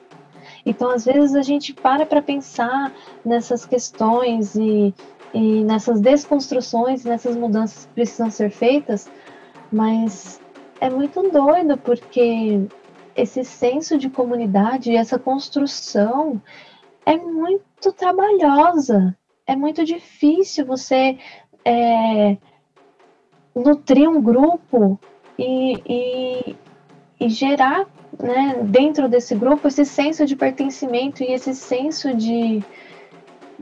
[0.66, 2.94] Então, às vezes, a gente para para pensar
[3.26, 4.94] nessas questões e,
[5.34, 9.10] e nessas desconstruções, nessas mudanças que precisam ser feitas,
[9.72, 10.40] mas
[10.80, 12.68] é muito doido porque
[13.16, 16.42] esse senso de comunidade essa construção
[17.06, 19.18] é muito trabalhosa.
[19.46, 21.18] É muito difícil você
[21.66, 22.38] é,
[23.56, 25.00] nutrir um grupo
[25.38, 26.56] e, e,
[27.20, 27.86] e gerar
[28.22, 32.64] né, dentro desse grupo esse senso de pertencimento e esse senso de,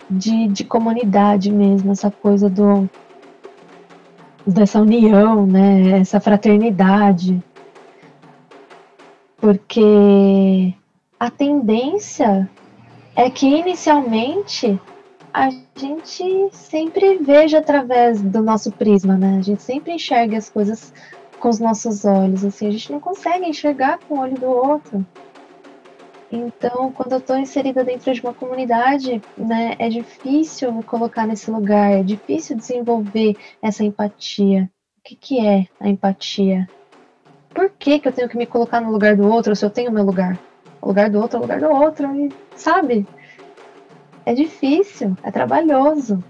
[0.10, 2.90] de, de comunidade mesmo, essa coisa do
[4.46, 7.42] dessa união, né, essa fraternidade.
[9.38, 10.74] Porque
[11.20, 12.50] a tendência
[13.16, 14.80] é que inicialmente
[15.34, 19.38] a gente sempre veja através do nosso prisma, né?
[19.38, 20.92] A gente sempre enxerga as coisas
[21.40, 25.06] com os nossos olhos, assim, a gente não consegue enxergar com o olho do outro.
[26.32, 31.50] Então, quando eu estou inserida dentro de uma comunidade, né, é difícil me colocar nesse
[31.50, 34.70] lugar, é difícil desenvolver essa empatia.
[35.00, 36.70] O que, que é a empatia?
[37.50, 39.92] Por que, que eu tenho que me colocar no lugar do outro se eu tenho
[39.92, 40.38] meu lugar?
[40.80, 43.08] O lugar do outro é o lugar do outro, e, sabe?
[44.24, 46.24] É difícil, é trabalhoso.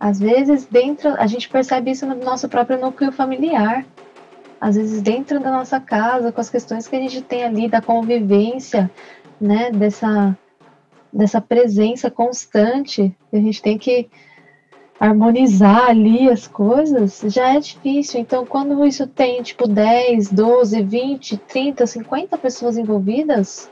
[0.00, 3.84] Às vezes, dentro, a gente percebe isso no nosso próprio núcleo familiar.
[4.58, 7.82] Às vezes, dentro da nossa casa, com as questões que a gente tem ali da
[7.82, 8.90] convivência,
[9.38, 10.36] né, dessa
[11.12, 14.08] dessa presença constante, a gente tem que
[14.98, 18.20] harmonizar ali as coisas, já é difícil.
[18.20, 23.68] Então, quando isso tem tipo 10, 12, 20, 30, 50 pessoas envolvidas,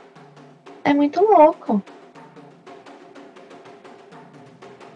[0.83, 1.81] é muito louco.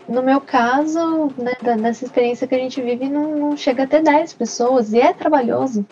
[0.08, 4.02] No meu caso, né, nessa experiência que a gente vive, não, não chega a ter
[4.02, 5.86] 10 pessoas e é trabalhoso.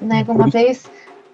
[0.00, 0.84] Né, uma vez,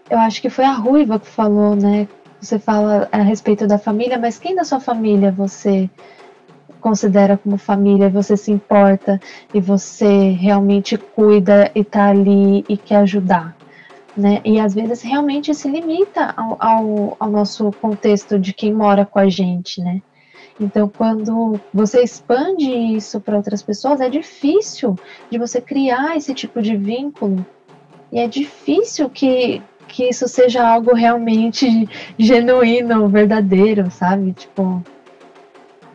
[0.08, 2.06] eu acho que foi a Ruiva que falou, né?
[2.40, 5.90] Você fala a respeito da família, mas quem da sua família você
[6.80, 9.20] considera como família, você se importa
[9.52, 13.57] e você realmente cuida e tá ali e quer ajudar?
[14.16, 14.40] Né?
[14.44, 19.18] E às vezes realmente se limita ao, ao, ao nosso contexto de quem mora com
[19.18, 20.02] a gente, né?
[20.60, 24.96] Então, quando você expande isso para outras pessoas, é difícil
[25.30, 27.46] de você criar esse tipo de vínculo.
[28.10, 34.32] E é difícil que, que isso seja algo realmente genuíno, verdadeiro, sabe?
[34.32, 34.82] Tipo.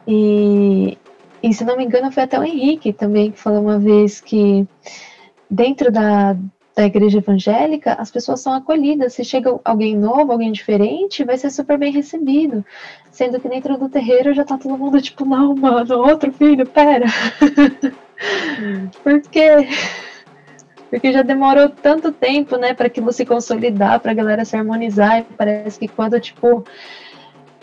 [0.07, 0.98] E,
[1.41, 4.65] e se não me engano, foi até o Henrique também que falou uma vez que
[5.49, 6.38] dentro da,
[6.76, 9.14] da igreja evangélica, as pessoas são acolhidas.
[9.14, 12.66] Se chega alguém novo, alguém diferente, vai ser super bem recebido.
[13.12, 17.06] Sendo que dentro do terreiro já tá todo mundo tipo, não, mano, outro filho, pera.
[19.04, 19.68] Por quê?
[20.90, 25.20] Porque já demorou tanto tempo, né, para aquilo se consolidar, para a galera se harmonizar.
[25.20, 26.64] E parece que quando, tipo,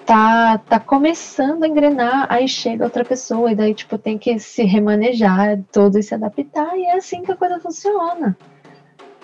[0.04, 4.64] tá, tá começando a engrenar, aí chega outra pessoa, e daí, tipo, tem que se
[4.64, 8.36] remanejar todo e se adaptar, e é assim que a coisa funciona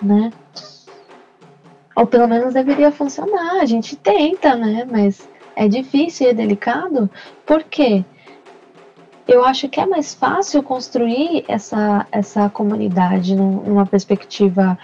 [0.01, 0.31] né?
[1.95, 3.59] Ou pelo menos deveria funcionar.
[3.61, 4.87] A gente tenta, né?
[4.89, 7.09] Mas é difícil e é delicado.
[7.45, 8.05] Por quê?
[9.27, 14.77] Eu acho que é mais fácil construir essa, essa comunidade numa perspectiva,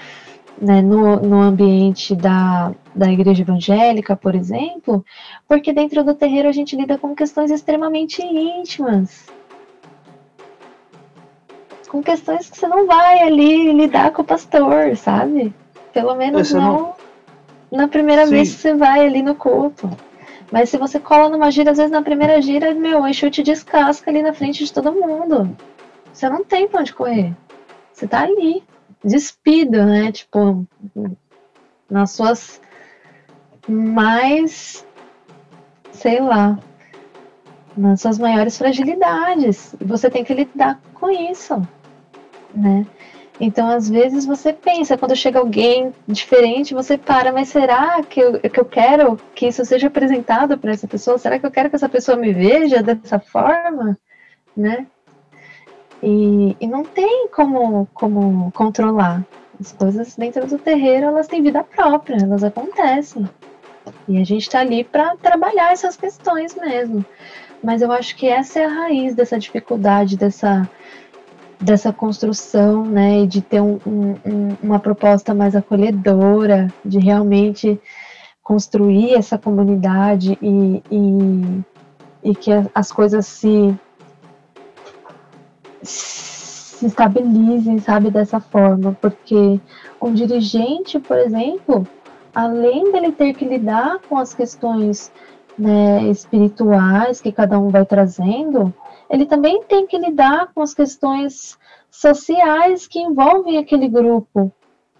[0.60, 5.06] né, no, no ambiente da, da igreja evangélica, por exemplo,
[5.48, 9.27] porque dentro do terreiro a gente lida com questões extremamente íntimas,
[11.93, 15.53] com questões que você não vai ali lidar com o pastor, sabe?
[15.93, 16.95] Pelo menos não, não,
[17.71, 18.31] na primeira Sim.
[18.31, 19.87] vez que você vai ali no culto.
[20.51, 23.43] Mas se você cola numa gira, às vezes na primeira gira, meu, o Exu te
[23.43, 25.55] descasca ali na frente de todo mundo.
[26.11, 27.31] Você não tem pra onde correr.
[27.91, 28.63] Você tá ali,
[29.03, 30.11] despido, né?
[30.11, 30.65] Tipo,
[31.87, 32.59] nas suas
[33.69, 34.83] mais,
[35.91, 36.57] sei lá,
[37.77, 39.75] nas suas maiores fragilidades.
[39.79, 41.61] Você tem que lidar com isso
[42.53, 42.85] né?
[43.39, 48.39] Então, às vezes, você pensa, quando chega alguém diferente, você para, mas será que eu,
[48.39, 51.17] que eu quero que isso seja apresentado para essa pessoa?
[51.17, 53.97] Será que eu quero que essa pessoa me veja dessa forma?
[54.55, 54.85] Né?
[56.01, 59.25] E, e não tem como, como controlar.
[59.59, 63.27] As coisas dentro do terreiro, elas têm vida própria, elas acontecem.
[64.07, 67.03] E a gente está ali para trabalhar essas questões mesmo.
[67.63, 70.69] Mas eu acho que essa é a raiz dessa dificuldade, dessa
[71.64, 77.80] dessa construção, né, de ter um, um, uma proposta mais acolhedora, de realmente
[78.44, 81.64] construir essa comunidade e, e,
[82.31, 83.73] e que as coisas se,
[85.81, 89.60] se estabilizem, sabe, dessa forma, porque
[90.02, 91.88] um dirigente, por exemplo,
[92.35, 95.10] além dele ter que lidar com as questões
[95.57, 98.73] né, espirituais que cada um vai trazendo,
[99.14, 101.56] ele também tem que lidar com as questões
[101.91, 104.52] sociais que envolvem aquele grupo.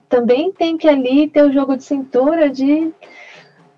[0.07, 2.94] Também tem que ali ter o jogo de cintura de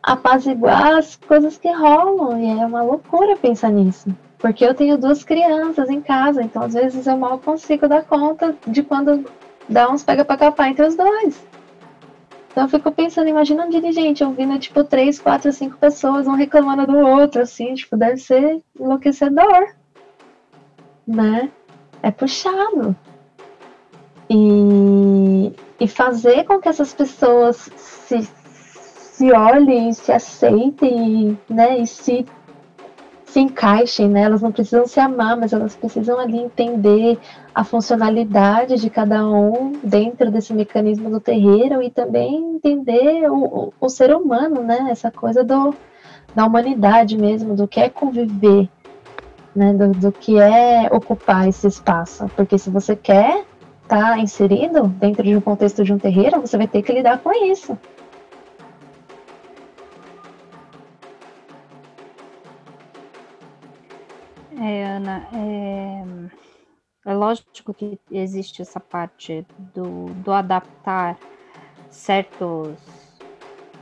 [0.03, 2.37] apaziguar as coisas que rolam.
[2.37, 4.09] E é uma loucura pensar nisso.
[4.37, 8.53] Porque eu tenho duas crianças em casa, então às vezes eu mal consigo dar conta
[8.67, 9.23] de quando
[9.69, 11.41] dá uns pega para capar entre os dois.
[12.51, 16.85] Então eu fico pensando, imagina um dirigente ouvindo tipo três, quatro, cinco pessoas, um reclamando
[16.85, 19.75] do outro, assim, tipo, deve ser enlouquecedor
[21.07, 21.51] né?
[22.01, 22.95] É puxado.
[24.29, 31.79] E, e fazer com que essas pessoas se, se olhem, se aceitem, né?
[31.79, 32.25] E se,
[33.23, 34.23] se encaixem, né?
[34.23, 37.19] Elas não precisam se amar, mas elas precisam ali entender
[37.53, 43.73] a funcionalidade de cada um dentro desse mecanismo do terreiro e também entender o, o,
[43.79, 44.87] o ser humano, né?
[44.89, 45.75] Essa coisa do,
[46.33, 48.69] da humanidade mesmo, do que é conviver
[49.55, 52.27] né, do, do que é ocupar esse espaço.
[52.35, 53.45] Porque se você quer
[53.83, 57.19] estar tá inserido dentro de um contexto de um terreiro, você vai ter que lidar
[57.19, 57.77] com isso.
[64.59, 71.17] É, Ana, é, é lógico que existe essa parte do, do adaptar
[71.89, 72.94] certos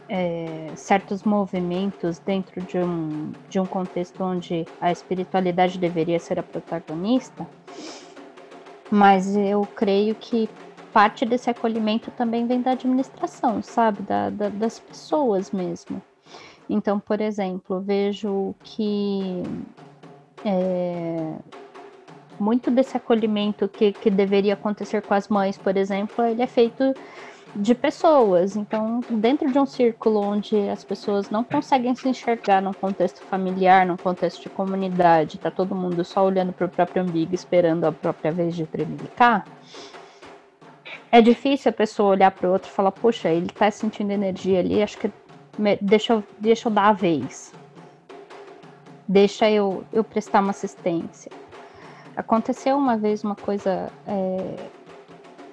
[0.09, 6.43] é, certos movimentos dentro de um, de um contexto onde a espiritualidade deveria ser a
[6.43, 7.47] protagonista,
[8.91, 10.49] mas eu creio que
[10.91, 14.03] parte desse acolhimento também vem da administração, sabe?
[14.03, 16.01] Da, da, das pessoas mesmo.
[16.69, 19.41] Então, por exemplo, vejo que
[20.45, 21.33] é,
[22.39, 26.93] muito desse acolhimento que, que deveria acontecer com as mães, por exemplo, ele é feito
[27.55, 28.55] de pessoas.
[28.55, 33.85] Então, dentro de um círculo onde as pessoas não conseguem se enxergar num contexto familiar,
[33.85, 37.91] num contexto de comunidade, tá todo mundo só olhando para o próprio umbigo, esperando a
[37.91, 39.45] própria vez de tremelicar,
[41.13, 44.59] é difícil a pessoa olhar para o outro e falar: Poxa, ele está sentindo energia
[44.59, 45.11] ali, acho que
[45.79, 47.53] deixa eu, deixa eu dar a vez.
[49.07, 51.31] Deixa eu, eu prestar uma assistência.
[52.15, 54.55] Aconteceu uma vez uma coisa é,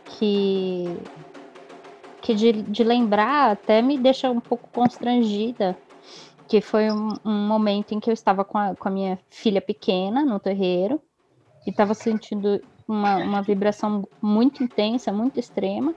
[0.07, 0.97] que
[2.21, 5.77] que de, de lembrar até me deixa um pouco constrangida,
[6.49, 9.61] que foi um, um momento em que eu estava com a, com a minha filha
[9.61, 11.01] pequena no terreiro
[11.67, 15.95] e estava sentindo uma, uma vibração muito intensa, muito extrema,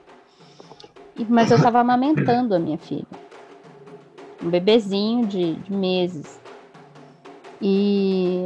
[1.28, 3.06] mas eu estava amamentando a minha filha,
[4.42, 6.40] um bebezinho de, de meses.
[7.60, 8.44] E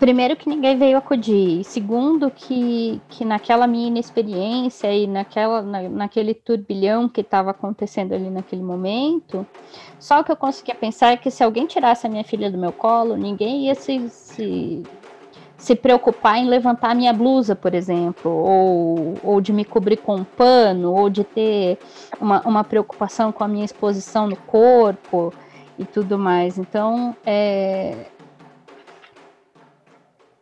[0.00, 6.32] primeiro que ninguém veio acudir, segundo que, que naquela minha inexperiência e naquela, na, naquele
[6.32, 9.46] turbilhão que estava acontecendo ali naquele momento,
[9.98, 12.56] só o que eu conseguia pensar é que se alguém tirasse a minha filha do
[12.56, 14.82] meu colo, ninguém ia se, se,
[15.58, 20.16] se preocupar em levantar a minha blusa, por exemplo, ou, ou de me cobrir com
[20.16, 21.78] um pano, ou de ter
[22.18, 25.30] uma, uma preocupação com a minha exposição no corpo
[25.78, 26.56] e tudo mais.
[26.56, 28.06] Então, é,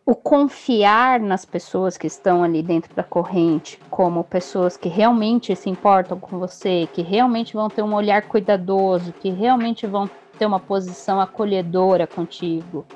[0.09, 5.69] o confiar nas pessoas que estão ali dentro da corrente, como pessoas que realmente se
[5.69, 10.09] importam com você, que realmente vão ter um olhar cuidadoso, que realmente vão
[10.39, 12.87] ter uma posição acolhedora contigo,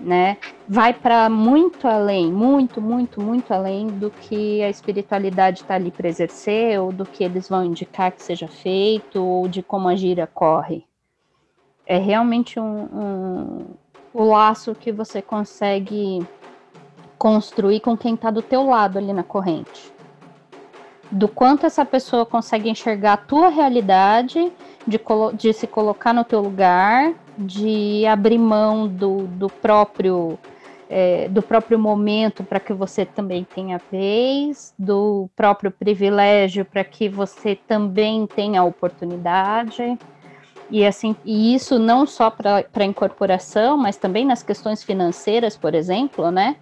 [0.00, 0.36] né?
[0.68, 6.08] Vai para muito além, muito, muito, muito além do que a espiritualidade está ali para
[6.08, 10.26] exercer, ou do que eles vão indicar que seja feito, ou de como a gira
[10.26, 10.84] corre.
[11.86, 13.64] É realmente um, um
[14.12, 16.26] o laço que você consegue
[17.18, 19.92] construir com quem está do teu lado ali na corrente.
[21.10, 24.52] Do quanto essa pessoa consegue enxergar a tua realidade,
[24.86, 25.00] de,
[25.34, 30.38] de se colocar no teu lugar, de abrir mão do, do próprio
[30.94, 37.08] é, do próprio momento para que você também tenha vez, do próprio privilégio para que
[37.08, 39.98] você também tenha oportunidade.
[40.72, 46.30] E assim, e isso não só para incorporação, mas também nas questões financeiras, por exemplo,
[46.30, 46.56] né?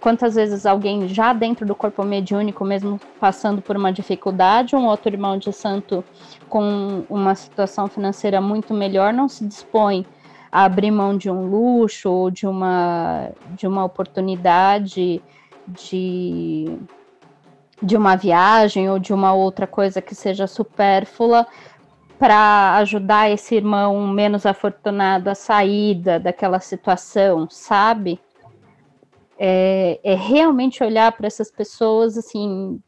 [0.00, 5.12] Quantas vezes alguém já dentro do corpo mediúnico, mesmo passando por uma dificuldade, um outro
[5.12, 6.04] irmão de santo
[6.48, 10.06] com uma situação financeira muito melhor não se dispõe
[10.52, 15.20] a abrir mão de um luxo ou de uma, de uma oportunidade
[15.66, 16.78] de,
[17.82, 21.44] de uma viagem ou de uma outra coisa que seja supérflua
[22.18, 28.20] para ajudar esse irmão menos afortunado a sair daquela situação, sabe?
[29.38, 32.80] É, é realmente olhar para essas pessoas assim,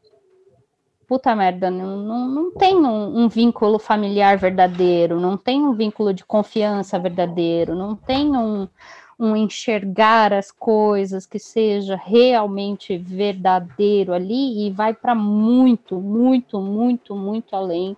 [1.07, 6.13] puta merda, não, não, não tem um, um, vínculo familiar verdadeiro, não tem um vínculo
[6.13, 8.67] de confiança verdadeiro, não tem um,
[9.17, 17.15] um enxergar as coisas que seja realmente verdadeiro ali e vai para muito, muito, muito,
[17.15, 17.95] muito além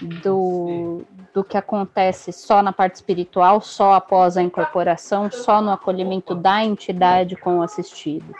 [0.00, 1.02] do,
[1.32, 6.64] do que acontece só na parte espiritual, só após a incorporação, só no acolhimento da
[6.64, 8.34] entidade com o assistido.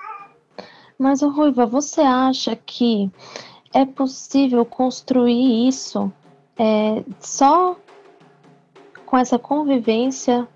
[0.99, 3.11] Mas, Ruiva, você acha que
[3.73, 6.11] é possível construir isso
[6.59, 7.77] é, só
[9.05, 10.49] com essa convivência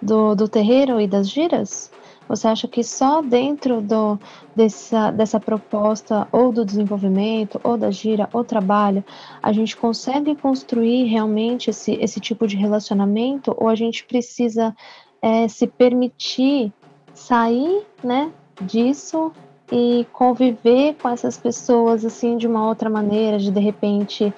[0.00, 1.90] do, do terreiro e das giras?
[2.28, 4.18] Você acha que só dentro do,
[4.54, 9.04] dessa, dessa proposta, ou do desenvolvimento, ou da gira, ou trabalho,
[9.42, 14.74] a gente consegue construir realmente esse, esse tipo de relacionamento, ou a gente precisa
[15.20, 16.72] é, se permitir
[17.14, 19.32] sair né, disso
[19.70, 24.32] e conviver com essas pessoas assim de uma outra maneira, de de repente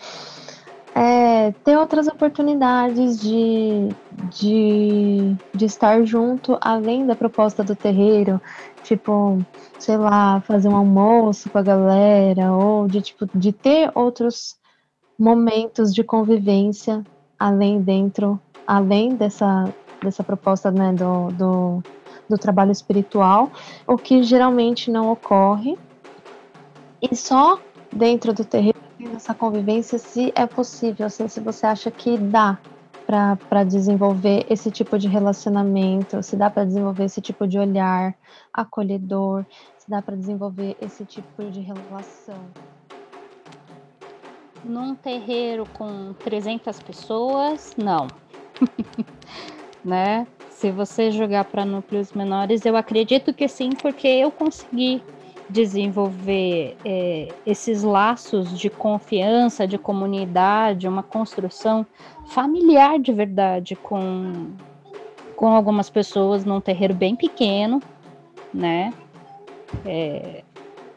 [0.94, 3.88] é, ter outras oportunidades de,
[4.30, 8.40] de, de estar junto além da proposta do terreiro,
[8.84, 9.44] tipo,
[9.76, 14.56] sei lá, fazer um almoço com a galera, ou de tipo, de ter outros
[15.18, 17.04] momentos de convivência
[17.38, 19.64] além dentro, além dessa,
[20.00, 21.82] dessa proposta né, do, do,
[22.28, 23.50] do trabalho espiritual,
[23.84, 25.76] o que geralmente não ocorre.
[27.02, 27.58] E só
[27.92, 32.58] dentro do terreiro Essa convivência, se é possível, assim, se você acha que dá
[33.06, 38.14] para desenvolver esse tipo de relacionamento, se dá para desenvolver esse tipo de olhar
[38.52, 39.44] acolhedor,
[39.76, 42.48] se dá para desenvolver esse tipo de relação.
[44.64, 48.06] Num terreiro com 300 pessoas, não.
[49.84, 50.26] né?
[50.50, 55.02] Se você jogar para núcleos menores, eu acredito que sim, porque eu consegui
[55.48, 61.86] desenvolver é, esses laços de confiança, de comunidade, uma construção
[62.26, 64.52] familiar de verdade com,
[65.36, 67.82] com algumas pessoas num terreiro bem pequeno,
[68.52, 68.92] né?
[69.84, 70.42] É,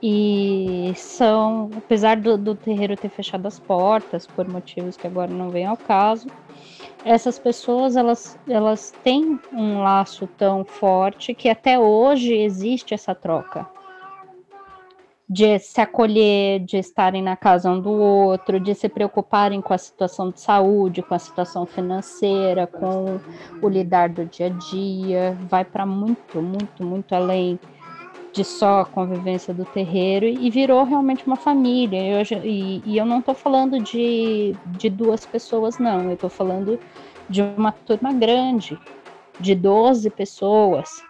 [0.01, 5.49] e são, apesar do, do terreiro ter fechado as portas por motivos que agora não
[5.49, 6.27] vem ao caso,
[7.03, 13.67] essas pessoas elas, elas têm um laço tão forte que até hoje existe essa troca
[15.29, 19.77] de se acolher, de estarem na casa um do outro, de se preocuparem com a
[19.77, 23.19] situação de saúde, com a situação financeira, com
[23.61, 27.59] o lidar do dia a dia, vai para muito, muito, muito além
[28.31, 32.01] de só a convivência do terreiro e virou realmente uma família.
[32.01, 36.79] Eu, e, e eu não estou falando de, de duas pessoas, não, eu estou falando
[37.27, 38.79] de uma turma grande,
[39.39, 41.03] de 12 pessoas,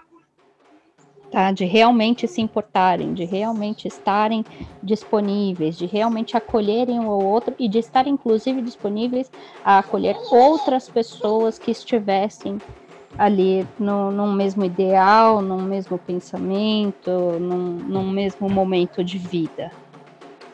[1.32, 1.52] tá?
[1.52, 4.46] De realmente se importarem, de realmente estarem
[4.82, 9.32] disponíveis, de realmente acolherem um ou outro e de estar inclusive disponíveis
[9.64, 12.58] a acolher outras pessoas que estivessem
[13.18, 19.72] ali no, num mesmo ideal, num mesmo pensamento, num, num mesmo momento de vida.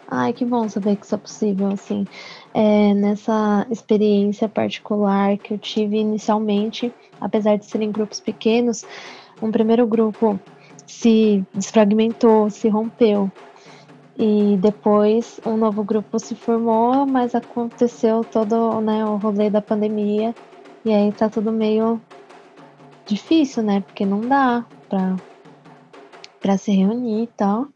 [0.08, 2.06] Ai, que bom saber que isso é possível, assim.
[2.54, 8.86] É, nessa experiência particular que eu tive inicialmente, apesar de serem grupos pequenos,
[9.42, 10.40] um primeiro grupo
[10.86, 13.32] se desfragmentou, se rompeu.
[14.18, 20.36] E depois um novo grupo se formou, mas aconteceu todo né, o rolê da pandemia.
[20.86, 22.00] E aí tá tudo meio
[23.06, 23.82] difícil, né?
[23.82, 24.66] Porque não dá
[26.42, 27.68] pra, se reunir e tal.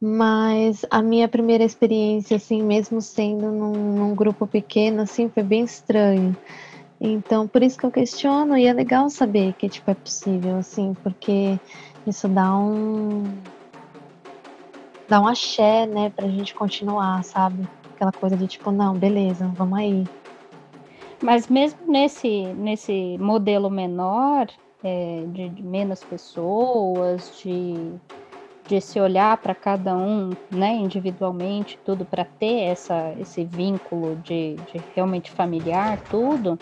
[0.00, 5.64] Mas a minha primeira experiência, assim, mesmo sendo num, num grupo pequeno, assim, foi bem
[5.64, 6.34] estranho.
[7.00, 10.94] Então, por isso que eu questiono, e é legal saber que, tipo, é possível, assim,
[11.02, 11.58] porque
[12.06, 13.24] isso dá um.
[15.08, 17.68] dá um axé, né, pra gente continuar, sabe?
[17.94, 20.06] Aquela coisa de tipo, não, beleza, vamos aí.
[21.22, 24.46] Mas mesmo nesse, nesse modelo menor,
[24.82, 27.92] é, de, de, menos pessoas, de,
[28.66, 34.54] de se olhar para cada um né, individualmente, tudo para ter essa, esse vínculo de,
[34.54, 36.58] de realmente familiar, tudo,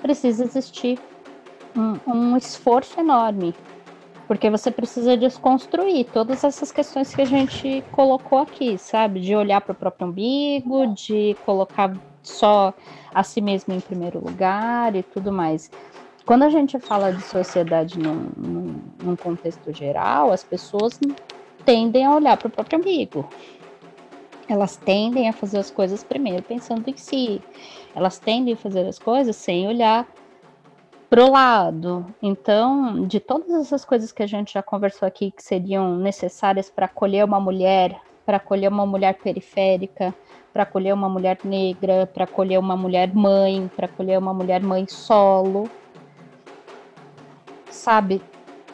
[0.00, 0.98] precisa existir
[1.76, 3.54] um, um esforço enorme
[4.26, 9.20] porque você precisa desconstruir todas essas questões que a gente colocou aqui, sabe?
[9.20, 12.74] De olhar para o próprio umbigo, de colocar só
[13.14, 15.70] a si mesmo em primeiro lugar e tudo mais.
[16.24, 20.98] Quando a gente fala de sociedade num, num, num contexto geral, as pessoas
[21.64, 23.28] tendem a olhar para o próprio umbigo.
[24.48, 27.40] Elas tendem a fazer as coisas primeiro pensando em si.
[27.94, 30.06] Elas tendem a fazer as coisas sem olhar
[31.08, 32.06] pro lado.
[32.20, 36.86] Então, de todas essas coisas que a gente já conversou aqui que seriam necessárias para
[36.86, 40.14] acolher uma mulher, para acolher uma mulher periférica,
[40.52, 44.86] para acolher uma mulher negra, para acolher uma mulher mãe, para acolher uma mulher mãe
[44.88, 45.68] solo.
[47.70, 48.22] Sabe,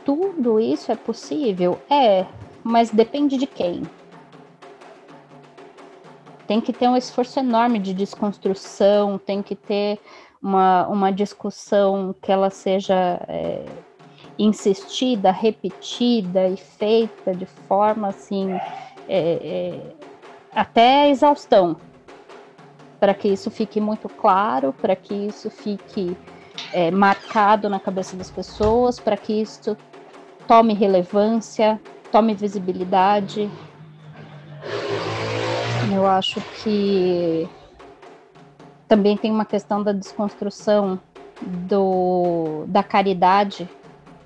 [0.05, 1.79] tudo isso é possível?
[1.91, 2.25] É,
[2.63, 3.83] mas depende de quem.
[6.47, 9.99] Tem que ter um esforço enorme de desconstrução, tem que ter
[10.43, 13.65] uma, uma discussão que ela seja é,
[14.39, 18.61] insistida, repetida e feita de forma assim é,
[19.09, 19.81] é,
[20.55, 21.77] até exaustão,
[22.99, 26.17] para que isso fique muito claro, para que isso fique
[26.73, 29.77] é, marcado na cabeça das pessoas, para que isso
[30.47, 33.51] tome relevância, tome visibilidade.
[35.93, 37.49] Eu acho que
[38.93, 41.01] também tem uma questão da desconstrução
[41.41, 43.67] do, da caridade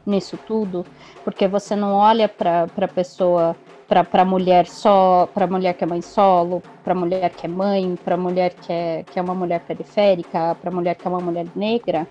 [0.04, 0.84] nisso tudo,
[1.22, 3.54] porque você não olha para a pessoa,
[3.86, 7.46] para a mulher só, para a mulher que é mãe solo, para a mulher que
[7.46, 10.96] é mãe, para a mulher que é, que é uma mulher periférica, para a mulher
[10.96, 12.04] que é uma mulher negra,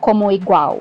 [0.00, 0.78] como igual.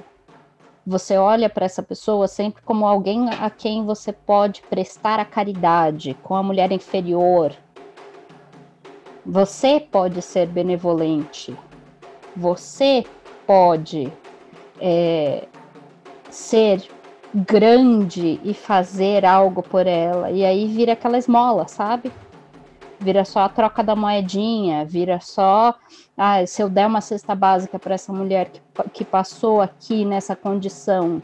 [0.86, 6.16] Você olha para essa pessoa sempre como alguém a quem você pode prestar a caridade,
[6.22, 7.54] com a mulher inferior,
[9.28, 11.56] você pode ser benevolente.
[12.36, 13.06] Você
[13.46, 14.12] pode
[14.80, 15.46] é,
[16.30, 16.82] ser
[17.34, 20.32] grande e fazer algo por ela.
[20.32, 22.12] E aí vira aquela esmola, sabe?
[23.00, 25.76] vira só a troca da moedinha, vira só
[26.18, 30.36] ah, se eu der uma cesta básica para essa mulher que, que passou aqui nessa
[30.36, 31.22] condição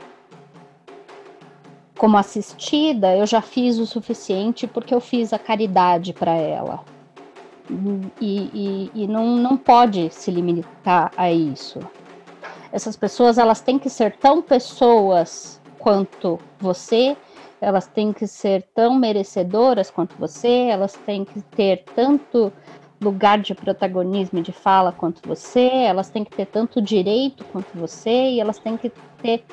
[1.97, 6.92] como assistida, eu já fiz o suficiente porque eu fiz a caridade para ela.
[7.69, 11.79] E, e, e, não, não pode se limitar a isso.
[12.71, 17.15] Essas pessoas elas têm que ser tão pessoas quanto você,
[17.61, 22.51] elas têm que ser tão merecedoras quanto você, elas têm que ter tanto
[23.01, 27.67] lugar de protagonismo e de fala quanto você, elas têm que ter tanto direito quanto
[27.77, 28.91] você, e elas têm que
[29.21, 29.43] ter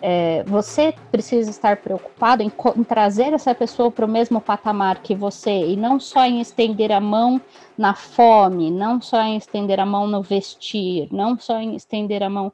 [0.00, 5.14] é, você precisa estar preocupado em, em trazer essa pessoa para o mesmo patamar que
[5.14, 7.40] você, e não só em estender a mão
[7.76, 12.30] na fome, não só em estender a mão no vestir, não só em estender a
[12.30, 12.52] mão.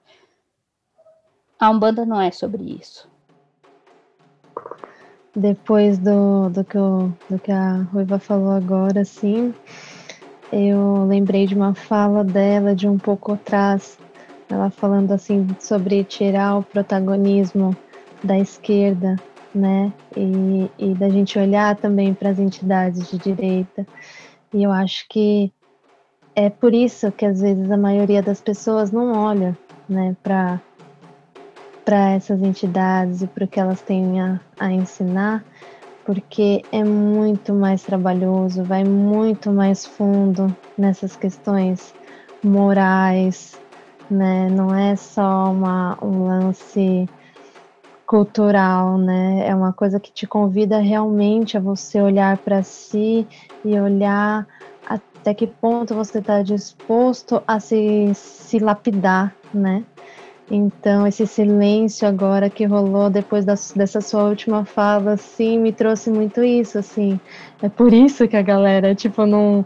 [1.59, 3.09] A Umbanda não é sobre isso.
[5.37, 9.53] Depois do, do, que, o, do que a Ruiva falou agora, sim,
[10.53, 13.99] eu lembrei de uma fala dela de um pouco atrás,
[14.55, 17.77] ela falando assim sobre tirar o protagonismo
[18.23, 19.17] da esquerda,
[19.55, 19.93] né?
[20.17, 23.87] E, e da gente olhar também para as entidades de direita.
[24.53, 25.53] E eu acho que
[26.37, 29.57] é por isso que às vezes a maioria das pessoas não olha,
[29.89, 30.61] né, para
[31.85, 35.45] para essas entidades e para o que elas têm a, a ensinar,
[36.07, 41.95] porque é muito mais trabalhoso, vai muito mais fundo nessas questões
[42.43, 43.59] morais,
[44.15, 44.49] né?
[44.49, 47.09] Não é só uma, um lance
[48.07, 49.47] cultural, né?
[49.47, 53.27] É uma coisa que te convida realmente a você olhar para si
[53.65, 54.47] e olhar
[54.87, 59.85] até que ponto você está disposto a se, se lapidar, né?
[60.51, 66.11] Então, esse silêncio agora que rolou depois da, dessa sua última fala, assim, me trouxe
[66.11, 67.19] muito isso, assim.
[67.63, 69.65] É por isso que a galera, tipo, não,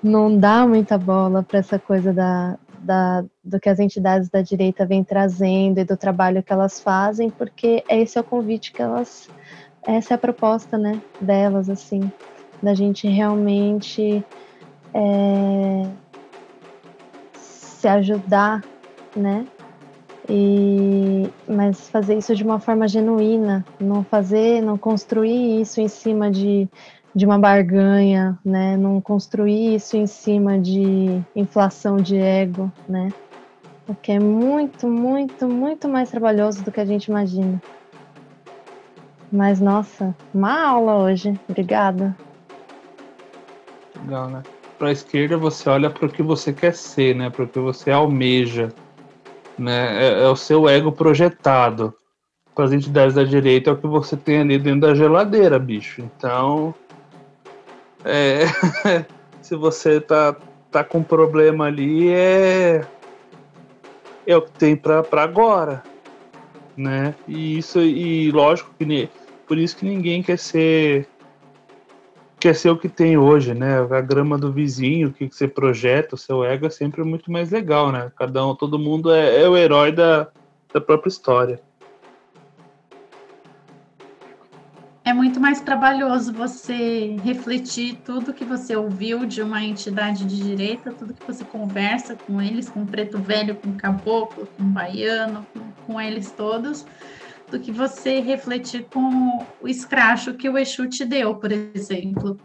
[0.00, 4.84] não dá muita bola para essa coisa da, da, do que as entidades da direita
[4.84, 9.28] vêm trazendo e do trabalho que elas fazem, porque esse é o convite que elas,
[9.86, 12.10] essa é a proposta, né, delas, assim,
[12.62, 14.24] da gente realmente
[14.92, 15.88] é,
[17.32, 18.62] se ajudar,
[19.16, 19.46] né,
[20.28, 26.30] e, mas fazer isso de uma forma genuína, não fazer, não construir isso em cima
[26.30, 26.68] de
[27.14, 28.76] de uma barganha, né?
[28.76, 33.12] Não construir isso em cima de inflação de ego, né?
[33.86, 37.60] Porque é muito, muito, muito mais trabalhoso do que a gente imagina.
[39.30, 41.38] Mas nossa, uma aula hoje.
[41.48, 42.16] Obrigada.
[44.02, 44.42] Legal, né?
[44.78, 47.30] Para a esquerda você olha para o que você quer ser, né?
[47.30, 48.68] Para o que você almeja,
[49.58, 50.08] né?
[50.08, 51.94] É, é o seu ego projetado.
[52.54, 56.02] Para as entidades da direita é o que você tem ali dentro da geladeira, bicho.
[56.02, 56.74] Então,
[58.04, 58.44] é,
[59.42, 60.36] se você tá,
[60.70, 62.86] tá com problema ali, é,
[64.26, 65.82] é o que tem para agora,
[66.76, 67.14] né?
[67.26, 69.08] E isso, e lógico que
[69.46, 71.06] por isso que ninguém quer ser
[72.40, 73.78] quer ser o que tem hoje, né?
[73.78, 77.52] A grama do vizinho, o que você projeta, o seu ego é sempre muito mais
[77.52, 78.10] legal, né?
[78.16, 80.26] Cada um, todo mundo é, é o herói da,
[80.74, 81.60] da própria história.
[85.04, 90.92] É muito mais trabalhoso você refletir tudo que você ouviu de uma entidade de direita,
[90.92, 96.00] tudo que você conversa com eles, com preto velho, com caboclo, com baiano, com, com
[96.00, 96.86] eles todos,
[97.50, 102.38] do que você refletir com o escracho que o Exu te deu, por exemplo.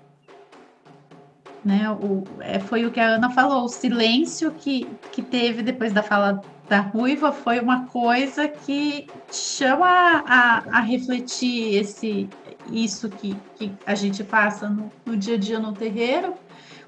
[1.64, 5.92] Né, o, é, foi o que a Ana falou, o silêncio que, que teve depois
[5.92, 12.30] da fala da Ruiva foi uma coisa que chama a, a refletir esse,
[12.72, 16.34] isso que, que a gente passa no, no dia a dia no terreiro,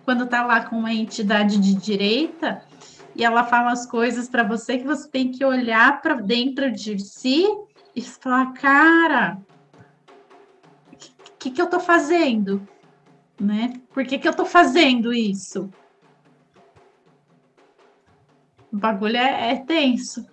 [0.06, 2.64] quando tá lá com uma entidade de direita
[3.16, 7.00] e ela fala as coisas para você que você tem que olhar para dentro de
[7.00, 7.46] si
[7.96, 9.38] e falar, cara,
[10.92, 10.98] o
[11.38, 12.68] que, que eu tô fazendo?
[13.40, 13.74] Né?
[13.94, 15.70] Por que, que eu tô fazendo isso?
[18.72, 20.26] O bagulho é, é tenso.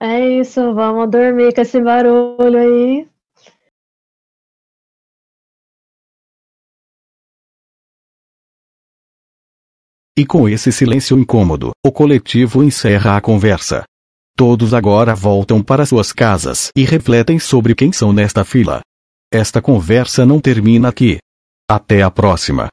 [0.00, 3.08] É isso, vamos dormir com esse barulho aí.
[10.18, 13.84] E com esse silêncio incômodo, o coletivo encerra a conversa.
[14.36, 18.80] Todos agora voltam para suas casas e refletem sobre quem são nesta fila.
[19.32, 21.18] Esta conversa não termina aqui.
[21.70, 22.68] Até a próxima.